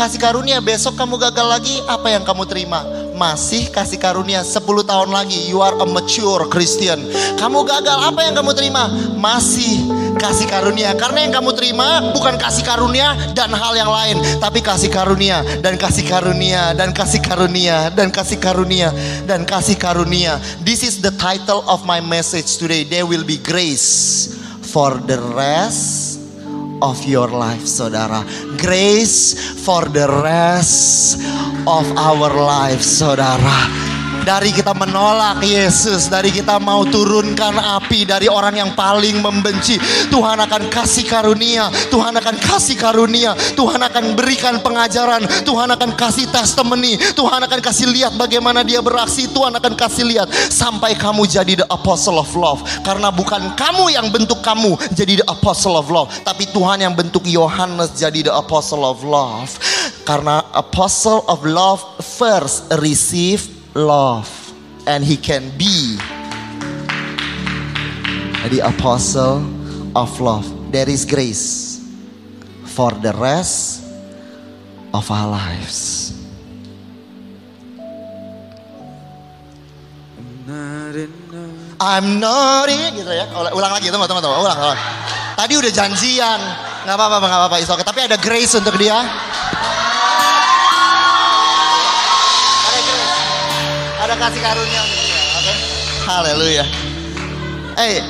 Kasih 0.00 0.16
karunia 0.16 0.64
besok 0.64 0.96
kamu 0.96 1.20
gagal 1.20 1.44
lagi 1.44 1.76
apa 1.84 2.08
yang 2.08 2.24
kamu 2.24 2.48
terima? 2.48 2.80
Masih 3.20 3.68
kasih 3.68 4.00
karunia 4.00 4.40
10 4.40 4.64
tahun 4.64 5.12
lagi 5.12 5.52
you 5.52 5.60
are 5.60 5.76
a 5.76 5.84
mature 5.84 6.48
Christian. 6.48 7.04
Kamu 7.36 7.68
gagal 7.68 8.08
apa 8.08 8.24
yang 8.24 8.32
kamu 8.32 8.56
terima? 8.56 8.88
Masih 9.20 9.84
kasih 10.16 10.48
karunia. 10.48 10.96
Karena 10.96 11.28
yang 11.28 11.36
kamu 11.36 11.52
terima 11.52 12.16
bukan 12.16 12.40
kasih 12.40 12.64
karunia 12.64 13.12
dan 13.36 13.52
hal 13.52 13.76
yang 13.76 13.92
lain 13.92 14.16
tapi 14.40 14.64
kasih 14.64 14.88
karunia 14.88 15.44
dan 15.60 15.76
kasih 15.76 16.08
karunia 16.08 16.72
dan 16.72 16.96
kasih 16.96 17.20
karunia 17.20 17.92
dan 17.92 18.08
kasih 18.08 18.40
karunia 18.40 18.88
dan 19.28 19.44
kasih 19.44 19.76
karunia. 19.76 20.40
This 20.64 20.80
is 20.80 21.04
the 21.04 21.12
title 21.20 21.60
of 21.68 21.84
my 21.84 22.00
message 22.00 22.56
today. 22.56 22.88
There 22.88 23.04
will 23.04 23.28
be 23.28 23.36
grace 23.36 24.32
for 24.64 24.96
the 24.96 25.20
rest 25.36 26.09
of 26.82 27.04
your 27.04 27.28
life, 27.28 27.66
saudara. 27.66 28.24
Grace 28.58 29.34
for 29.64 29.84
the 29.88 30.06
rest 30.08 31.18
of 31.66 31.86
our 31.96 32.32
life, 32.34 32.80
saudara. 32.82 33.89
Dari 34.20 34.52
kita 34.52 34.76
menolak 34.76 35.40
Yesus, 35.40 36.06
dari 36.12 36.28
kita 36.28 36.60
mau 36.60 36.84
turunkan 36.84 37.56
api 37.56 38.04
dari 38.04 38.28
orang 38.28 38.56
yang 38.60 38.70
paling 38.76 39.20
membenci, 39.20 39.80
Tuhan 40.12 40.38
akan 40.44 40.68
kasih 40.68 41.08
karunia, 41.08 41.72
Tuhan 41.88 42.12
akan 42.12 42.36
kasih 42.36 42.76
karunia, 42.76 43.32
Tuhan 43.56 43.80
akan 43.80 44.04
berikan 44.14 44.60
pengajaran, 44.60 45.24
Tuhan 45.44 45.68
akan 45.72 45.96
kasih 45.96 46.28
testimoni, 46.28 47.00
Tuhan 47.16 47.40
akan 47.44 47.60
kasih 47.60 47.88
lihat 47.88 48.16
bagaimana 48.16 48.60
dia 48.60 48.84
beraksi, 48.84 49.28
Tuhan 49.30 49.56
akan 49.56 49.72
kasih 49.76 50.04
lihat 50.04 50.28
sampai 50.32 50.96
kamu 50.96 51.24
jadi 51.24 51.64
the 51.64 51.66
apostle 51.72 52.20
of 52.20 52.28
love. 52.36 52.60
Karena 52.84 53.08
bukan 53.08 53.56
kamu 53.56 53.92
yang 53.92 54.12
bentuk 54.12 54.44
kamu 54.44 54.76
jadi 54.92 55.24
the 55.24 55.26
apostle 55.28 55.76
of 55.76 55.88
love, 55.88 56.12
tapi 56.24 56.44
Tuhan 56.50 56.84
yang 56.84 56.92
bentuk 56.92 57.24
Yohanes 57.24 57.96
jadi 57.96 58.28
the 58.28 58.34
apostle 58.34 58.84
of 58.84 59.00
love. 59.00 59.52
Karena 60.04 60.42
apostle 60.56 61.22
of 61.30 61.44
love 61.46 61.80
first 62.02 62.66
receive 62.82 63.59
love 63.74 64.28
and 64.86 65.04
he 65.04 65.16
can 65.16 65.50
be 65.56 65.98
the 68.50 68.60
apostle 68.64 69.44
of 69.94 70.20
love. 70.20 70.72
There 70.72 70.88
is 70.88 71.04
grace 71.04 71.84
for 72.64 72.90
the 72.90 73.12
rest 73.12 73.84
of 74.94 75.10
our 75.10 75.28
lives. 75.30 76.16
I'm 81.80 82.20
not 82.20 82.68
in 82.68 82.92
gitu 82.92 83.08
ya. 83.08 83.24
Ulang 83.56 83.72
lagi 83.72 83.88
teman-teman, 83.88 84.20
ulang, 84.20 84.58
ulang. 84.58 84.80
Tadi 85.38 85.56
udah 85.56 85.72
janjian, 85.72 86.40
nggak 86.84 86.96
apa-apa, 86.98 87.16
nggak 87.24 87.40
apa-apa, 87.48 87.80
Tapi 87.80 88.00
ada 88.04 88.20
grace 88.20 88.52
untuk 88.58 88.76
dia. 88.76 89.29
Kasih 94.20 94.40
karunia 94.44 94.80
untuk 94.84 95.00
dia. 95.00 95.20
Oke. 95.40 95.52
Haleluya. 96.04 96.64
Eh, 97.80 98.04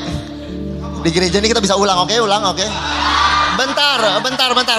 di 1.07 1.11
gereja 1.15 1.39
ini 1.39 1.47
kita 1.47 1.63
bisa 1.63 1.79
ulang, 1.79 2.03
oke? 2.03 2.15
Ulang, 2.19 2.43
oke? 2.51 2.67
Bentar, 3.55 4.19
bentar, 4.19 4.51
bentar. 4.51 4.77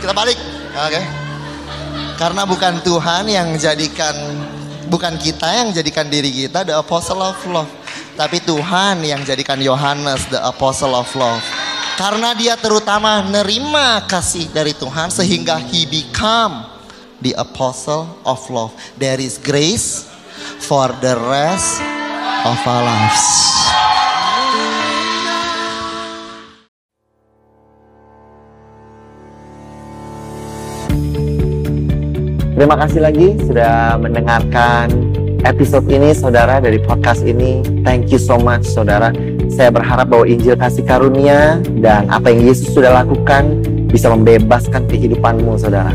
Kita 0.00 0.12
balik, 0.16 0.38
oke? 0.72 1.02
Karena 2.16 2.42
bukan 2.48 2.80
Tuhan 2.80 3.28
yang 3.28 3.52
jadikan, 3.60 4.16
bukan 4.88 5.20
kita 5.20 5.46
yang 5.52 5.68
jadikan 5.70 6.08
diri 6.08 6.32
kita 6.32 6.64
the 6.64 6.72
apostle 6.72 7.20
of 7.20 7.36
love. 7.44 7.68
Tapi 8.16 8.42
Tuhan 8.42 9.04
yang 9.04 9.22
jadikan 9.22 9.60
Yohanes 9.60 10.26
the 10.32 10.40
apostle 10.42 10.96
of 10.96 11.06
love. 11.14 11.44
Karena 11.94 12.32
dia 12.32 12.56
terutama 12.56 13.20
nerima 13.26 14.02
kasih 14.06 14.48
dari 14.50 14.72
Tuhan 14.74 15.10
sehingga 15.10 15.58
he 15.58 15.86
become 15.86 16.77
the 17.22 17.34
apostle 17.38 18.06
of 18.26 18.38
love. 18.50 18.74
There 18.98 19.18
is 19.20 19.38
grace 19.38 20.06
for 20.62 20.88
the 21.02 21.18
rest 21.18 21.82
of 22.46 22.58
our 22.66 22.82
lives. 22.86 23.24
Terima 32.58 32.74
kasih 32.74 33.06
lagi 33.06 33.38
sudah 33.46 34.02
mendengarkan 34.02 34.90
episode 35.46 35.86
ini 35.86 36.10
saudara 36.10 36.58
dari 36.58 36.82
podcast 36.82 37.22
ini. 37.22 37.62
Thank 37.86 38.10
you 38.10 38.18
so 38.18 38.34
much 38.34 38.66
saudara. 38.66 39.14
Saya 39.46 39.70
berharap 39.70 40.10
bahwa 40.10 40.26
Injil 40.26 40.58
kasih 40.58 40.82
karunia 40.82 41.62
dan 41.78 42.10
apa 42.10 42.34
yang 42.34 42.50
Yesus 42.50 42.74
sudah 42.74 42.90
lakukan 43.06 43.62
bisa 43.86 44.10
membebaskan 44.10 44.90
kehidupanmu 44.90 45.54
saudara. 45.54 45.94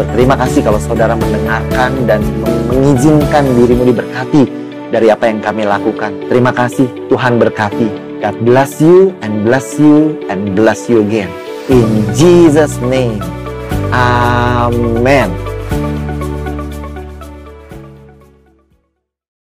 Berterima 0.00 0.32
kasih 0.32 0.64
kalau 0.64 0.80
saudara 0.80 1.12
mendengarkan 1.12 1.92
dan 2.08 2.24
mengizinkan 2.72 3.44
dirimu 3.52 3.92
diberkati 3.92 4.48
dari 4.88 5.12
apa 5.12 5.28
yang 5.28 5.44
kami 5.44 5.68
lakukan. 5.68 6.16
Terima 6.24 6.56
kasih, 6.56 6.88
Tuhan 7.12 7.36
berkati. 7.36 8.08
God 8.24 8.36
bless 8.40 8.80
you 8.80 9.12
and 9.20 9.44
bless 9.44 9.76
you 9.76 10.16
and 10.32 10.56
bless 10.56 10.88
you 10.88 11.04
again. 11.04 11.28
In 11.68 11.84
Jesus' 12.16 12.80
name. 12.80 13.20
Amen. 13.92 15.49